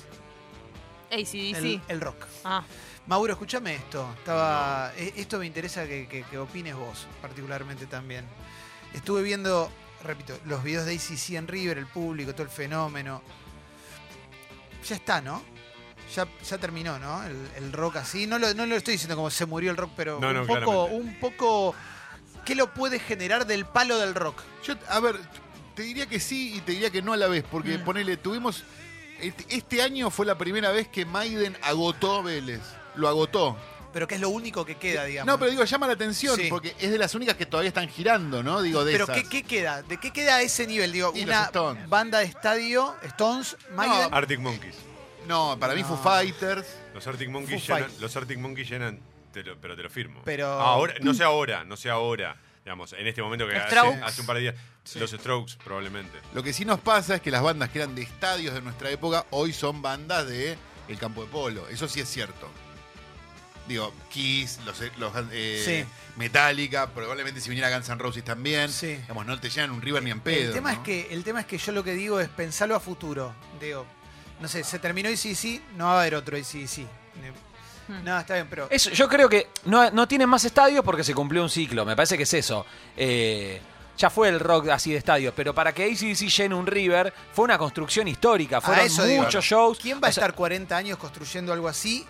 ACDC. 1.10 1.56
el, 1.56 1.82
el 1.88 2.00
rock. 2.00 2.24
Ah, 2.44 2.64
Mauro, 3.06 3.32
escúchame 3.34 3.74
esto. 3.74 4.10
Estaba, 4.18 4.92
e- 4.96 5.12
esto 5.16 5.38
me 5.38 5.46
interesa 5.46 5.86
que, 5.86 6.08
que- 6.08 6.22
que 6.24 6.38
opines 6.38 6.74
vos, 6.76 7.06
particularmente 7.20 7.86
también. 7.86 8.24
Estuve 8.94 9.22
viendo, 9.22 9.70
repito, 10.02 10.38
los 10.46 10.62
videos 10.62 10.86
de 10.86 10.94
ACC 10.94 11.30
en 11.36 11.46
River, 11.48 11.76
el 11.78 11.86
público, 11.86 12.32
todo 12.32 12.44
el 12.44 12.50
fenómeno. 12.50 13.20
Ya 14.86 14.96
está, 14.96 15.20
¿no? 15.20 15.42
Ya, 16.14 16.26
ya 16.48 16.58
terminó, 16.58 16.98
¿no? 16.98 17.22
El, 17.24 17.36
el 17.56 17.72
rock 17.72 17.96
así. 17.96 18.26
No 18.26 18.38
lo, 18.38 18.52
no 18.54 18.64
lo 18.66 18.76
estoy 18.76 18.92
diciendo 18.92 19.16
como 19.16 19.30
se 19.30 19.44
murió 19.46 19.70
el 19.70 19.76
rock, 19.76 19.90
pero 19.96 20.18
No, 20.20 20.32
no, 20.32 20.40
un 20.42 20.46
poco, 20.46 20.60
claramente. 20.60 20.96
un 20.96 21.20
poco. 21.20 21.74
¿Qué 22.44 22.54
lo 22.54 22.72
puede 22.72 22.98
generar 22.98 23.46
del 23.46 23.66
palo 23.66 23.98
del 23.98 24.14
rock? 24.14 24.40
Yo, 24.64 24.74
a 24.88 25.00
ver, 25.00 25.16
te 25.74 25.82
diría 25.82 26.06
que 26.06 26.18
sí 26.18 26.54
y 26.56 26.60
te 26.60 26.72
diría 26.72 26.90
que 26.90 27.02
no 27.02 27.12
a 27.12 27.16
la 27.18 27.26
vez, 27.28 27.44
porque 27.50 27.76
Mm. 27.78 27.84
ponele, 27.84 28.16
tuvimos. 28.16 28.64
Este, 29.20 29.44
este 29.54 29.82
año 29.82 30.08
fue 30.10 30.24
la 30.24 30.38
primera 30.38 30.70
vez 30.70 30.88
que 30.88 31.04
Maiden 31.04 31.56
agotó 31.62 32.22
Vélez. 32.22 32.62
Lo 32.94 33.08
agotó. 33.08 33.56
Pero 33.92 34.06
que 34.06 34.16
es 34.16 34.20
lo 34.20 34.28
único 34.28 34.64
que 34.66 34.76
queda, 34.76 35.04
digamos. 35.04 35.26
No, 35.32 35.38
pero 35.38 35.50
digo, 35.50 35.64
llama 35.64 35.86
la 35.86 35.94
atención, 35.94 36.36
Sí. 36.36 36.48
porque 36.50 36.74
es 36.78 36.90
de 36.90 36.98
las 36.98 37.14
únicas 37.14 37.36
que 37.36 37.46
todavía 37.46 37.68
están 37.68 37.88
girando, 37.88 38.42
¿no? 38.42 38.60
Digo, 38.60 38.84
de 38.84 38.92
Pero 38.92 39.04
esas. 39.04 39.16
¿qué, 39.16 39.28
qué 39.28 39.42
queda? 39.42 39.82
¿De 39.82 39.98
qué 39.98 40.10
queda 40.12 40.36
a 40.36 40.42
ese 40.42 40.66
nivel? 40.66 40.92
Digo, 40.92 41.12
Y 41.14 41.24
una 41.24 41.44
Stones. 41.44 41.88
banda 41.88 42.18
de 42.18 42.26
estadio, 42.26 42.94
Stones, 43.02 43.56
Maiden. 43.74 44.08
Arctic 44.12 44.40
Monkeys. 44.40 44.74
No, 45.26 45.56
para 45.58 45.74
mí 45.74 45.80
No. 45.82 45.88
Foo 45.88 45.96
Fighters. 45.96 46.66
Los 46.94 47.06
Arctic 47.06 47.28
Monkeys 47.30 47.64
Foo 47.64 47.76
llenan, 47.76 47.90
los 48.00 48.16
Arctic 48.16 48.38
Monkeys 48.38 48.68
llenan, 48.68 49.00
te 49.32 49.42
lo- 49.42 49.58
pero 49.60 49.74
te 49.76 49.82
lo 49.82 49.90
firmo. 49.90 50.20
Pero- 50.24 50.46
ahora, 50.48 50.94
no 51.00 51.14
sé 51.14 51.24
ahora, 51.24 51.64
no 51.64 51.76
sé 51.76 51.88
ahora, 51.90 52.36
digamos, 52.64 52.92
en 52.92 53.06
este 53.06 53.22
momento 53.22 53.46
que 53.48 53.56
hace, 53.56 54.20
un 54.20 54.26
par 54.26 54.36
de 54.36 54.42
días, 54.42 54.54
Sí. 54.84 54.98
los 54.98 55.10
Strokes 55.10 55.54
probablemente. 55.64 56.18
Lo 56.34 56.42
que 56.42 56.52
sí 56.52 56.64
nos 56.64 56.80
pasa 56.80 57.14
es 57.16 57.20
que 57.22 57.30
las 57.30 57.42
bandas 57.42 57.68
que 57.70 57.78
eran 57.78 57.94
de 57.94 58.02
estadios 58.02 58.54
de 58.54 58.60
nuestra 58.62 58.90
época 58.90 59.24
hoy 59.30 59.52
son 59.52 59.80
bandas 59.82 60.26
de 60.26 60.56
el 60.88 60.98
campo 60.98 61.22
de 61.24 61.28
polo. 61.30 61.68
Eso 61.68 61.88
sí 61.88 62.00
es 62.00 62.08
cierto. 62.08 62.48
Digo, 63.68 63.92
Kiss, 64.08 64.58
los, 64.64 64.80
los, 64.96 65.12
eh, 65.30 65.62
Sí. 65.86 65.92
Metallica, 66.16 66.88
probablemente 66.88 67.40
si 67.40 67.48
viniera 67.50 67.70
Guns 67.70 67.88
N' 67.88 67.98
Roses 67.98 68.24
también. 68.24 68.70
Sí. 68.72 68.96
Digamos, 68.96 69.26
no 69.26 69.38
te 69.38 69.50
llenan 69.50 69.70
un 69.70 69.82
River 69.82 70.02
ni 70.02 70.10
en 70.10 70.20
pedo. 70.20 70.48
el, 70.48 70.52
tema 70.54 70.72
¿no? 70.72 70.78
es 70.78 70.84
que, 70.84 71.08
el 71.10 71.22
tema 71.22 71.40
es 71.40 71.46
que 71.46 71.58
yo 71.58 71.72
lo 71.72 71.84
que 71.84 71.92
digo 71.92 72.18
es 72.18 72.28
pensarlo 72.28 72.74
a 72.74 72.80
futuro. 72.80 73.34
Digo, 73.60 73.86
no 74.40 74.48
sé, 74.48 74.64
se 74.64 74.78
terminó 74.78 75.10
ICC, 75.10 75.76
no 75.76 75.84
va 75.84 75.98
a 75.98 76.00
haber 76.00 76.14
otro 76.14 76.36
ICC. 76.36 76.86
Hmm. 77.88 78.04
No, 78.04 78.18
está 78.18 78.34
bien, 78.34 78.46
pero. 78.50 78.68
Eso, 78.70 78.90
yo 78.90 79.08
creo 79.08 79.28
que 79.28 79.48
no, 79.64 79.90
no 79.90 80.06
tienen 80.08 80.28
más 80.28 80.44
estadios 80.44 80.84
porque 80.84 81.04
se 81.04 81.14
cumplió 81.14 81.42
un 81.42 81.50
ciclo. 81.50 81.84
Me 81.84 81.96
parece 81.96 82.16
que 82.16 82.24
es 82.24 82.34
eso. 82.34 82.66
Eh, 82.96 83.60
ya 83.96 84.10
fue 84.10 84.28
el 84.28 84.38
rock 84.38 84.68
así 84.68 84.92
de 84.92 84.98
estadios, 84.98 85.32
pero 85.34 85.54
para 85.54 85.72
que 85.72 85.84
ACDC 85.84 86.28
llene 86.28 86.54
un 86.54 86.66
River 86.66 87.12
fue 87.32 87.44
una 87.44 87.58
construcción 87.58 88.06
histórica. 88.06 88.60
Fueron 88.60 88.86
eso 88.86 89.04
digo. 89.04 89.24
muchos 89.24 89.44
shows. 89.44 89.78
¿Quién 89.80 90.00
va 90.02 90.06
a 90.08 90.10
O 90.10 90.12
sea, 90.12 90.22
estar 90.24 90.34
40 90.34 90.76
años 90.76 90.98
construyendo 90.98 91.52
algo 91.52 91.66
así? 91.68 92.06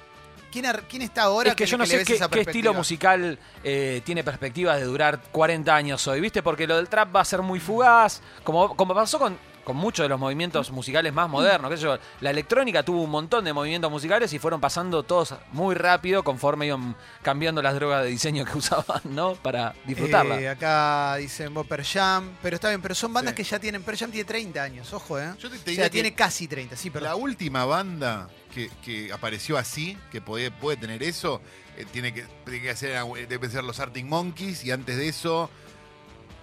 ¿Quién, 0.51 0.67
ar- 0.67 0.83
quién 0.89 1.03
está 1.03 1.23
ahora 1.25 1.51
es 1.51 1.57
que 1.57 1.67
yo 1.67 1.77
le- 1.77 1.79
no 1.79 1.85
le 1.85 2.05
sé 2.05 2.29
qué, 2.31 2.41
estilo 2.41 2.73
musical 2.75 3.39
eh, 3.65 4.01
tiene 4.05 4.25
perspectivas 4.25 4.79
de 4.79 4.85
durar 4.85 5.21
40 5.31 5.75
años 5.75 6.07
hoy, 6.09 6.21
¿viste? 6.21 6.43
Porque 6.43 6.67
lo 6.67 6.77
del 6.77 6.89
trap 6.89 7.15
va 7.15 7.21
a 7.21 7.25
ser 7.25 7.43
muy 7.43 7.61
fugaz, 7.61 8.23
como, 8.45 8.75
como 8.77 8.95
pasó 8.95 9.19
con, 9.19 9.37
con 9.65 9.77
muchos 9.77 10.05
de 10.05 10.09
los 10.09 10.19
movimientos 10.19 10.71
musicales 10.71 11.13
más 11.13 11.29
modernos. 11.29 11.71
qué 11.71 11.77
sé 11.77 11.83
yo. 11.83 11.99
La 12.23 12.31
electrónica 12.31 12.83
tuvo 12.83 13.03
un 13.03 13.11
montón 13.11 13.45
de 13.45 13.53
movimientos 13.53 13.91
musicales 13.91 14.33
y 14.33 14.39
fueron 14.39 14.59
pasando 14.63 15.03
todos 15.03 15.35
muy 15.53 15.75
rápido 15.75 16.23
conforme 16.25 16.67
iban 16.69 16.97
cambiando 17.21 17.61
las 17.61 17.75
drogas 17.75 18.03
de 18.05 18.09
diseño 18.09 18.47
que 18.47 18.53
usaban, 18.57 19.03
¿no? 19.05 19.35
Para 19.35 19.75
disfrutarla. 19.85 20.41
Eh, 20.41 20.49
acá 20.49 21.17
dicen 21.17 21.53
Bopper 21.53 21.85
Jam, 21.85 22.31
pero 22.43 22.55
está 22.55 22.71
bien, 22.71 22.81
pero 22.81 22.95
son 22.95 23.13
bandas 23.13 23.33
Sí. 23.33 23.37
que 23.37 23.45
ya 23.45 23.59
tienen. 23.59 23.83
Pearl 23.83 23.99
Jam 23.99 24.11
tiene 24.11 24.25
30 24.27 24.63
años, 24.63 24.91
ojo, 24.95 25.19
¿eh? 25.21 25.35
Yo 25.39 25.51
te, 25.51 25.57
te 25.59 25.63
o 25.63 25.65
diría 25.67 25.75
sea, 25.77 25.85
que 25.85 25.91
tiene 25.91 26.15
casi 26.15 26.49
30, 26.49 26.75
sí, 26.75 26.89
la 26.89 26.93
perdón. 26.95 27.21
última 27.23 27.67
banda 27.67 28.31
que, 28.59 28.71
que 29.07 29.13
apareció 29.13 29.57
así, 29.57 29.97
que 30.11 30.21
puede, 30.21 30.51
puede 30.51 30.77
tener 30.77 31.03
eso, 31.03 31.41
eh, 31.77 31.87
tiene, 31.93 32.13
que, 32.13 32.25
tiene 32.45 32.61
que 32.61 32.75
ser, 32.75 32.91
eh, 33.17 33.27
debe 33.29 33.49
ser 33.49 33.63
los 33.63 33.79
Arctic 33.79 34.05
Monkeys 34.05 34.65
y 34.65 34.73
antes 34.73 34.97
de 34.97 35.09
eso 35.09 35.49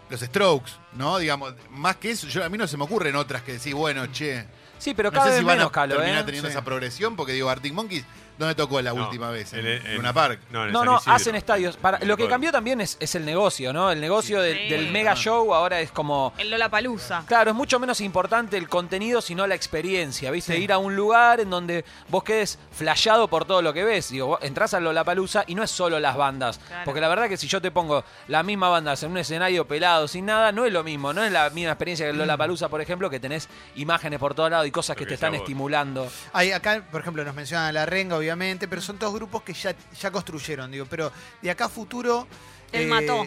los 0.09 0.21
Strokes, 0.21 0.71
¿no? 0.93 1.17
Digamos, 1.17 1.53
más 1.71 1.95
que 1.97 2.11
eso, 2.11 2.27
yo, 2.27 2.43
a 2.45 2.49
mí 2.49 2.57
no 2.57 2.67
se 2.67 2.77
me 2.77 2.83
ocurren 2.83 3.15
otras 3.15 3.41
que 3.41 3.53
decir, 3.53 3.73
bueno, 3.75 4.05
che, 4.07 4.45
Sí, 4.77 4.93
pero 4.93 5.09
no 5.09 5.13
cada 5.13 5.25
sé 5.25 5.31
vez 5.31 5.39
si 5.39 5.45
van 5.45 5.57
menos, 5.57 5.69
a 5.69 5.73
Calo, 5.73 5.95
terminar 5.95 6.21
¿eh? 6.21 6.23
teniendo 6.25 6.49
Sí. 6.49 6.51
esa 6.53 6.63
progresión, 6.63 7.15
porque 7.15 7.33
digo, 7.33 7.49
Arctic 7.49 7.73
Monkeys, 7.73 8.03
¿dónde 8.37 8.55
tocó 8.55 8.81
la 8.81 8.93
No, 8.93 9.03
última 9.05 9.29
vez? 9.31 9.53
En, 9.53 9.65
en- 9.65 9.85
en- 9.85 9.95
Luna 9.97 10.13
Park. 10.13 10.39
No, 10.51 10.65
en 10.65 10.71
No, 10.71 10.99
hacen 11.05 11.35
estadios. 11.35 11.77
Para, 11.77 11.99
lo 11.99 12.17
que 12.17 12.27
cambió 12.27 12.51
también 12.51 12.81
es, 12.81 12.97
es 12.99 13.15
el 13.15 13.25
negocio, 13.25 13.73
¿no? 13.73 13.91
El 13.91 14.01
negocio 14.01 14.41
del, 14.41 14.57
Sí. 14.57 14.69
del 14.69 14.91
mega 14.91 15.15
show 15.15 15.53
ahora 15.53 15.79
es 15.81 15.91
como... 15.91 16.33
el 16.37 16.49
Lola 16.49 16.69
Palusa. 16.69 17.23
Claro, 17.27 17.51
es 17.51 17.55
mucho 17.55 17.79
menos 17.79 18.01
importante 18.01 18.57
el 18.57 18.67
contenido, 18.69 19.21
sino 19.21 19.45
la 19.47 19.55
experiencia, 19.55 20.31
¿viste? 20.31 20.55
Sí. 20.55 20.63
Ir 20.63 20.71
a 20.71 20.77
un 20.77 20.95
lugar 20.95 21.39
en 21.39 21.49
donde 21.49 21.85
vos 22.09 22.23
quedes 22.23 22.57
flasheado 22.71 23.27
por 23.27 23.45
todo 23.45 23.61
lo 23.61 23.73
que 23.73 23.83
ves. 23.83 24.09
Digo, 24.09 24.27
vos 24.27 24.39
entrás 24.41 24.73
a 24.73 24.79
Lollapalooza 24.79 25.43
y 25.47 25.55
no 25.55 25.63
es 25.63 25.71
solo 25.71 25.99
las 25.99 26.15
bandas. 26.15 26.59
Claro. 26.59 26.83
Porque 26.85 27.01
la 27.01 27.07
verdad 27.07 27.27
que 27.29 27.37
si 27.37 27.47
yo 27.47 27.61
te 27.61 27.71
pongo 27.71 28.03
la 28.27 28.43
misma 28.43 28.69
banda 28.69 28.93
en 29.01 29.11
un 29.11 29.17
escenario 29.17 29.67
pelado, 29.67 30.07
sin 30.07 30.25
nada, 30.25 30.51
no 30.51 30.65
es 30.65 30.73
lo 30.73 30.83
mismo. 30.83 31.13
No 31.13 31.23
es 31.23 31.31
la 31.31 31.49
misma 31.49 31.71
experiencia 31.71 32.05
que 32.05 32.11
el 32.11 32.17
Lollapalooza, 32.17 32.69
por 32.69 32.81
ejemplo, 32.81 33.09
que 33.09 33.19
tenés 33.19 33.47
imágenes 33.75 34.19
por 34.19 34.33
todos 34.35 34.49
lados 34.51 34.67
y 34.67 34.71
cosas 34.71 34.95
que 34.95 35.03
que 35.05 35.09
te 35.09 35.13
están 35.15 35.31
vos. 35.33 35.41
estimulando. 35.41 36.09
Hay 36.33 36.51
acá, 36.51 36.83
por 36.91 37.01
ejemplo, 37.01 37.23
nos 37.23 37.35
mencionan 37.35 37.67
a 37.67 37.71
La 37.71 37.85
Renga, 37.85 38.15
obviamente, 38.25 38.67
pero 38.67 38.81
son 38.81 38.97
todos 38.97 39.13
grupos 39.13 39.43
que 39.43 39.53
ya, 39.53 39.75
ya 39.99 40.11
construyeron, 40.11 40.71
digo, 40.71 40.85
pero 40.89 41.11
de 41.41 41.51
acá 41.51 41.65
a 41.65 41.69
futuro. 41.69 42.27
Él 42.71 42.83
eh, 42.83 42.87
mató. 42.87 43.25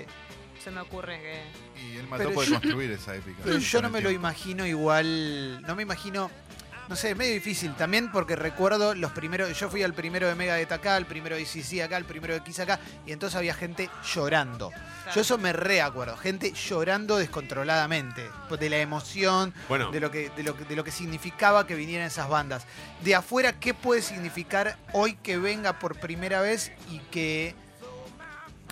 Se 0.62 0.70
me 0.70 0.80
ocurre 0.80 1.20
que. 1.20 1.82
Y 1.82 1.96
él 1.96 2.08
mató 2.08 2.24
Pero 2.24 2.34
por 2.34 2.44
yo- 2.44 2.52
construir 2.60 2.90
esa 2.90 3.14
épica. 3.14 3.38
Pero 3.44 3.58
yo 3.58 3.82
no 3.82 3.90
me 3.90 4.00
lo 4.00 4.10
imagino 4.10 4.66
igual. 4.66 5.62
No 5.62 5.74
me 5.76 5.82
imagino. 5.82 6.30
No 6.88 6.96
sé, 6.96 7.10
es 7.10 7.16
medio 7.16 7.34
difícil. 7.34 7.74
También 7.74 8.10
porque 8.10 8.34
recuerdo 8.34 8.94
los 8.94 9.12
primeros. 9.12 9.56
Yo 9.58 9.68
fui 9.68 9.82
al 9.82 9.92
primero 9.92 10.26
de 10.26 10.34
Mega 10.34 10.54
de 10.54 10.62
acá, 10.62 10.96
el 10.96 11.04
primero 11.06 11.36
de 11.36 11.42
ICC 11.42 11.82
acá, 11.82 11.96
el 11.98 12.04
primero 12.06 12.32
de 12.34 12.42
Kiss 12.42 12.60
acá. 12.60 12.80
Y 13.06 13.12
entonces 13.12 13.36
había 13.36 13.52
gente 13.54 13.90
llorando. 14.14 14.70
Yo 15.14 15.20
eso 15.20 15.36
me 15.36 15.52
reacuerdo. 15.52 16.16
Gente 16.16 16.52
llorando 16.52 17.18
descontroladamente. 17.18 18.28
pues, 18.48 18.58
De 18.60 18.70
la 18.70 18.78
emoción, 18.78 19.52
Bueno. 19.68 19.90
de, 19.90 20.00
lo 20.00 20.10
que, 20.10 20.30
de, 20.30 20.42
lo 20.42 20.56
que, 20.56 20.64
de 20.64 20.76
lo 20.76 20.84
que 20.84 20.90
significaba 20.90 21.66
que 21.66 21.74
vinieran 21.74 22.06
esas 22.06 22.28
bandas. 22.28 22.64
De 23.04 23.14
afuera, 23.14 23.52
¿qué 23.60 23.74
puede 23.74 24.00
significar 24.00 24.78
hoy 24.92 25.14
que 25.16 25.36
venga 25.36 25.78
por 25.78 25.98
primera 26.00 26.40
vez 26.40 26.72
y 26.90 26.98
que. 27.10 27.54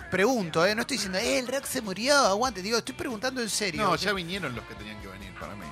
Pregunto, 0.09 0.65
¿eh? 0.65 0.73
no 0.73 0.81
estoy 0.81 0.95
diciendo, 0.97 1.17
eh, 1.19 1.37
el 1.37 1.47
rock 1.47 1.65
se 1.65 1.81
murió, 1.81 2.15
aguante. 2.15 2.61
Digo, 2.61 2.77
estoy 2.77 2.95
preguntando 2.95 3.41
en 3.41 3.49
serio. 3.49 3.83
No, 3.83 3.95
ya 3.97 4.13
vinieron 4.13 4.55
los 4.55 4.63
que 4.65 4.73
tenían 4.75 4.99
que 5.01 5.07
venir 5.07 5.33
para 5.37 5.53
mí. 5.55 5.65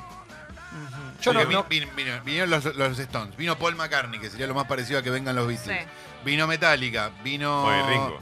Ujú. 0.76 1.22
Yo 1.22 1.34
no- 1.34 1.40
Porque 1.40 1.54
no- 1.56 1.64
vi- 1.64 1.80
vin- 1.80 1.96
vino- 1.96 2.22
vinieron 2.24 2.50
los, 2.50 2.66
los 2.76 3.00
Stones, 3.00 3.36
vino 3.38 3.58
Paul 3.58 3.76
McCartney, 3.76 4.20
que 4.20 4.30
sería 4.30 4.46
lo 4.48 4.54
más 4.54 4.68
parecido 4.68 5.00
a 5.00 5.04
que 5.04 5.10
vengan 5.10 5.36
los 5.36 5.48
Beatles. 5.48 5.80
Sí. 5.80 5.86
Vino 6.26 6.46
Metallica, 6.48 7.12
vino. 7.24 7.64
Oye, 7.66 7.90
Ringo. 7.90 8.20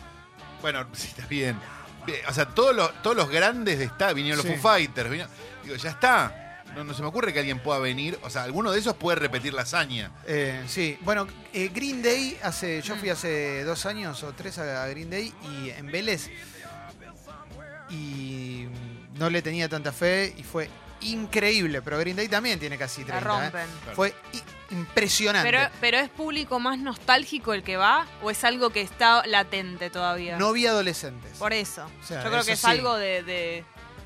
Bueno, 0.61 0.85
sí, 0.93 1.07
está 1.09 1.25
bien. 1.27 1.57
Bien, 2.05 2.19
O 2.27 2.33
sea, 2.33 2.45
todos 2.47 2.75
los, 2.75 3.01
todos 3.01 3.15
los 3.15 3.29
grandes 3.29 3.79
de 3.79 3.85
esta, 3.85 4.13
vinieron 4.13 4.41
Sí. 4.41 4.47
los 4.49 4.57
Foo 4.59 4.71
Fighters, 4.71 5.09
vino- 5.09 5.27
digo, 5.63 5.75
ya 5.75 5.89
está. 5.89 6.39
No, 6.75 6.83
no 6.83 6.93
se 6.95 7.01
me 7.03 7.07
ocurre 7.07 7.31
que 7.33 7.39
alguien 7.39 7.59
pueda 7.59 7.77
venir. 7.79 8.17
O 8.23 8.29
sea, 8.31 8.43
alguno 8.43 8.71
de 8.71 8.79
esos 8.79 8.95
puede 8.95 9.15
repetir 9.19 9.53
la 9.53 9.61
hazaña. 9.61 10.09
Eh, 10.25 10.63
sí, 10.67 10.97
bueno, 11.01 11.27
eh, 11.53 11.69
Green 11.73 12.01
Day, 12.01 12.39
hace, 12.41 12.81
yo 12.81 12.95
fui 12.95 13.09
hace 13.09 13.63
dos 13.63 13.85
años 13.85 14.23
o 14.23 14.33
tres 14.33 14.57
a 14.57 14.87
Green 14.87 15.09
Day 15.09 15.31
y 15.43 15.69
en 15.69 15.85
Vélez 15.91 16.31
y 17.89 18.65
no 19.15 19.29
le 19.29 19.41
tenía 19.41 19.69
tanta 19.69 19.91
fe 19.91 20.33
y 20.37 20.43
fue 20.43 20.69
increíble, 21.03 21.81
pero 21.81 21.97
Green 21.99 22.15
Day 22.15 22.27
también 22.27 22.59
tiene 22.59 22.77
casi 22.77 23.01
La 23.03 23.19
30. 23.19 23.19
¿eh? 23.19 23.41
rompen. 23.51 23.95
Fue 23.95 24.13
impresionante. 24.71 25.49
Pero, 25.49 25.69
pero 25.79 25.97
¿es 25.99 26.09
público 26.09 26.59
más 26.59 26.79
nostálgico 26.79 27.53
el 27.53 27.63
que 27.63 27.77
va 27.77 28.07
o 28.21 28.31
es 28.31 28.43
algo 28.43 28.69
que 28.71 28.81
está 28.81 29.25
latente 29.25 29.89
todavía? 29.89 30.37
no 30.37 30.51
vi 30.53 30.65
adolescentes. 30.65 31.37
Por 31.37 31.53
eso. 31.53 31.85
O 32.01 32.05
sea, 32.05 32.23
Yo 32.23 32.29
creo 32.29 32.39
eso 32.41 32.47
que 32.47 32.53
es 32.53 32.59
sí. 32.59 32.67
algo 32.67 32.95
de, 32.97 33.23
de- 33.23 33.65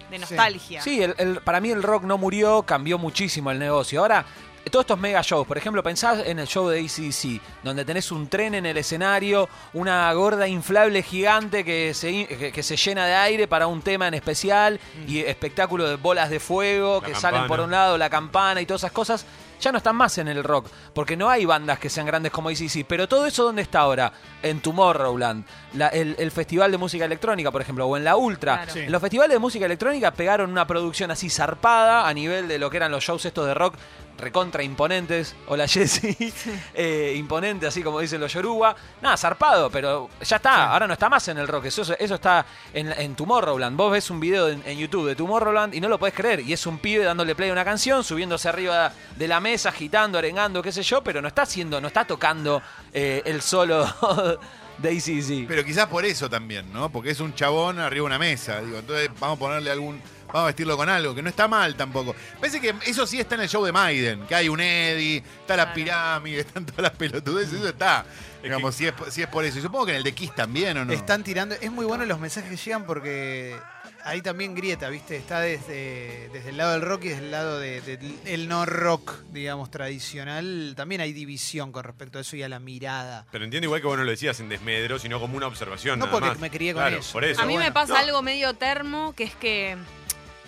de 0.10 0.20
nostalgia. 0.20 0.82
Sí, 0.82 1.02
el- 1.04 1.16
el- 1.18 1.42
para 1.42 1.60
mí 1.60 1.70
el 1.70 1.84
rock 1.84 2.04
no 2.04 2.18
murió, 2.18 2.64
cambió 2.64 2.98
muchísimo 2.98 3.52
el 3.52 3.60
negocio. 3.60 4.00
Ahora, 4.00 4.26
todos 4.70 4.84
estos 4.84 5.00
mega 5.00 5.22
shows, 5.22 5.48
por 5.48 5.58
ejemplo, 5.58 5.82
pensás 5.84 6.20
en 6.26 6.40
el 6.40 6.48
show 6.48 6.68
de 6.68 6.80
ACDC, 6.80 7.42
donde 7.64 7.86
tenés 7.86 8.12
un 8.12 8.28
tren 8.28 8.56
en 8.56 8.66
el 8.66 8.78
escenario, 8.78 9.48
una 9.74 10.12
gorda 10.14 10.48
inflable 10.48 11.04
gigante 11.04 11.64
que 11.64 11.94
se, 11.94 12.26
que, 12.28 12.52
que 12.52 12.64
se 12.64 12.76
llena 12.78 13.06
de 13.06 13.16
aire 13.16 13.48
para 13.48 13.68
un 13.68 13.82
tema 13.82 14.08
en 14.08 14.14
especial 14.14 14.80
y 15.08 15.20
espectáculo 15.20 15.88
de 15.88 15.96
bolas 15.96 16.30
de 16.30 16.40
fuego 16.40 17.00
La 17.02 17.08
que 17.08 17.14
campana. 17.14 17.36
salen 17.38 17.48
por 17.48 17.60
un 17.60 17.72
lado, 17.72 17.98
la 17.98 18.10
campana 18.10 18.62
y 18.62 18.66
todas 18.66 18.82
esas 18.82 18.92
cosas. 18.92 19.26
Ya 19.60 19.72
no 19.72 19.80
están 19.80 19.96
más 19.96 20.16
en 20.20 20.28
el 20.28 20.44
rock, 20.44 20.68
porque 20.94 21.18
no 21.18 21.32
hay 21.32 21.44
bandas 21.46 21.80
que 21.80 21.90
sean 21.90 22.06
grandes 22.06 22.32
como 22.32 22.50
ACDC. 22.50 22.86
Pero 22.88 23.08
todo 23.08 23.26
eso, 23.26 23.44
¿dónde 23.44 23.64
está 23.64 23.80
ahora? 23.80 24.14
En 24.44 24.62
Tomorrowland, 24.62 25.46
la- 25.78 25.88
el, 25.90 26.16
el 26.20 26.32
Festival 26.32 26.72
de 26.72 26.78
Música 26.78 27.06
Electrónica, 27.06 27.52
por 27.52 27.62
ejemplo, 27.62 27.86
o 27.86 27.96
en 27.98 28.04
la 28.04 28.16
Ultra. 28.16 28.56
Claro. 28.58 28.74
Sí. 28.74 28.80
En 28.80 28.92
los 28.92 29.02
festivales 29.02 29.34
de 29.34 29.40
música 29.40 29.66
electrónica 29.66 30.12
pegaron 30.12 30.50
una 30.52 30.66
producción 30.68 31.12
así 31.12 31.30
zarpada 31.30 32.08
a 32.08 32.14
nivel 32.14 32.48
de 32.48 32.60
lo 32.60 32.70
que 32.70 32.78
eran 32.78 32.92
los 32.92 33.04
shows 33.04 33.26
estos 33.26 33.46
de 33.48 33.54
rock 33.54 33.76
recontra 34.20 34.64
imponentes. 34.64 35.36
Hola 35.48 35.68
Jessy. 35.68 36.18
Eh, 36.74 37.14
imponente, 37.18 37.66
así 37.68 37.82
como 37.84 38.00
dicen 38.00 38.20
los 38.22 38.34
Yoruba. 38.34 38.76
Nada, 39.02 39.16
zarpado, 39.18 39.70
pero 39.70 40.10
ya 40.22 40.38
está. 40.38 40.72
Ahora 40.74 40.88
no 40.88 40.94
está 40.94 41.08
más 41.10 41.28
en 41.28 41.38
el 41.38 41.48
rock. 41.48 41.66
Eso, 41.66 41.82
eso 41.98 42.16
está 42.16 42.46
en, 42.74 42.92
en 42.94 43.16
Tomorrowland. 43.16 43.76
Vos 43.78 43.92
ves 43.92 44.10
un 44.10 44.20
video 44.20 44.50
en, 44.50 44.62
en 44.66 44.78
YouTube 44.78 45.08
de 45.08 45.16
Tomorrowland 45.16 45.74
y 45.76 45.82
no 45.82 45.88
lo 45.88 45.98
podés 46.00 46.14
creer. 46.16 46.40
Y 46.42 46.54
es 46.54 46.66
un 46.66 46.78
pibe 46.80 47.04
dándole 47.04 47.36
play 47.36 47.50
a 47.50 47.54
una 47.54 47.64
canción, 47.66 48.04
subiéndose 48.04 48.50
arriba 48.50 48.92
de 49.16 49.28
la 49.28 49.40
mesa, 49.40 49.70
agitando, 49.70 50.18
arengando, 50.18 50.62
qué 50.64 50.72
sé 50.72 50.82
yo, 50.84 51.04
pero 51.04 51.22
no 51.22 51.28
está 51.28 51.44
haciendo, 51.44 51.80
no 51.82 51.88
está 51.88 52.06
tocando 52.06 52.62
eh, 52.94 53.22
el 53.26 53.42
solo 53.42 53.86
de 54.78 54.90
ACDC. 54.90 55.48
Pero 55.48 55.64
quizás 55.66 55.88
por 55.88 56.06
eso 56.06 56.30
también, 56.30 56.72
¿no? 56.72 56.90
Porque 56.92 57.10
es 57.12 57.20
un 57.20 57.34
chabón 57.34 57.80
arriba 57.80 58.04
de 58.04 58.06
una 58.08 58.20
mesa. 58.20 58.62
Digo, 58.62 58.78
entonces 58.80 59.10
vamos 59.20 59.38
a 59.38 59.40
ponerle 59.40 59.72
algún. 59.72 60.02
Vamos 60.28 60.42
a 60.42 60.46
vestirlo 60.48 60.76
con 60.76 60.90
algo, 60.90 61.16
que 61.16 61.22
no 61.22 61.30
está 61.30 61.48
mal 61.48 61.76
tampoco. 61.76 62.14
Parece 62.38 62.60
que 62.60 62.76
eso 62.86 63.08
sí 63.08 63.18
está 63.18 63.36
en 63.36 63.42
el 63.42 63.48
show 63.48 63.64
de 63.64 63.72
Maiden, 63.72 64.28
que 64.28 64.36
hay 64.36 64.50
un 64.50 64.60
Eddie, 64.60 65.24
está 65.40 65.56
la 65.56 65.64
Claro. 65.64 65.74
pirámide, 65.74 66.40
están 66.42 66.66
todas 66.66 66.82
las 66.82 66.92
pelotudeces, 66.92 67.54
eso 67.54 67.70
está. 67.70 68.06
Digamos, 68.44 68.76
si, 68.76 68.88
es, 68.88 68.94
si 69.10 69.22
es 69.22 69.28
por 69.30 69.46
eso. 69.46 69.58
Y 69.58 69.62
supongo 69.62 69.86
que 69.86 69.92
en 69.94 69.98
el 70.00 70.04
de 70.04 70.12
Kiss 70.14 70.36
también, 70.36 70.78
¿o 70.78 70.84
no? 70.86 70.92
Están 70.92 71.24
tirando. 71.24 71.56
Es 71.56 71.72
muy 71.72 71.86
bueno 71.86 72.04
los 72.06 72.20
mensajes 72.20 72.50
que 72.50 72.58
llegan 72.58 72.84
porque 72.86 73.56
ahí 74.08 74.22
también 74.22 74.56
grieta, 74.56 74.90
¿viste? 74.90 75.16
Está 75.18 75.40
desde, 75.42 76.30
desde 76.34 76.50
el 76.50 76.58
lado 76.58 76.74
del 76.74 76.82
rock 76.82 77.06
y 77.06 77.10
desde 77.10 77.24
el 77.26 77.32
lado 77.32 77.60
de- 77.60 77.82
de- 77.82 77.98
del 77.98 78.48
no 78.48 78.66
rock, 78.66 79.14
digamos, 79.32 79.70
tradicional. 79.72 80.74
También 80.76 81.02
hay 81.02 81.14
división 81.14 81.72
con 81.72 81.84
respecto 81.84 82.18
a 82.18 82.22
eso 82.22 82.36
y 82.36 82.44
a 82.44 82.50
la 82.50 82.60
mirada. 82.60 83.26
Pero 83.32 83.44
entiendo 83.46 83.66
igual 83.66 83.82
que 83.82 83.88
vos 83.88 83.98
no 83.98 84.04
lo 84.04 84.12
decías 84.12 84.40
en 84.40 84.50
desmedro, 84.50 85.00
sino 85.00 85.20
como 85.20 85.38
una 85.38 85.48
observación. 85.48 86.00
No 86.00 86.06
nada 86.06 86.12
porque 86.18 86.30
más. 86.30 86.40
me 86.40 86.50
crié 86.50 86.74
con 86.74 86.84
Claro, 86.84 86.98
eso. 86.98 87.14
Por 87.14 87.26
eso. 87.26 87.42
A 87.42 87.46
mí 87.46 87.58
me 87.58 87.72
pasa 87.72 87.94
No. 87.94 88.00
algo 88.00 88.22
medio 88.22 88.54
termo, 88.54 89.14
que 89.14 89.26
es 89.26 89.36
que 89.36 89.78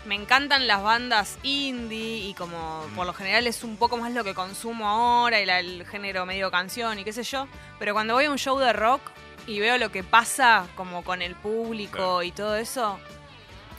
me 0.06 0.16
encantan 0.16 0.66
las 0.66 0.82
bandas 0.82 1.38
indie 1.44 2.30
y 2.30 2.34
como 2.34 2.84
por 2.96 3.06
lo 3.06 3.14
general 3.14 3.46
es 3.46 3.64
un 3.64 3.76
poco 3.78 3.98
más 3.98 4.14
lo 4.14 4.24
que 4.24 4.34
consumo 4.34 4.88
ahora, 4.88 5.38
el, 5.40 5.50
el 5.50 5.86
género 5.86 6.26
medio 6.26 6.50
canción 6.50 6.98
y 7.00 7.04
qué 7.04 7.12
sé 7.14 7.24
yo. 7.24 7.48
Pero 7.78 7.94
cuando 7.94 8.14
voy 8.14 8.26
a 8.26 8.32
un 8.32 8.38
show 8.38 8.58
de 8.58 8.72
rock 8.74 9.02
y 9.46 9.60
veo 9.60 9.78
lo 9.78 9.92
que 9.92 10.04
pasa 10.04 10.66
como 10.76 11.04
con 11.04 11.22
el 11.22 11.36
público 11.36 11.98
Claro. 11.98 12.24
y 12.24 12.32
todo 12.32 12.56
eso, 12.56 13.00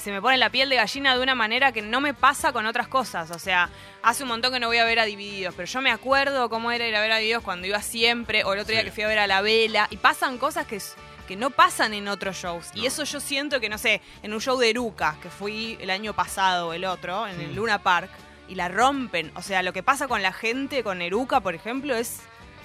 se 0.01 0.11
me 0.11 0.21
pone 0.21 0.37
la 0.39 0.51
piel 0.51 0.69
de 0.71 0.77
gallina 0.77 1.15
de 1.17 1.23
una 1.23 1.35
manera 1.35 1.73
que 1.73 1.83
no 1.83 2.01
me 2.01 2.15
pasa 2.15 2.53
con 2.53 2.67
otras 2.67 2.89
cosas. 2.89 3.31
O 3.31 3.39
sea, 3.39 3.69
hace 4.03 4.23
un 4.23 4.31
montón 4.31 4.53
que 4.53 4.59
no 4.61 4.67
voy 4.69 4.79
a 4.79 4.85
ver 4.85 4.99
a 4.99 5.05
Divididos, 5.05 5.55
pero 5.55 5.67
yo 5.67 5.81
me 5.81 5.91
acuerdo 5.91 6.49
cómo 6.49 6.73
era 6.73 6.87
ir 6.89 6.97
a 6.97 7.01
ver 7.01 7.13
a 7.13 7.17
Divididos 7.19 7.43
cuando 7.45 7.67
iba 7.67 7.81
siempre, 7.83 8.45
o 8.45 8.53
el 8.55 8.61
otro 8.61 8.73
día 8.73 8.81
Sí. 8.81 8.87
que 8.87 8.93
fui 8.93 9.03
a 9.05 9.09
ver 9.09 9.19
a 9.19 9.27
La 9.27 9.43
Vela, 9.43 9.87
y 9.91 9.97
pasan 9.99 10.39
cosas 10.39 10.67
que, 10.67 10.81
que 11.29 11.37
no 11.37 11.51
pasan 11.51 11.95
en 11.95 12.09
otros 12.09 12.37
shows. 12.37 12.71
Y 12.75 12.87
eso 12.87 13.05
yo 13.05 13.21
siento 13.21 13.61
que, 13.61 13.69
no 13.69 13.79
sé, 13.79 14.01
en 14.23 14.33
un 14.33 14.41
show 14.41 14.59
de 14.59 14.71
Eruca, 14.71 15.17
que 15.23 15.29
fui 15.31 15.77
el 15.81 15.91
año 15.91 16.15
pasado 16.15 16.73
el 16.73 16.85
otro, 16.87 17.27
en 17.29 17.41
el 17.41 17.55
Luna 17.55 17.79
Park, 17.83 18.11
y 18.49 18.57
la 18.57 18.69
rompen. 18.69 19.31
O 19.37 19.43
sea, 19.43 19.63
lo 19.63 19.73
que 19.73 19.83
pasa 19.83 20.09
con 20.09 20.23
la 20.23 20.33
gente, 20.33 20.83
con 20.83 21.03
Eruca, 21.03 21.41
por 21.41 21.55
ejemplo, 21.55 21.95
es 21.95 22.21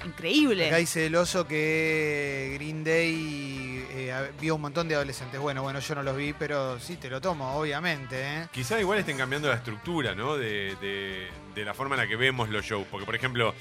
increíble. 0.06 0.68
Acá 0.68 0.78
dice 0.78 1.06
el 1.06 1.16
oso 1.16 1.48
que 1.48 2.52
Green 2.56 2.84
Day 2.84 3.86
eh, 3.92 4.32
vio 4.42 4.56
un 4.56 4.62
montón 4.62 4.88
de 4.88 4.96
adolescentes. 4.96 5.40
Bueno, 5.40 5.64
bueno, 5.64 5.80
yo 5.80 5.96
no 5.96 6.04
los 6.04 6.18
vi, 6.18 6.34
pero 6.34 6.80
sí 6.80 6.98
te 6.98 7.10
lo 7.10 7.22
tomo, 7.22 7.54
obviamente. 7.56 8.16
¿eh? 8.22 8.48
Quizá 8.52 8.80
igual 8.80 9.00
estén 9.00 9.18
cambiando 9.18 9.48
la 9.48 9.56
estructura, 9.56 10.14
¿no? 10.16 10.36
De, 10.38 10.76
de- 10.82 11.28
de 11.56 11.64
la 11.64 11.74
forma 11.74 11.96
en 11.96 12.02
la 12.02 12.08
que 12.08 12.18
vemos 12.18 12.50
los 12.50 12.66
shows. 12.66 12.86
Porque, 12.92 13.06
por 13.06 13.16
ejemplo, 13.16 13.54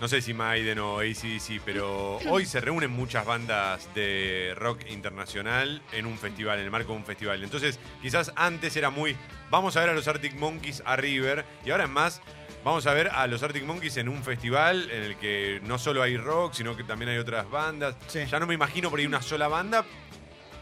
no 0.00 0.06
sé 0.08 0.20
si 0.22 0.34
Maiden 0.34 0.78
o 0.78 0.98
ACDC, 1.00 1.60
pero 1.64 2.18
hoy 2.28 2.46
se 2.46 2.60
reúnen 2.60 2.90
muchas 2.90 3.24
bandas 3.26 3.88
de 3.94 4.52
rock 4.56 4.82
internacional 4.88 5.82
en 5.92 6.06
un 6.06 6.16
festival, 6.18 6.58
en 6.60 6.64
el 6.64 6.70
marco 6.70 6.92
de 6.92 6.98
un 6.98 7.04
festival. 7.04 7.42
Entonces, 7.42 7.78
quizás 8.00 8.32
antes 8.36 8.76
era 8.76 8.90
muy, 8.90 9.16
vamos 9.50 9.76
a 9.76 9.80
ver 9.80 9.90
a 9.90 9.94
los 9.94 10.06
Arctic 10.08 10.34
Monkeys 10.34 10.82
a 10.86 10.94
River, 10.96 11.44
y 11.64 11.70
ahora 11.70 11.84
es 11.84 11.90
más, 11.90 12.20
vamos 12.64 12.86
a 12.86 12.94
ver 12.94 13.08
a 13.08 13.26
los 13.26 13.42
Arctic 13.42 13.64
Monkeys 13.64 13.96
en 13.96 14.08
un 14.08 14.22
festival 14.22 14.90
en 14.90 15.02
el 15.02 15.16
que 15.16 15.60
no 15.64 15.78
solo 15.78 16.02
hay 16.02 16.16
rock, 16.16 16.54
sino 16.54 16.76
que 16.76 16.84
también 16.84 17.10
hay 17.10 17.18
otras 17.18 17.50
bandas. 17.50 17.94
Sí. 18.08 18.24
Ya 18.30 18.38
no 18.38 18.46
me 18.46 18.54
imagino 18.54 18.90
por 18.90 18.98
ahí 18.98 19.06
una 19.06 19.22
sola 19.22 19.48
banda. 19.48 19.84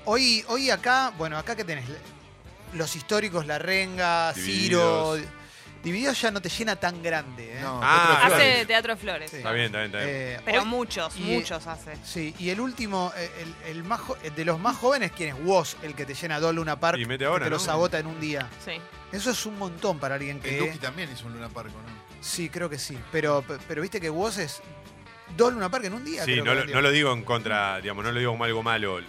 Hoy, 0.04 0.44
hoy 0.48 0.70
acá, 0.70 1.12
bueno, 1.18 1.36
acá 1.36 1.54
que 1.54 1.64
tenés 1.64 1.84
los 2.74 2.96
históricos, 2.96 3.46
La 3.46 3.58
Renga, 3.58 4.32
Divididos. 4.32 5.18
Ciro. 5.18 5.39
Divididos 5.82 6.20
ya 6.20 6.30
no 6.30 6.42
te 6.42 6.48
llena 6.50 6.76
tan 6.76 7.02
grande. 7.02 7.56
¿eh? 7.56 7.60
No, 7.62 7.80
Ah, 7.82 8.18
Teatro 8.20 8.36
Hace. 8.36 8.66
Teatro 8.66 8.94
de 8.94 9.00
Flores. 9.00 9.30
Sí. 9.30 9.36
Está 9.38 9.52
bien, 9.52 9.66
está 9.66 9.78
bien, 9.78 9.86
está 9.94 9.98
bien. 10.04 10.10
Eh, 10.10 10.40
Pero 10.44 10.60
hoy- 10.62 10.66
muchos, 10.68 11.16
y- 11.16 11.20
muchos 11.22 11.66
hace. 11.66 11.96
Sí, 12.04 12.34
y 12.38 12.50
el 12.50 12.60
último, 12.60 13.12
eh, 13.16 13.30
el, 13.64 13.76
el 13.76 13.84
más 13.84 14.00
jo- 14.00 14.18
eh, 14.22 14.30
de 14.30 14.44
los 14.44 14.58
más 14.60 14.76
jóvenes, 14.76 15.10
¿quién 15.16 15.30
es? 15.36 15.42
Woz, 15.42 15.76
el 15.82 15.94
que 15.94 16.04
te 16.04 16.14
llena 16.14 16.38
dos 16.38 16.54
Luna 16.54 16.78
Park, 16.78 16.98
Y 16.98 17.06
mete 17.06 17.20
que 17.20 17.24
ahora, 17.26 17.44
te 17.44 17.50
lo 17.50 17.56
¿no? 17.56 17.62
sabota 17.62 17.98
en 17.98 18.06
un 18.08 18.20
día. 18.20 18.48
Sí. 18.64 18.72
Eso 19.10 19.30
es 19.30 19.46
un 19.46 19.58
montón 19.58 19.98
para 19.98 20.16
alguien 20.16 20.36
El 20.36 20.42
que... 20.42 20.58
Duki 20.58 20.78
también 20.78 21.10
hizo 21.12 21.26
un 21.26 21.32
Luna 21.32 21.48
Park, 21.48 21.68
¿no? 21.70 22.00
Sí, 22.20 22.50
creo 22.50 22.68
que 22.68 22.78
sí. 22.78 22.98
Pero, 23.10 23.42
pero 23.66 23.80
viste 23.80 24.00
que 24.00 24.10
Woz 24.10 24.36
es 24.36 24.60
dos 25.36 25.52
Luna 25.54 25.70
Park 25.70 25.84
en 25.86 25.94
un 25.94 26.04
día. 26.04 26.24
Sí, 26.26 26.32
creo 26.32 26.44
no 26.44 26.50
que 26.50 26.54
lo, 26.54 26.60
vendió. 26.60 26.76
no 26.76 26.82
lo 26.82 26.90
digo 26.90 27.12
en 27.14 27.24
contra, 27.24 27.80
digamos, 27.80 28.04
no 28.04 28.12
lo 28.12 28.18
digo 28.18 28.32
como 28.32 28.44
algo 28.44 28.62
malo. 28.62 29.00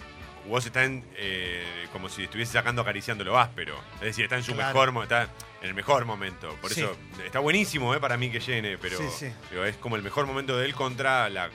Vos 0.48 0.64
está 0.66 0.84
en, 0.84 1.04
eh, 1.16 1.86
como 1.92 2.08
si 2.08 2.24
estuviese 2.24 2.52
sacando 2.54 2.80
acariciando 2.82 3.22
lo 3.24 3.38
áspero. 3.38 3.78
Es 3.96 4.00
decir, 4.00 4.24
está 4.24 4.36
en 4.36 4.42
su 4.42 4.54
Claro. 4.54 4.68
mejor 4.72 4.90
mo- 4.92 5.02
está 5.04 5.28
en 5.62 5.68
el 5.68 5.74
mejor 5.74 6.04
momento. 6.04 6.54
Por 6.60 6.72
Sí. 6.72 6.80
eso 6.82 6.94
está 7.24 7.38
buenísimo 7.38 7.94
eh, 7.94 8.00
para 8.00 8.16
mí 8.16 8.30
que 8.30 8.40
llene, 8.40 8.76
pero 8.78 8.98
Sí, 8.98 9.04
sí. 9.16 9.32
digo, 9.50 9.64
es 9.64 9.76
como 9.76 9.96
el 9.96 10.02
mejor 10.02 10.26
momento 10.26 10.56
de 10.58 10.66
él 10.66 10.74
contra 10.74 11.28
la, 11.30 11.48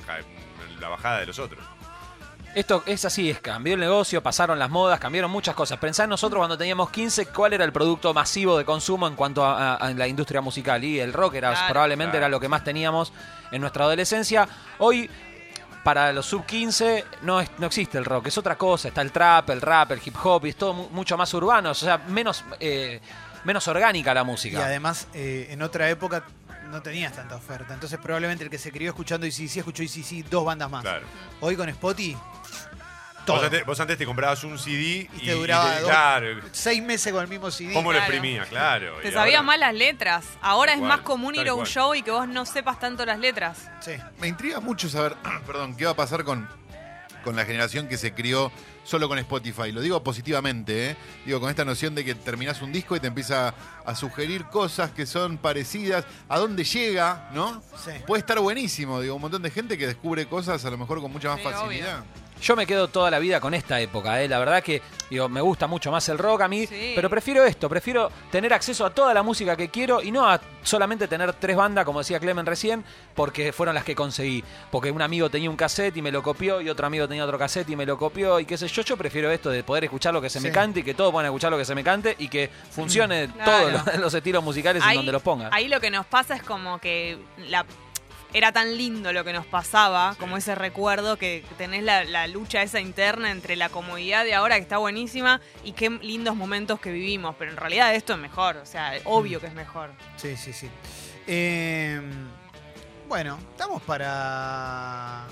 bajada 0.89 1.19
de 1.19 1.25
los 1.27 1.37
otros. 1.39 1.63
Esto 2.55 2.81
es 2.87 3.05
así, 3.05 3.29
es 3.29 3.39
cambió 3.39 3.75
el 3.75 3.79
negocio, 3.79 4.23
pasaron 4.23 4.57
las 4.57 4.69
modas, 4.69 4.99
cambiaron 4.99 5.29
muchas 5.29 5.53
cosas. 5.53 5.77
Pensá 5.77 6.05
en 6.05 6.09
nosotros 6.09 6.39
cuando 6.39 6.57
teníamos 6.57 6.89
15, 6.89 7.27
cuál 7.27 7.53
era 7.53 7.63
el 7.63 7.71
producto 7.71 8.13
masivo 8.15 8.57
de 8.57 8.65
consumo 8.65 9.05
en 9.07 9.15
cuanto 9.15 9.45
a, 9.45 9.73
a- 9.73 9.75
a 9.75 9.89
la 9.93 10.07
industria 10.07 10.41
musical. 10.41 10.83
Y 10.83 10.99
el 10.99 11.13
rock 11.13 11.35
era 11.35 11.51
Claro. 11.51 11.67
probablemente 11.73 12.11
Claro. 12.13 12.25
era 12.25 12.29
lo 12.29 12.39
que 12.39 12.47
más 12.49 12.63
teníamos 12.63 13.13
en 13.51 13.61
nuestra 13.61 13.83
adolescencia. 13.83 14.47
Hoy, 14.79 15.07
para 15.83 16.11
los 16.13 16.25
sub 16.25 16.45
15, 16.47 17.05
no, 17.21 17.39
es- 17.41 17.51
no 17.59 17.67
existe 17.67 17.97
el 17.99 18.05
rock, 18.05 18.27
es 18.27 18.37
otra 18.39 18.57
cosa. 18.57 18.87
Está 18.87 19.01
el 19.03 19.11
trap, 19.11 19.51
el 19.51 19.61
rap, 19.61 19.91
el 19.91 20.01
hip 20.03 20.15
hop, 20.23 20.45
y 20.45 20.49
es 20.49 20.55
todo 20.55 20.73
mu- 20.73 20.89
mucho 20.89 21.15
más 21.15 21.31
urbano, 21.35 21.69
o 21.71 21.75
sea, 21.75 21.99
menos, 21.99 22.43
eh, 22.59 22.99
menos 23.43 23.67
orgánica 23.67 24.13
la 24.13 24.21
Y 24.21 24.25
música. 24.25 24.65
además, 24.65 25.07
eh, 25.13 25.47
en 25.51 25.61
otra 25.61 25.89
época, 25.89 26.23
no 26.71 26.81
tenías 26.81 27.13
tanta 27.13 27.35
oferta. 27.35 27.73
Entonces 27.73 27.97
probablemente 28.01 28.43
el 28.43 28.49
que 28.49 28.57
se 28.57 28.71
crió 28.71 28.89
escuchando 28.89 29.25
ICC 29.25 29.57
escuchó 29.57 29.83
ICC 29.83 30.25
dos 30.29 30.45
bandas 30.45 30.69
más. 30.69 30.81
Claro. 30.83 31.05
Hoy 31.39 31.55
con 31.55 31.69
Spotify, 31.69 32.13
Vos 32.15 33.35
todo. 33.35 33.43
antes, 33.45 33.65
vos 33.65 33.79
antes 33.79 33.97
te 33.97 34.05
comprabas 34.05 34.43
un 34.45 34.57
CD 34.57 35.09
y, 35.13 35.25
te 35.25 35.31
duraba 35.33 35.73
te- 35.75 35.81
dos- 35.81 35.89
claro, 35.89 36.27
Seis 36.53 36.81
meses 36.81 37.11
con 37.11 37.21
el 37.21 37.27
mismo 37.27 37.51
CD. 37.51 37.73
¿Cómo 37.73 37.91
lo 37.91 37.97
exprimía? 37.99 38.43
Claro. 38.45 38.97
Te 39.01 39.09
y 39.09 39.11
sabías 39.11 39.43
mal 39.43 39.59
las 39.59 39.73
letras. 39.73 40.25
Ahora 40.41 40.71
es 40.73 40.79
cual, 40.79 40.89
más 40.89 40.99
común 41.01 41.35
ir 41.35 41.47
a 41.49 41.53
un 41.53 41.59
cual. 41.61 41.67
show 41.69 41.95
y 41.95 42.03
que 42.03 42.11
vos 42.11 42.27
no 42.27 42.45
sepas 42.45 42.79
tanto 42.79 43.05
las 43.05 43.19
letras. 43.19 43.69
Sí. 43.81 43.93
Me 44.19 44.27
intriga 44.27 44.59
mucho 44.61 44.87
saber, 44.89 45.15
perdón, 45.45 45.75
qué 45.75 45.83
va 45.85 45.91
a 45.91 45.95
pasar 45.95 46.23
con, 46.23 46.47
con 47.23 47.35
la 47.35 47.43
generación 47.45 47.87
que 47.89 47.97
se 47.97 48.13
crió 48.13 48.49
solo 48.87 49.09
con 49.09 49.19
Spotify. 49.19 49.71
Lo 49.71 49.81
digo 49.81 50.01
positivamente, 50.01 50.91
¿eh? 50.91 50.97
Digo, 51.25 51.41
con 51.41 51.49
esta 51.49 51.65
noción 51.65 51.93
de 51.93 52.05
que 52.05 52.15
terminás 52.15 52.61
un 52.61 52.71
disco 52.71 52.95
y 52.95 52.99
te 53.01 53.07
empieza 53.07 53.53
a 53.85 53.95
sugerir 53.95 54.45
cosas 54.45 54.91
que 54.91 55.05
son 55.05 55.37
parecidas. 55.37 56.05
¿A 56.29 56.39
dónde 56.39 56.63
llega, 56.63 57.29
no? 57.33 57.61
Sí. 57.83 57.91
Puede 58.07 58.21
estar 58.21 58.39
buenísimo, 58.39 59.01
digo, 59.01 59.15
un 59.15 59.21
montón 59.21 59.41
de 59.41 59.51
gente 59.51 59.77
que 59.77 59.87
descubre 59.87 60.25
cosas 60.27 60.63
a 60.63 60.69
lo 60.71 60.77
mejor 60.77 61.01
con 61.01 61.11
mucha 61.11 61.29
más 61.29 61.39
Sí, 61.39 61.43
facilidad. 61.43 62.03
Yo 62.41 62.55
me 62.55 62.65
quedo 62.67 62.87
toda 62.87 63.09
la 63.11 63.19
vida 63.19 63.39
con 63.39 63.53
esta 63.53 63.79
época, 63.81 64.21
¿eh? 64.21 64.27
la 64.27 64.37
verdad 64.39 64.61
que 64.63 64.81
digo, 65.09 65.27
me 65.29 65.41
gusta 65.41 65.67
mucho 65.67 65.91
más 65.91 66.07
el 66.09 66.17
rock 66.17 66.41
a 66.41 66.47
mí, 66.47 66.67
Sí. 66.67 66.93
pero 66.95 67.09
prefiero 67.09 67.43
esto, 67.45 67.67
prefiero 67.69 68.11
tener 68.31 68.53
acceso 68.53 68.85
a 68.85 68.89
toda 68.91 69.13
la 69.13 69.23
música 69.23 69.55
que 69.55 69.69
quiero 69.69 70.01
y 70.03 70.11
no 70.11 70.27
a 70.29 70.39
solamente 70.63 71.07
tener 71.07 71.33
tres 71.33 71.55
bandas, 71.55 71.85
como 71.85 71.99
decía 71.99 72.19
Clemen 72.19 72.45
recién, 72.45 72.83
porque 73.15 73.51
fueron 73.53 73.73
las 73.75 73.83
que 73.85 73.95
conseguí. 73.95 74.43
Porque 74.69 74.91
un 74.91 75.01
amigo 75.01 75.29
tenía 75.29 75.49
un 75.49 75.55
cassette 75.55 75.95
y 75.97 76.01
me 76.01 76.11
lo 76.11 76.21
copió, 76.21 76.61
y 76.61 76.69
otro 76.69 76.85
amigo 76.87 77.07
tenía 77.07 77.23
otro 77.23 77.37
cassette 77.39 77.69
y 77.69 77.75
me 77.75 77.85
lo 77.85 77.97
copió, 77.97 78.39
y 78.39 78.45
qué 78.45 78.57
sé 78.57 78.67
yo, 78.67 78.81
yo 78.83 78.97
prefiero 78.97 79.31
esto 79.31 79.49
de 79.49 79.63
poder 79.63 79.85
escuchar 79.85 80.13
lo 80.13 80.21
que 80.21 80.29
se 80.29 80.39
me 80.39 80.51
cante 80.51 80.81
y 80.81 80.83
que 80.83 80.93
todos 80.93 81.11
puedan 81.11 81.25
escuchar 81.27 81.51
lo 81.51 81.57
que 81.57 81.65
se 81.65 81.73
me 81.73 81.83
cante 81.83 82.15
y 82.19 82.27
que 82.27 82.49
funcione 82.71 83.29
Claro. 83.29 83.51
todos 83.51 83.71
los, 83.87 83.95
los 84.01 84.13
estilos 84.13 84.43
musicales 84.43 84.83
en 84.87 84.95
donde 84.95 85.11
los 85.11 85.21
ponga. 85.21 85.49
ahí 85.53 85.67
lo 85.69 85.79
que 85.79 85.89
nos 85.89 86.05
pasa 86.05 86.35
es 86.35 86.43
como 86.43 86.79
que 86.79 87.17
la, 87.49 87.65
era 88.33 88.51
tan 88.51 88.77
lindo 88.77 89.13
lo 89.13 89.23
que 89.23 89.33
nos 89.33 89.45
pasaba, 89.45 90.15
como 90.19 90.37
ese 90.37 90.55
recuerdo 90.55 91.17
que 91.17 91.43
tenés 91.57 91.83
la, 91.83 92.03
la 92.03 92.27
lucha 92.27 92.61
esa 92.61 92.79
interna 92.79 93.31
entre 93.31 93.55
la 93.55 93.69
comodidad 93.69 94.25
de 94.25 94.35
ahora, 94.35 94.55
que 94.55 94.61
está 94.61 94.77
buenísima, 94.77 95.41
y 95.63 95.71
qué 95.71 95.89
lindos 95.89 96.35
momentos 96.35 96.79
que 96.79 96.91
vivimos. 96.91 97.35
Pero 97.39 97.51
en 97.51 97.57
realidad 97.57 97.93
esto 97.95 98.13
es 98.13 98.19
mejor, 98.19 98.57
o 98.57 98.65
sea, 98.65 98.93
obvio 99.05 99.39
que 99.39 99.47
es 99.47 99.53
mejor. 99.53 99.91
Sí, 100.17 100.35
sí, 100.35 100.53
sí. 100.53 100.69
Eh, 101.27 102.01
bueno, 103.07 103.37
estamos 103.51 103.81
para. 103.83 105.25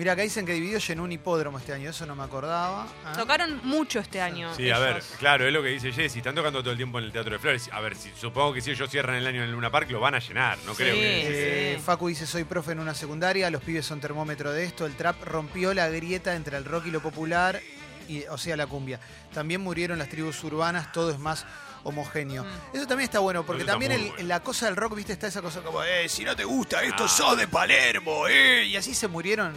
Mira, 0.00 0.12
acá 0.14 0.22
dicen 0.22 0.46
que 0.46 0.54
dividió 0.54 0.78
llenó 0.78 1.02
un 1.04 1.12
hipódromo 1.12 1.58
este 1.58 1.74
año, 1.74 1.90
eso 1.90 2.06
no 2.06 2.16
me 2.16 2.22
acordaba. 2.24 2.86
Ah. 3.04 3.12
Tocaron 3.14 3.60
mucho 3.64 3.98
este 3.98 4.18
año. 4.18 4.50
Sí, 4.56 4.70
a 4.70 4.78
ver, 4.78 5.02
claro, 5.18 5.46
es 5.46 5.52
lo 5.52 5.62
que 5.62 5.68
dice 5.68 5.92
Jessy. 5.92 6.20
Están 6.20 6.34
tocando 6.34 6.60
todo 6.62 6.70
el 6.70 6.78
tiempo 6.78 6.98
en 6.98 7.04
el 7.04 7.12
Teatro 7.12 7.32
de 7.34 7.38
Flores. 7.38 7.68
A 7.70 7.80
ver, 7.80 7.94
si, 7.94 8.10
supongo 8.18 8.54
que 8.54 8.62
si 8.62 8.70
ellos 8.70 8.88
cierran 8.88 9.16
el 9.16 9.26
año 9.26 9.42
en 9.42 9.50
el 9.50 9.52
Luna 9.52 9.70
Park, 9.70 9.90
lo 9.90 10.00
van 10.00 10.14
a 10.14 10.18
llenar. 10.18 10.56
No 10.64 10.72
creo 10.72 10.94
Sí. 10.94 11.00
que. 11.00 11.72
Eh, 11.72 11.76
Sí. 11.76 11.82
Facu 11.82 12.08
dice, 12.08 12.26
soy 12.26 12.44
profe 12.44 12.72
en 12.72 12.80
una 12.80 12.94
secundaria, 12.94 13.50
los 13.50 13.62
pibes 13.62 13.84
son 13.84 14.00
termómetro 14.00 14.50
de 14.52 14.64
esto, 14.64 14.86
el 14.86 14.96
trap 14.96 15.22
rompió 15.22 15.74
la 15.74 15.86
grieta 15.90 16.34
entre 16.34 16.56
el 16.56 16.64
rock 16.64 16.86
y 16.86 16.90
lo 16.90 17.02
popular, 17.02 17.60
y, 18.08 18.24
o 18.24 18.38
sea, 18.38 18.56
la 18.56 18.66
cumbia. 18.66 18.98
También 19.34 19.60
murieron 19.60 19.98
las 19.98 20.08
tribus 20.08 20.42
urbanas, 20.44 20.92
todo 20.92 21.10
es 21.10 21.18
más 21.18 21.44
homogéneo. 21.84 22.44
Mm. 22.44 22.76
Eso 22.76 22.86
también 22.86 23.04
está 23.04 23.18
bueno, 23.18 23.44
porque 23.44 23.60
está 23.64 23.72
también 23.72 23.92
muy 23.92 24.00
el- 24.02 24.08
bueno. 24.12 24.28
la 24.28 24.40
cosa 24.40 24.64
del 24.64 24.76
rock, 24.76 24.94
viste, 24.96 25.12
está 25.12 25.26
esa 25.26 25.42
cosa 25.42 25.60
como, 25.60 25.82
eh, 25.84 26.08
si 26.08 26.24
no 26.24 26.34
te 26.34 26.44
gusta 26.44 26.82
esto, 26.82 27.04
Ah. 27.04 27.08
sos 27.08 27.36
de 27.36 27.46
Palermo, 27.48 28.26
eh, 28.28 28.64
y 28.64 28.76
así 28.76 28.94
se 28.94 29.06
murieron 29.06 29.54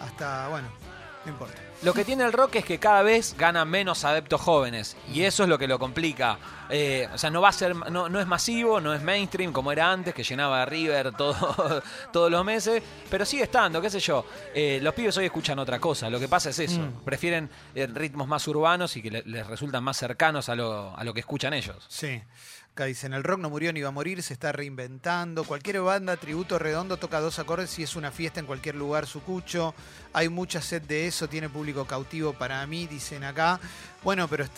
hasta, 0.00 0.48
bueno, 0.48 0.68
no 1.24 1.32
importa. 1.32 1.67
Lo 1.82 1.94
que 1.94 2.04
tiene 2.04 2.24
el 2.24 2.32
rock 2.32 2.56
es 2.56 2.64
que 2.64 2.78
cada 2.78 3.02
vez 3.02 3.36
gana 3.38 3.64
menos 3.64 4.04
adeptos 4.04 4.40
jóvenes 4.40 4.96
y 5.14 5.22
eso 5.22 5.44
es 5.44 5.48
lo 5.48 5.58
que 5.58 5.68
lo 5.68 5.78
complica. 5.78 6.36
Eh, 6.70 7.08
o 7.14 7.16
sea, 7.16 7.30
no 7.30 7.40
va 7.40 7.50
a 7.50 7.52
ser, 7.52 7.74
no, 7.76 8.08
no 8.08 8.20
es 8.20 8.26
masivo, 8.26 8.80
no 8.80 8.92
es 8.92 9.00
mainstream 9.00 9.52
como 9.52 9.70
era 9.70 9.90
antes, 9.92 10.12
que 10.12 10.24
llenaba 10.24 10.64
River 10.66 11.12
todo, 11.16 11.82
todos 12.12 12.30
los 12.32 12.44
meses, 12.44 12.82
pero 13.08 13.24
sigue 13.24 13.44
estando, 13.44 13.80
qué 13.80 13.90
sé 13.90 14.00
yo. 14.00 14.26
Eh, 14.52 14.80
los 14.82 14.92
pibes 14.92 15.16
hoy 15.18 15.26
escuchan 15.26 15.58
otra 15.60 15.78
cosa. 15.78 16.10
Lo 16.10 16.18
que 16.18 16.26
pasa 16.28 16.50
es 16.50 16.58
eso. 16.58 16.80
Mm. 16.80 17.04
Prefieren 17.04 17.48
eh, 17.76 17.86
ritmos 17.86 18.26
más 18.26 18.46
urbanos 18.48 18.96
y 18.96 19.02
que 19.02 19.10
le- 19.12 19.22
les 19.24 19.46
resultan 19.46 19.84
más 19.84 19.96
cercanos 19.96 20.48
a 20.48 20.56
lo, 20.56 20.96
a 20.96 21.04
lo 21.04 21.14
que 21.14 21.20
escuchan 21.20 21.54
ellos. 21.54 21.84
Sí. 21.88 22.20
Acá 22.72 22.84
dicen, 22.84 23.12
el 23.12 23.24
rock 23.24 23.40
no 23.40 23.50
murió 23.50 23.72
ni 23.72 23.80
va 23.82 23.88
a 23.88 23.92
morir, 23.92 24.22
se 24.22 24.32
está 24.34 24.52
reinventando. 24.52 25.42
Cualquier 25.42 25.80
banda, 25.80 26.16
tributo 26.16 26.60
redondo, 26.60 26.96
toca 26.96 27.18
dos 27.18 27.40
acordes 27.40 27.76
y 27.80 27.82
es 27.82 27.96
una 27.96 28.12
fiesta 28.12 28.38
en 28.38 28.46
cualquier 28.46 28.76
lugar, 28.76 29.06
su 29.08 29.20
cucho. 29.22 29.74
Hay 30.12 30.28
mucha 30.28 30.60
sed 30.62 30.82
de 30.82 31.08
eso, 31.08 31.28
tiene 31.28 31.48
público 31.68 31.86
cautivo 31.86 32.32
para 32.32 32.66
mí, 32.66 32.86
dicen 32.86 33.24
acá. 33.24 33.60
Bueno, 34.02 34.26
pero 34.26 34.44
est- 34.44 34.52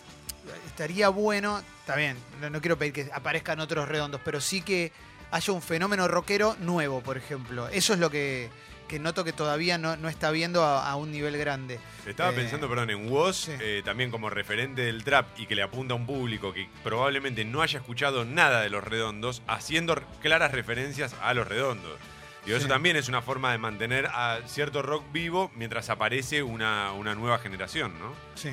estaría 0.66 1.08
bueno, 1.08 1.60
está 1.80 1.96
bien, 1.96 2.16
no, 2.40 2.50
no 2.50 2.60
quiero 2.60 2.78
pedir 2.78 2.92
que 2.92 3.10
aparezcan 3.12 3.58
otros 3.58 3.88
redondos, 3.88 4.20
pero 4.24 4.40
sí 4.40 4.62
que 4.62 4.92
haya 5.32 5.52
un 5.52 5.60
fenómeno 5.62 6.06
rockero 6.06 6.56
nuevo, 6.60 7.00
por 7.02 7.16
ejemplo. 7.16 7.66
Eso 7.68 7.94
es 7.94 7.98
lo 7.98 8.10
que, 8.10 8.48
que 8.86 9.00
noto 9.00 9.24
que 9.24 9.32
todavía 9.32 9.76
no, 9.76 9.96
no 9.96 10.08
está 10.08 10.30
viendo 10.30 10.62
a, 10.64 10.88
a 10.88 10.94
un 10.94 11.10
nivel 11.10 11.36
grande. 11.36 11.80
Estaba 12.06 12.30
Eh, 12.30 12.34
pensando, 12.34 12.68
perdón, 12.68 12.90
en 12.90 13.10
Woz, 13.10 13.36
sí. 13.36 13.52
eh, 13.60 13.82
también 13.84 14.12
como 14.12 14.30
referente 14.30 14.82
del 14.82 15.02
trap 15.02 15.26
y 15.36 15.46
que 15.46 15.56
le 15.56 15.62
apunta 15.64 15.94
a 15.94 15.96
un 15.96 16.06
público 16.06 16.52
que 16.52 16.68
probablemente 16.84 17.44
no 17.44 17.60
haya 17.62 17.80
escuchado 17.80 18.24
nada 18.24 18.60
de 18.62 18.70
los 18.70 18.84
redondos, 18.84 19.42
haciendo 19.48 20.00
claras 20.22 20.52
referencias 20.52 21.14
a 21.20 21.34
los 21.34 21.48
redondos. 21.48 21.98
Y 22.46 22.52
eso 22.52 22.62
Sí. 22.62 22.68
también 22.68 22.96
es 22.96 23.08
una 23.08 23.22
forma 23.22 23.52
de 23.52 23.58
mantener 23.58 24.06
a 24.06 24.38
cierto 24.46 24.82
rock 24.82 25.04
vivo 25.12 25.50
mientras 25.54 25.90
aparece 25.90 26.42
una, 26.42 26.92
una 26.92 27.14
nueva 27.14 27.38
generación, 27.38 27.98
¿no? 27.98 28.12
Sí. 28.34 28.50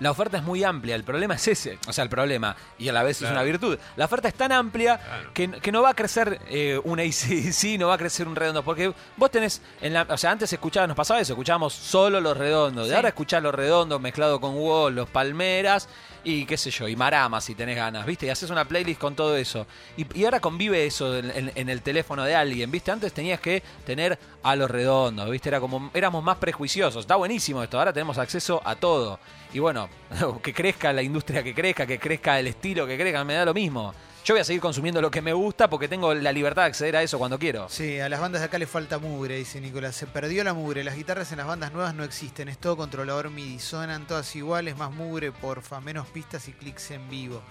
La 0.00 0.10
oferta 0.10 0.38
es 0.38 0.42
muy 0.42 0.64
amplia, 0.64 0.94
el 0.96 1.04
problema 1.04 1.34
es 1.34 1.46
ese, 1.46 1.78
o 1.86 1.92
sea, 1.92 2.02
el 2.04 2.08
problema, 2.08 2.56
y 2.78 2.88
a 2.88 2.92
la 2.94 3.02
vez 3.02 3.20
es 3.20 3.30
una 3.30 3.42
virtud. 3.42 3.78
La 3.96 4.06
oferta 4.06 4.28
es 4.28 4.34
tan 4.34 4.50
amplia 4.50 4.96
Claro. 4.96 5.30
que, 5.34 5.50
que 5.50 5.70
no 5.70 5.82
va 5.82 5.90
a 5.90 5.94
crecer 5.94 6.40
eh, 6.48 6.80
un 6.84 6.98
ACDC, 6.98 7.76
no 7.78 7.88
va 7.88 7.94
a 7.96 7.98
crecer 7.98 8.26
un 8.26 8.34
redondo, 8.34 8.62
porque 8.62 8.94
vos 9.18 9.30
tenés, 9.30 9.60
en 9.82 9.92
la, 9.92 10.06
o 10.08 10.16
sea, 10.16 10.30
antes 10.30 10.50
escuchábamos, 10.50 10.88
nos 10.88 10.96
pasaba 10.96 11.20
eso, 11.20 11.34
escuchábamos 11.34 11.74
solo 11.74 12.18
los 12.18 12.34
redondos, 12.34 12.86
Sí. 12.86 12.92
y 12.94 12.96
ahora 12.96 13.08
escuchás 13.08 13.42
los 13.42 13.54
redondos 13.54 14.00
mezclado 14.00 14.40
con 14.40 14.54
Wall, 14.56 14.94
los 14.94 15.10
palmeras, 15.10 15.86
y 16.24 16.44
qué 16.46 16.56
sé 16.56 16.70
yo, 16.70 16.88
y 16.88 16.96
Marama 16.96 17.40
si 17.40 17.54
tenés 17.54 17.76
ganas, 17.76 18.04
¿viste? 18.06 18.26
Y 18.26 18.28
haces 18.28 18.50
una 18.50 18.64
playlist 18.66 19.00
con 19.00 19.14
todo 19.14 19.36
eso. 19.36 19.66
Y, 19.96 20.24
ahora 20.24 20.40
convive 20.40 20.86
eso 20.86 21.16
en, 21.16 21.30
en- 21.30 21.52
en 21.54 21.68
el 21.68 21.82
teléfono 21.82 22.24
de 22.24 22.34
alguien, 22.34 22.70
¿viste? 22.70 22.90
Antes 22.90 23.12
tenías 23.12 23.40
que 23.40 23.62
tener 23.84 24.18
a 24.42 24.56
los 24.56 24.70
redondos, 24.70 25.30
¿viste? 25.30 25.48
Era 25.48 25.60
como, 25.60 25.90
éramos 25.94 26.22
más 26.22 26.36
prejuiciosos. 26.38 27.00
Está 27.02 27.16
buenísimo 27.16 27.62
esto, 27.62 27.78
ahora 27.78 27.92
tenemos 27.92 28.18
acceso 28.18 28.60
a 28.64 28.76
todo. 28.76 29.18
Y 29.52 29.58
bueno, 29.58 29.88
que 30.42 30.52
crezca 30.54 30.92
la 30.92 31.02
industria, 31.02 31.42
que 31.42 31.54
crezca, 31.54 31.86
que 31.86 31.98
crezca 31.98 32.38
el 32.38 32.46
estilo, 32.46 32.86
que 32.86 32.96
crezca, 32.98 33.24
me 33.24 33.34
da 33.34 33.44
lo 33.44 33.54
mismo. 33.54 33.94
Yo 34.30 34.34
voy 34.34 34.42
a 34.42 34.44
seguir 34.44 34.60
consumiendo 34.62 35.02
lo 35.02 35.10
que 35.10 35.20
me 35.22 35.32
gusta 35.32 35.68
porque 35.68 35.88
tengo 35.88 36.14
la 36.14 36.30
libertad 36.30 36.62
de 36.62 36.66
acceder 36.68 36.94
a 36.94 37.02
eso 37.02 37.18
cuando 37.18 37.36
quiero. 37.36 37.68
Sí, 37.68 37.98
a 37.98 38.08
las 38.08 38.20
bandas 38.20 38.40
de 38.42 38.46
acá 38.46 38.58
le 38.58 38.66
falta 38.68 39.00
mugre, 39.00 39.34
dice 39.34 39.60
Nicolás. 39.60 39.96
Se 39.96 40.06
perdió 40.06 40.44
la 40.44 40.54
mugre. 40.54 40.84
Las 40.84 40.94
guitarras 40.94 41.32
en 41.32 41.38
las 41.38 41.48
bandas 41.48 41.72
nuevas 41.72 41.96
no 41.96 42.04
existen. 42.04 42.48
Es 42.48 42.56
todo 42.56 42.76
controlador 42.76 43.28
MIDI. 43.30 43.58
Suenan 43.58 44.06
todas 44.06 44.36
iguales, 44.36 44.76
más 44.76 44.92
mugre, 44.92 45.32
porfa. 45.32 45.80
Menos 45.80 46.06
pistas 46.06 46.46
y 46.46 46.52
clics 46.52 46.92
en 46.92 47.10
vivo. 47.10 47.42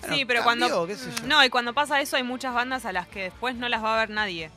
Bueno, 0.00 0.14
sí, 0.14 0.24
pero 0.26 0.44
cambió, 0.44 0.68
cuando. 0.68 0.86
qué 0.86 0.94
sé 0.94 1.10
yo. 1.10 1.26
No, 1.26 1.44
y 1.44 1.50
cuando 1.50 1.74
pasa 1.74 2.00
eso 2.00 2.14
hay 2.16 2.22
muchas 2.22 2.54
bandas 2.54 2.84
a 2.86 2.92
las 2.92 3.08
que 3.08 3.24
después 3.24 3.56
no 3.56 3.68
las 3.68 3.82
va 3.82 3.96
a 3.96 3.98
ver 3.98 4.10
nadie. 4.10 4.52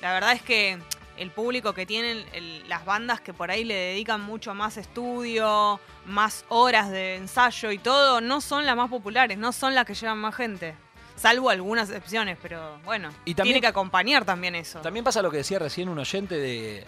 La 0.00 0.12
verdad 0.12 0.30
es 0.30 0.42
que 0.42 0.78
el 1.16 1.32
público 1.32 1.74
que 1.74 1.86
tienen 1.86 2.24
el- 2.34 2.68
las 2.68 2.84
bandas 2.84 3.20
que 3.20 3.34
por 3.34 3.50
ahí 3.50 3.64
le 3.64 3.74
dedican 3.74 4.20
mucho 4.20 4.54
más 4.54 4.76
estudio, 4.76 5.80
más 6.06 6.44
horas 6.50 6.88
de 6.88 7.16
ensayo 7.16 7.72
y 7.72 7.78
todo, 7.78 8.20
no 8.20 8.40
son 8.40 8.64
las 8.64 8.76
más 8.76 8.88
populares, 8.88 9.38
no 9.38 9.50
son 9.50 9.74
las 9.74 9.84
que 9.86 9.94
llevan 9.94 10.18
más 10.18 10.36
gente. 10.36 10.76
Salvo 11.20 11.50
algunas 11.50 11.88
excepciones, 11.90 12.38
pero 12.40 12.78
bueno, 12.84 13.10
Y 13.26 13.34
también- 13.34 13.54
tiene 13.54 13.60
que 13.60 13.66
acompañar 13.66 14.24
también 14.24 14.54
eso. 14.54 14.80
También 14.80 15.04
pasa 15.04 15.20
lo 15.20 15.30
que 15.30 15.36
decía 15.38 15.58
recién 15.58 15.88
un 15.90 15.98
oyente 15.98 16.36
de, 16.36 16.84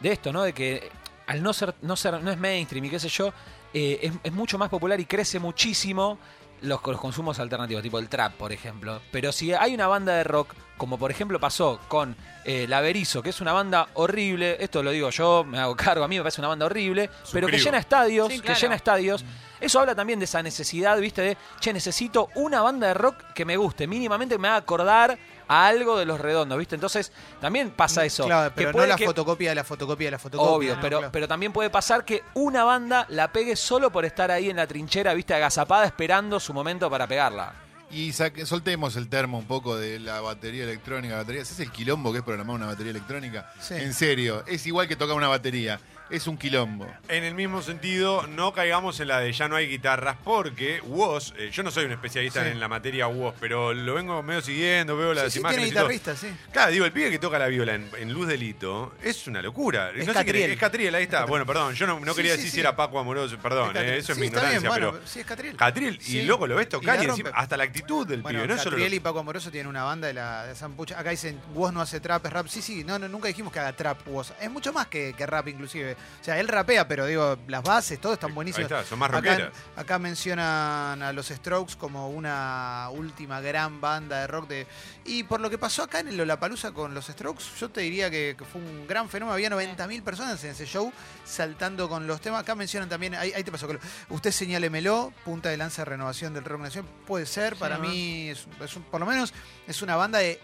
de 0.00 0.12
esto, 0.12 0.30
¿no? 0.32 0.42
De 0.42 0.52
que 0.52 0.90
al 1.26 1.42
no 1.42 1.52
ser, 1.54 1.74
no 1.80 1.96
ser, 1.96 2.22
no 2.22 2.30
es 2.30 2.38
mainstream 2.38 2.84
y 2.84 2.90
qué 2.90 3.00
sé 3.00 3.08
yo, 3.08 3.32
eh, 3.72 3.98
es, 4.02 4.12
es 4.24 4.32
mucho 4.32 4.58
más 4.58 4.68
popular 4.68 4.98
y 5.00 5.06
crece 5.06 5.38
muchísimo 5.38 6.18
los, 6.62 6.80
los 6.84 7.00
consumos 7.00 7.38
alternativos, 7.38 7.82
tipo 7.82 7.98
el 7.98 8.08
trap, 8.08 8.34
por 8.34 8.52
ejemplo. 8.52 9.00
Pero 9.10 9.32
si 9.32 9.52
hay 9.52 9.74
una 9.74 9.86
banda 9.86 10.14
de 10.14 10.24
rock, 10.24 10.54
como 10.76 10.98
por 10.98 11.10
ejemplo 11.10 11.38
pasó 11.38 11.78
con 11.88 12.16
eh, 12.44 12.66
La 12.68 12.80
Berizo, 12.80 13.22
que 13.22 13.30
es 13.30 13.40
una 13.40 13.52
banda 13.52 13.88
horrible, 13.94 14.56
esto 14.60 14.82
lo 14.82 14.90
digo 14.90 15.10
yo, 15.10 15.44
me 15.44 15.58
hago 15.58 15.76
cargo, 15.76 16.04
a 16.04 16.08
mí 16.08 16.16
me 16.16 16.22
parece 16.22 16.40
una 16.40 16.48
banda 16.48 16.66
horrible, 16.66 17.10
pero 17.32 17.46
que 17.48 17.58
llena 17.58 17.78
estadios, 17.78 18.32
Sí, 18.32 18.40
que 18.40 18.54
llena 18.54 18.74
estadios. 18.74 19.24
Eso 19.60 19.78
habla 19.78 19.94
también 19.94 20.18
de 20.18 20.24
esa 20.24 20.42
necesidad, 20.42 20.98
¿viste? 20.98 21.20
De, 21.20 21.36
che, 21.60 21.72
necesito 21.72 22.28
una 22.34 22.62
banda 22.62 22.88
de 22.88 22.94
rock 22.94 23.34
que 23.34 23.44
me 23.44 23.58
guste, 23.58 23.86
mínimamente 23.86 24.36
que 24.36 24.38
me 24.38 24.48
haga 24.48 24.56
acordar 24.56 25.18
algo 25.50 25.98
de 25.98 26.06
los 26.06 26.20
redondos, 26.20 26.56
¿viste? 26.58 26.76
Entonces, 26.76 27.10
también 27.40 27.70
pasa 27.72 28.04
eso. 28.04 28.24
Claro, 28.24 28.50
que 28.50 28.54
pero 28.56 28.68
no 28.68 28.72
puede 28.74 28.88
la 28.88 28.96
que- 28.96 29.04
fotocopia 29.06 29.48
de 29.50 29.54
la 29.56 29.64
fotocopia 29.64 30.06
de 30.06 30.10
la 30.12 30.18
fotocopia. 30.18 30.52
Obvio, 30.56 30.74
¿no? 30.76 30.80
pero, 30.80 30.98
Claro. 30.98 31.12
pero 31.12 31.26
también 31.28 31.52
puede 31.52 31.70
pasar 31.70 32.04
que 32.04 32.22
una 32.34 32.62
banda 32.64 33.04
la 33.08 33.32
pegue 33.32 33.56
solo 33.56 33.90
por 33.90 34.04
estar 34.04 34.30
ahí 34.30 34.48
en 34.48 34.56
la 34.56 34.66
trinchera, 34.66 35.12
¿viste? 35.14 35.34
Agazapada 35.34 35.84
esperando 35.86 36.38
su 36.38 36.54
momento 36.54 36.88
para 36.88 37.06
pegarla. 37.06 37.52
Y 37.90 38.12
saque- 38.12 38.46
soltemos 38.46 38.94
el 38.94 39.08
termo 39.08 39.38
un 39.38 39.46
poco 39.46 39.76
de 39.76 39.98
la 39.98 40.20
batería 40.20 40.62
electrónica. 40.62 41.16
Batería. 41.16 41.44
¿Sabes 41.44 41.58
el 41.60 41.72
quilombo 41.72 42.12
que 42.12 42.18
es 42.18 42.24
programar 42.24 42.54
una 42.54 42.66
batería 42.66 42.90
electrónica? 42.92 43.52
Sí. 43.60 43.74
En 43.74 43.92
serio, 43.92 44.44
es 44.46 44.64
igual 44.66 44.86
que 44.86 44.94
tocar 44.94 45.16
una 45.16 45.26
batería. 45.26 45.80
Es 46.10 46.26
un 46.26 46.36
quilombo. 46.36 46.86
En 47.08 47.24
el 47.24 47.34
mismo 47.34 47.62
sentido, 47.62 48.26
no 48.26 48.52
caigamos 48.52 48.98
en 49.00 49.08
la 49.08 49.20
de 49.20 49.32
ya 49.32 49.48
no 49.48 49.56
hay 49.56 49.66
guitarras, 49.68 50.16
porque 50.24 50.80
Woz, 50.82 51.32
eh, 51.38 51.50
yo 51.52 51.62
no 51.62 51.70
soy 51.70 51.84
un 51.84 51.92
especialista 51.92 52.42
Sí. 52.44 52.50
en 52.50 52.60
la 52.60 52.68
materia 52.68 53.06
Woz, 53.06 53.34
pero 53.40 53.72
lo 53.72 53.94
vengo 53.94 54.22
medio 54.22 54.40
siguiendo, 54.40 54.96
veo 54.96 55.14
las 55.14 55.24
Sí, 55.26 55.30
sí, 55.32 55.38
imágenes 55.40 55.64
tiene 55.66 55.68
y 55.68 55.72
todo. 55.80 55.88
guitarristas, 55.88 56.18
sí. 56.18 56.50
Claro, 56.52 56.72
digo, 56.72 56.84
el 56.84 56.92
pibe 56.92 57.10
que 57.10 57.18
toca 57.18 57.38
la 57.38 57.46
viola 57.48 57.74
en, 57.74 57.90
en 57.98 58.12
Luz 58.12 58.28
Delito 58.28 58.94
es 59.02 59.26
una 59.26 59.40
locura. 59.42 59.90
Es 59.94 60.06
no 60.06 60.12
Catriel. 60.12 60.50
es, 60.52 60.94
ahí 60.94 61.02
está. 61.04 61.24
Bueno, 61.26 61.46
perdón, 61.46 61.74
yo 61.74 61.86
no, 61.86 62.14
quería 62.14 62.32
decir 62.32 62.50
si 62.50 62.60
era 62.60 62.74
Paco 62.76 62.98
Amoroso, 62.98 63.38
perdón, 63.38 63.76
Es 63.76 63.82
eh, 63.82 63.96
eso 63.98 64.12
es 64.12 64.18
mi 64.18 64.22
bien, 64.22 64.32
ignorancia, 64.34 64.68
bueno, 64.68 64.92
pero... 64.92 65.06
sí, 65.06 65.20
es 65.20 65.26
Catriel. 65.26 65.56
Catriel, 65.56 65.98
y 66.06 66.22
loco, 66.22 66.46
lo 66.46 66.56
ves 66.56 66.66
Y 66.66 66.70
tocar 66.70 67.02
y, 67.02 67.06
rompe. 67.06 67.22
encima- 67.22 67.38
hasta 67.38 67.56
la 67.56 67.64
actitud 67.64 68.06
del 68.06 68.22
Bueno, 68.22 68.40
pibe, 68.40 68.48
no 68.48 68.58
solo 68.58 68.70
Catriel 68.70 68.90
los- 68.90 68.96
y 68.96 69.00
Paco 69.00 69.18
Amoroso 69.20 69.50
tienen 69.50 69.68
una 69.68 69.84
banda 69.84 70.08
de 70.08 70.14
la 70.14 70.46
de. 70.46 70.54
Acá 70.96 71.10
dicen, 71.10 71.40
vos 71.54 71.72
no 71.72 71.80
hace 71.80 72.00
trap, 72.00 72.26
es 72.26 72.32
rap. 72.32 72.46
Sí, 72.48 72.62
sí, 72.62 72.84
no, 72.84 72.98
no, 72.98 73.08
nunca 73.08 73.28
dijimos 73.28 73.52
que 73.52 73.58
haga 73.60 73.72
trap 73.72 74.04
vos. 74.06 74.32
Es 74.40 74.50
mucho 74.50 74.72
más 74.72 74.86
que, 74.88 75.14
que 75.16 75.26
rap, 75.26 75.48
inclusive. 75.48 75.96
O 76.20 76.24
sea, 76.24 76.38
él 76.38 76.48
rapea, 76.48 76.86
pero 76.86 77.06
digo, 77.06 77.38
las 77.48 77.62
bases, 77.62 77.98
todo 78.00 78.12
están 78.12 78.30
Ahí 78.30 78.34
buenísimas. 78.34 78.70
está, 78.70 78.84
son 78.84 78.98
más 78.98 79.08
Acá, 79.10 79.16
rockeras. 79.30 79.52
acá 79.76 79.98
mencionan 79.98 81.02
a 81.02 81.12
los 81.14 81.28
Strokes 81.28 81.76
como 81.78 82.10
una 82.10 82.88
última 82.92 83.40
gran 83.40 83.80
banda 83.80 84.20
de 84.20 84.26
rock 84.26 84.48
de. 84.48 84.66
Y 85.06 85.22
por 85.24 85.40
lo 85.40 85.48
que 85.48 85.56
pasó 85.58 85.82
acá 85.82 86.00
en 86.00 86.08
el 86.08 86.16
Lollapalooza 86.18 86.72
con 86.72 86.92
los 86.94 87.06
Strokes, 87.06 87.44
yo 87.58 87.70
te 87.70 87.80
diría 87.80 88.10
que, 88.10 88.34
que 88.38 88.44
fue 88.44 88.60
un 88.60 88.86
gran 88.86 89.08
fenómeno. 89.08 89.32
Había 89.32 89.48
90.000 89.50 90.02
personas 90.02 90.42
en 90.44 90.50
ese 90.50 90.66
show 90.66 90.92
saltando 91.24 91.88
con 91.88 92.06
los 92.06 92.20
temas. 92.20 92.42
Acá 92.42 92.54
mencionan 92.54 92.88
también, 92.88 93.14
ahí, 93.14 93.32
ahí 93.32 93.42
te 93.42 93.50
pasó, 93.50 93.66
usted 94.10 94.30
señálemelo, 94.30 95.12
punta 95.24 95.48
de 95.48 95.56
lanza 95.56 95.82
de 95.82 95.86
renovación 95.86 96.34
del 96.34 96.44
rock 96.44 96.60
nacional. 96.60 96.90
Puede 97.06 97.24
ser, 97.26 97.56
para 97.56 97.76
Sí. 97.76 97.82
mí, 97.82 98.28
es, 98.28 98.46
es 98.62 98.76
un- 98.76 98.82
por 98.82 99.00
lo 99.00 99.06
menos 99.06 99.32
es 99.66 99.80
una 99.82 99.96
banda 99.96 100.18
de 100.18 100.38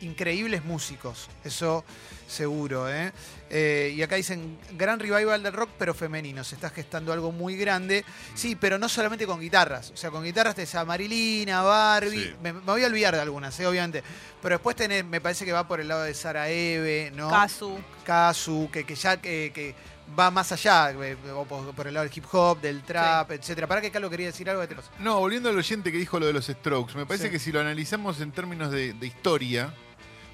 increíbles 0.00 0.64
músicos. 0.64 1.28
Eso 1.44 1.84
seguro, 2.26 2.92
¿eh? 2.92 3.12
Eh, 3.48 3.92
y 3.96 4.02
acá 4.02 4.16
dicen, 4.16 4.58
gran 4.72 4.98
revival 4.98 5.42
del 5.42 5.52
rock, 5.52 5.70
pero 5.78 5.94
femenino. 5.94 6.42
Se 6.42 6.56
está 6.56 6.70
gestando 6.70 7.12
algo 7.12 7.30
muy 7.30 7.56
grande. 7.56 8.04
Sí, 8.34 8.56
pero 8.56 8.78
no 8.78 8.88
solamente 8.88 9.26
con 9.26 9.40
guitarras. 9.40 9.90
O 9.92 9.96
sea, 9.96 10.10
con 10.10 10.24
guitarras 10.24 10.54
tenés 10.56 10.74
a 10.74 10.84
Marilina, 10.84 11.62
Barbie. 11.62 12.24
Sí. 12.24 12.34
Me, 12.42 12.52
me 12.52 12.60
voy 12.60 12.82
a 12.82 12.86
olvidar 12.86 13.14
de 13.14 13.20
algunas, 13.20 13.58
¿eh? 13.60 13.66
obviamente. 13.66 14.02
Pero 14.42 14.56
después 14.56 14.74
tenés, 14.76 15.04
me 15.04 15.20
parece 15.20 15.44
que 15.44 15.52
va 15.52 15.66
por 15.68 15.80
el 15.80 15.88
lado 15.88 16.02
de 16.02 16.14
Sara 16.14 16.48
Eve, 16.48 17.12
¿no? 17.14 17.30
Kazu. 17.30 17.78
Kazu, 18.04 18.68
que, 18.72 18.84
que 18.84 18.94
ya 18.96 19.20
que, 19.20 19.52
que 19.54 19.74
va 20.18 20.30
más 20.30 20.50
allá, 20.52 20.90
eh, 20.92 21.16
o 21.34 21.44
por, 21.44 21.74
por 21.74 21.86
el 21.86 21.94
lado 21.94 22.06
del 22.08 22.16
hip 22.16 22.24
hop, 22.32 22.60
del 22.60 22.82
trap, 22.82 23.30
etcétera. 23.32 23.66
¿Para 23.68 23.80
qué 23.80 23.90
Carlos 23.90 24.10
quería 24.10 24.26
decir 24.26 24.48
algo 24.50 24.62
de 24.62 24.68
te 24.68 24.74
paso? 24.76 24.90
No, 25.00 25.18
volviendo 25.20 25.48
al 25.48 25.56
oyente 25.58 25.90
que 25.92 25.98
dijo 25.98 26.18
lo 26.20 26.26
de 26.26 26.32
los 26.32 26.46
Strokes, 26.46 26.94
me 26.96 27.06
parece 27.06 27.26
Sí. 27.26 27.30
que 27.30 27.38
si 27.40 27.50
lo 27.52 27.60
analizamos 27.60 28.20
en 28.20 28.30
términos 28.32 28.70
de, 28.70 28.92
de 28.92 29.06
historia, 29.06 29.74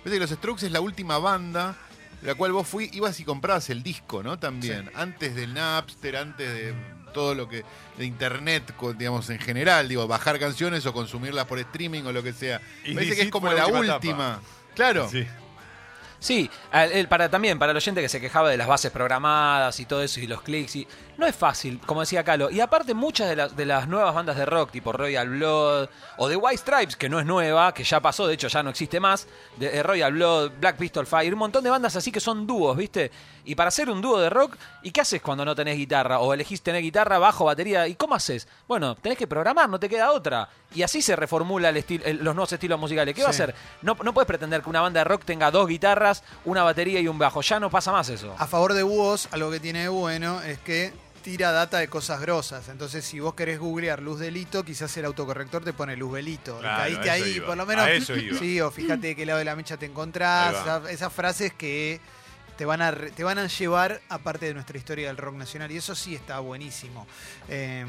parece 0.03 0.17
que 0.17 0.21
los 0.21 0.31
Strokes 0.31 0.67
es 0.67 0.73
la 0.73 0.81
última 0.81 1.19
banda 1.19 1.77
de 2.21 2.29
la 2.29 2.35
cual 2.35 2.53
vos 2.53 2.67
fui, 2.69 2.89
ibas 2.93 3.19
y 3.21 3.25
comprabas 3.25 3.69
el 3.71 3.83
disco, 3.83 4.23
¿no? 4.23 4.39
También, 4.39 4.91
antes 4.95 5.35
del 5.35 5.55
Napster, 5.55 6.17
antes 6.17 6.53
de 6.53 6.75
todo 7.13 7.35
lo 7.35 7.49
que 7.49 7.65
de 7.99 8.05
internet, 8.07 8.75
digamos 8.97 9.29
en 9.31 9.39
general, 9.39 9.89
digo, 9.89 10.07
bajar 10.07 10.39
canciones 10.39 10.87
o 10.87 10.93
consumirlas 10.93 11.47
por 11.47 11.59
streaming 11.59 12.05
o 12.05 12.13
lo 12.13 12.23
que 12.23 12.33
sea. 12.33 12.61
Y 12.85 12.91
Me 12.91 12.95
parece 12.97 13.17
que 13.17 13.23
es 13.23 13.31
como 13.31 13.49
la 13.49 13.55
la 13.55 13.67
última. 13.67 13.95
última 13.95 14.41
Claro. 14.75 15.09
Sí. 15.11 15.27
Sí, 16.23 16.49
para, 17.09 17.29
también 17.29 17.59
para 17.59 17.73
el 17.73 17.77
oyente 17.77 18.01
que 18.01 18.09
se 18.09 18.21
quejaba 18.21 18.49
de 18.49 18.57
las 18.57 18.69
bases 18.69 18.93
programadas 18.93 19.81
y 19.81 19.87
todo 19.87 20.05
eso 20.05 20.21
y 20.21 20.29
los 20.29 20.43
clics. 20.43 20.77
Y, 20.77 20.87
no 21.23 21.29
es 21.29 21.37
fácil, 21.37 21.79
como 21.87 22.01
decía 22.01 22.25
Calo. 22.25 22.51
Y 22.51 22.59
aparte 22.59 22.95
muchas 22.95 23.29
de, 23.29 23.37
las 23.37 23.57
de 23.57 23.65
las 23.65 23.87
nuevas 23.87 24.13
bandas 24.13 24.37
de 24.37 24.45
rock, 24.45 24.73
tipo 24.73 24.93
Royal 24.93 25.29
Blood 25.29 25.89
o 26.17 26.29
The 26.29 26.35
White 26.35 26.59
Stripes, 26.59 26.97
que 26.97 27.09
no 27.09 27.21
es 27.21 27.27
nueva, 27.27 27.73
que 27.73 27.85
ya 27.85 28.01
pasó, 28.01 28.27
de 28.27 28.35
hecho 28.35 28.49
ya 28.49 28.63
no 28.65 28.71
existe 28.71 28.99
más, 28.99 29.29
de, 29.57 29.79
eh, 29.79 29.83
Royal 29.85 30.13
Blood, 30.13 30.53
Black 30.59 30.77
Pistol 30.77 31.07
Fire, 31.07 31.33
un 31.33 31.39
montón 31.39 31.63
de 31.63 31.71
bandas 31.71 31.95
así 31.95 32.11
que 32.11 32.19
son 32.19 32.45
dúos, 32.45 32.77
¿viste? 32.77 33.13
Y 33.45 33.55
para 33.55 33.69
hacer 33.69 33.89
un 33.89 34.03
dúo 34.03 34.19
de 34.19 34.31
rock, 34.31 34.57
¿y 34.83 34.91
qué 34.91 35.01
haces 35.01 35.23
cuando 35.23 35.45
no 35.45 35.55
tenés 35.55 35.77
guitarra? 35.77 36.19
O 36.19 36.35
elegís 36.35 36.61
tener 36.61 36.83
guitarra, 36.83 37.19
bajo, 37.19 37.45
batería, 37.45 37.87
¿y 37.87 37.95
cómo 37.95 38.17
haces? 38.17 38.49
Bueno, 38.67 38.97
tenés 38.97 39.17
que 39.17 39.29
programar, 39.29 39.69
no 39.69 39.79
te 39.79 39.89
queda 39.89 40.11
otra. 40.11 40.49
Y 40.75 40.83
así 40.83 41.03
se 41.03 41.15
reformula 41.15 41.69
el 41.69 41.85
los 42.23 42.35
nuevos 42.35 42.53
estilos 42.53 42.81
musicales. 42.81 43.15
¿Qué 43.15 43.23
va 43.23 43.29
a 43.29 43.31
hacer? 43.31 43.55
No, 43.83 43.97
no 44.03 44.15
puedes 44.15 44.27
pretender 44.27 44.63
que 44.63 44.71
una 44.71 44.81
banda 44.81 45.01
de 45.01 45.05
rock 45.05 45.25
tenga 45.25 45.51
dos 45.51 45.69
guitarras, 45.69 46.25
una 46.45 46.63
batería 46.63 47.01
y 47.01 47.09
un 47.09 47.19
bajo. 47.19 47.43
Ya 47.43 47.61
no 47.61 47.71
pasa 47.71 47.93
más 47.93 48.09
eso. 48.09 48.35
A 48.39 48.47
favor 48.47 48.73
de 48.75 48.83
Woz, 48.83 49.29
algo 49.33 49.51
que 49.51 49.61
tiene 49.61 49.83
de 49.83 49.89
bueno 49.89 50.41
es 50.43 50.59
que 50.59 50.93
tira 51.23 51.53
data 51.53 51.79
de 51.79 51.89
cosas 51.89 52.21
grosas. 52.21 52.69
Entonces, 52.69 53.05
si 53.05 53.21
vos 53.21 53.35
querés 53.35 53.59
googlear 53.59 54.03
luz 54.03 54.19
delito, 54.21 54.65
quizás 54.65 54.95
el 54.97 55.05
autocorrector 55.07 55.65
te 55.65 55.73
pone 55.73 55.97
luz 55.97 56.15
delito. 56.15 56.59
Claro, 56.59 56.83
Caíste 56.83 57.11
ahí, 57.11 57.31
iba. 57.37 57.47
por 57.47 57.57
lo 57.57 57.65
menos. 57.65 57.87
A 57.87 57.93
eso 57.93 58.17
iba. 58.17 58.39
Sí, 58.39 58.61
o 58.61 58.71
fíjate 58.71 59.09
de 59.09 59.17
qué 59.17 59.25
lado 59.25 59.39
de 59.39 59.45
la 59.45 59.57
mecha 59.57 59.77
te 59.77 59.87
encontrás. 59.87 60.55
Esas, 60.55 60.91
esas 60.91 61.13
frases 61.13 61.53
que 61.55 62.01
te 62.57 62.65
van, 62.65 62.83
a, 62.83 62.93
te 62.95 63.25
van 63.25 63.39
a 63.39 63.47
llevar 63.47 64.01
a 64.09 64.19
parte 64.19 64.47
de 64.47 64.55
nuestra 64.55 64.77
historia 64.77 65.07
del 65.09 65.17
rock 65.17 65.37
nacional. 65.37 65.71
Y 65.73 65.77
eso 65.79 65.95
sí 65.95 66.15
está 66.15 66.41
buenísimo. 66.41 67.07
Eh, 67.49 67.87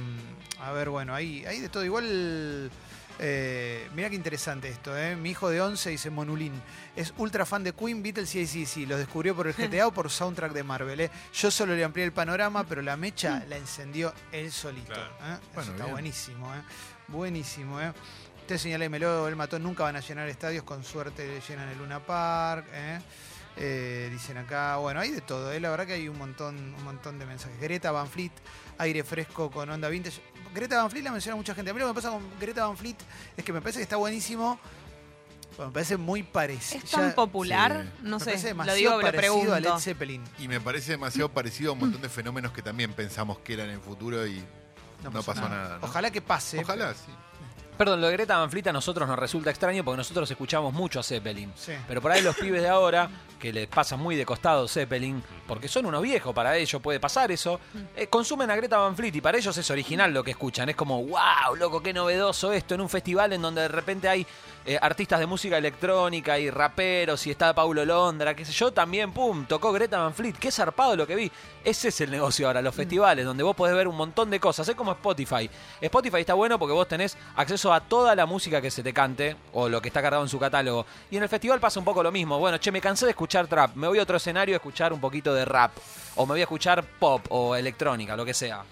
a 0.61 0.71
ver, 0.71 0.89
bueno, 0.89 1.13
ahí, 1.13 1.43
ahí 1.45 1.59
de 1.59 1.69
todo. 1.69 1.83
Igual. 1.83 2.71
Eh, 3.19 3.87
mira 3.95 4.09
qué 4.09 4.15
interesante 4.15 4.69
esto, 4.69 4.97
¿eh? 4.97 5.15
Mi 5.15 5.31
hijo 5.31 5.49
de 5.49 5.61
11 5.61 5.89
dice 5.91 6.09
Monulín. 6.09 6.53
Es 6.95 7.13
ultra 7.17 7.45
fan 7.45 7.63
de 7.63 7.73
Queen, 7.73 8.01
Beatles 8.01 8.33
y 8.35 8.65
sí, 8.65 8.85
Los 8.85 8.99
descubrió 8.99 9.35
por 9.35 9.47
el 9.47 9.53
GTA 9.57 9.87
o 9.87 9.91
por 9.91 10.09
soundtrack 10.09 10.51
de 10.51 10.63
Marvel, 10.63 10.99
¿eh? 10.99 11.11
Yo 11.33 11.51
solo 11.51 11.75
le 11.75 11.83
amplié 11.83 12.05
el 12.05 12.11
panorama, 12.11 12.63
pero 12.65 12.81
la 12.81 12.97
mecha 12.97 13.45
la 13.47 13.57
encendió 13.57 14.13
él 14.31 14.51
solito. 14.51 14.93
Claro. 14.93 15.11
¿eh? 15.21 15.33
Eso 15.33 15.49
Bueno, 15.53 15.71
está 15.71 15.83
bien. 15.83 15.91
buenísimo, 15.91 16.53
¿eh? 16.55 16.61
Buenísimo, 17.07 17.81
¿eh? 17.81 17.93
Usted 18.41 18.57
señalémelo, 18.57 19.27
el 19.27 19.35
matón 19.35 19.63
nunca 19.63 19.83
van 19.83 19.95
a 19.95 20.01
llenar 20.01 20.27
estadios, 20.27 20.63
con 20.63 20.83
suerte 20.83 21.39
llenan 21.47 21.69
el 21.69 21.77
Luna 21.77 21.99
Park, 22.05 22.65
¿eh? 22.73 22.99
Eh, 23.55 24.09
dicen 24.11 24.37
acá, 24.37 24.77
bueno, 24.77 24.99
hay 24.99 25.11
de 25.11 25.21
todo, 25.21 25.51
¿eh? 25.51 25.59
la 25.59 25.69
verdad 25.69 25.85
que 25.85 25.93
hay 25.93 26.09
un 26.09 26.17
montón, 26.17 26.55
un 26.57 26.83
montón 26.83 27.19
de 27.19 27.25
mensajes. 27.25 27.59
Greta 27.61 27.91
Van 27.91 28.07
Fleet, 28.09 28.31
aire 28.79 29.03
fresco 29.03 29.51
con 29.51 29.69
onda 29.69 29.89
vintage. 29.89 30.19
Greta 30.53 30.81
Van 30.81 30.89
Fleet 30.89 31.03
la 31.03 31.11
menciona 31.11 31.35
mucha 31.35 31.55
gente. 31.55 31.71
A 31.71 31.73
mí 31.73 31.79
lo 31.79 31.87
que 31.87 31.91
me 31.91 31.95
pasa 31.95 32.09
con 32.09 32.21
Greta 32.39 32.67
Van 32.67 32.77
Fleet 32.77 32.97
es 33.35 33.43
que 33.43 33.53
me 33.53 33.61
parece 33.61 33.79
que 33.79 33.83
está 33.83 33.97
buenísimo, 33.97 34.59
pero 35.55 35.67
me 35.67 35.73
parece 35.73 35.97
muy 35.97 36.23
parecido. 36.23 36.83
Es 36.83 36.91
tan 36.91 37.13
popular, 37.13 37.83
sí. 37.83 37.99
no 38.03 38.17
me 38.17 38.19
sé, 38.19 38.31
parece 38.31 38.43
lo 38.43 38.49
demasiado 38.49 38.77
digo, 38.77 38.91
lo 38.91 39.01
parecido 39.01 39.53
a 39.53 39.59
Led 39.59 39.63
pregunto. 39.63 39.79
Zeppelin. 39.79 40.23
Y 40.39 40.47
me 40.47 40.59
parece 40.61 40.91
demasiado 40.91 41.29
parecido 41.29 41.71
a 41.71 41.73
un 41.73 41.79
montón 41.79 42.01
de 42.01 42.09
fenómenos 42.09 42.51
que 42.51 42.61
también 42.61 42.93
pensamos 42.93 43.39
que 43.39 43.53
eran 43.53 43.69
en 43.69 43.75
el 43.75 43.81
futuro 43.81 44.25
y 44.25 44.43
no, 45.03 45.11
pasó 45.23 45.47
nada. 45.49 45.79
¿no? 45.79 45.85
Ojalá 45.85 46.11
que 46.11 46.21
pase. 46.21 46.59
Ojalá, 46.59 46.93
sí. 46.93 47.11
Perdón, 47.77 48.01
lo 48.01 48.07
de 48.07 48.13
Greta 48.13 48.37
Van 48.37 48.49
Fleet 48.51 48.67
a 48.67 48.73
nosotros 48.73 49.07
nos 49.07 49.17
resulta 49.17 49.49
extraño 49.49 49.83
porque 49.83 49.97
nosotros 49.97 50.29
escuchamos 50.29 50.73
mucho 50.73 50.99
a 50.99 51.03
Zeppelin. 51.03 51.51
Sí. 51.55 51.73
Pero 51.87 52.01
por 52.01 52.11
ahí 52.11 52.21
los 52.21 52.35
pibes 52.35 52.61
de 52.61 52.69
ahora, 52.69 53.09
que 53.39 53.51
les 53.51 53.67
pasa 53.67 53.97
muy 53.97 54.15
de 54.15 54.25
costado 54.25 54.67
Zeppelin, 54.67 55.23
porque 55.47 55.67
son 55.67 55.85
unos 55.85 56.01
viejos, 56.01 56.33
para 56.33 56.55
ellos 56.55 56.81
puede 56.81 56.99
pasar 56.99 57.31
eso, 57.31 57.59
eh, 57.95 58.07
consumen 58.07 58.49
a 58.51 58.55
Greta 58.55 58.77
Van 58.77 58.95
Fleet 58.95 59.15
y 59.15 59.21
para 59.21 59.37
ellos 59.37 59.57
es 59.57 59.69
original 59.71 60.13
lo 60.13 60.23
que 60.23 60.31
escuchan. 60.31 60.69
Es 60.69 60.75
como, 60.75 61.03
wow, 61.03 61.55
loco, 61.57 61.81
qué 61.81 61.93
novedoso 61.93 62.53
esto, 62.53 62.75
en 62.75 62.81
un 62.81 62.89
festival 62.89 63.33
en 63.33 63.41
donde 63.41 63.63
de 63.63 63.67
repente 63.67 64.07
hay 64.07 64.25
eh, 64.65 64.79
artistas 64.81 65.19
de 65.19 65.25
música 65.25 65.57
electrónica 65.57 66.39
y 66.39 66.49
raperos 66.49 67.27
y 67.27 67.31
está 67.31 67.53
Paulo 67.53 67.83
Londra, 67.83 68.33
qué 68.33 68.45
sé 68.45 68.53
yo, 68.53 68.71
también, 68.71 69.11
pum, 69.11 69.45
tocó 69.45 69.73
Greta 69.73 69.99
Van 69.99 70.13
Fleet. 70.13 70.35
Qué 70.39 70.51
zarpado 70.51 70.95
lo 70.95 71.05
que 71.05 71.15
vi. 71.15 71.31
Ese 71.65 71.89
es 71.89 72.01
el 72.01 72.11
negocio 72.11 72.47
ahora, 72.47 72.61
los 72.61 72.73
festivales, 72.73 73.25
donde 73.25 73.43
vos 73.43 73.55
podés 73.55 73.75
ver 73.75 73.87
un 73.87 73.97
montón 73.97 74.29
de 74.29 74.39
cosas. 74.39 74.67
Es 74.67 74.75
como 74.75 74.93
Spotify. 74.93 75.49
Spotify 75.81 76.19
está 76.19 76.33
bueno 76.33 76.57
porque 76.57 76.73
vos 76.73 76.87
tenés 76.87 77.17
a 77.71 77.81
toda 77.81 78.15
la 78.15 78.25
música 78.25 78.61
que 78.61 78.71
se 78.71 78.81
te 78.81 78.91
cante 78.91 79.37
o 79.53 79.69
lo 79.69 79.81
que 79.81 79.89
está 79.89 80.01
cargado 80.01 80.23
en 80.23 80.29
su 80.29 80.39
catálogo. 80.39 80.85
Y 81.11 81.17
en 81.17 81.23
el 81.23 81.29
festival 81.29 81.59
pasa 81.59 81.79
un 81.79 81.85
poco 81.85 82.01
lo 82.01 82.11
mismo. 82.11 82.39
Bueno, 82.39 82.57
che, 82.57 82.71
me 82.71 82.81
cansé 82.81 83.05
de 83.05 83.11
escuchar 83.11 83.47
trap. 83.47 83.75
Me 83.75 83.87
voy 83.87 83.99
a 83.99 84.03
otro 84.03 84.17
escenario 84.17 84.55
a 84.55 84.57
escuchar 84.57 84.91
un 84.91 84.99
poquito 84.99 85.33
de 85.33 85.45
rap. 85.45 85.71
O 86.15 86.25
me 86.25 86.33
voy 86.33 86.41
a 86.41 86.43
escuchar 86.43 86.83
pop 86.83 87.25
o 87.29 87.55
electrónica, 87.55 88.17
lo 88.17 88.25
que 88.25 88.33
sea. 88.33 88.63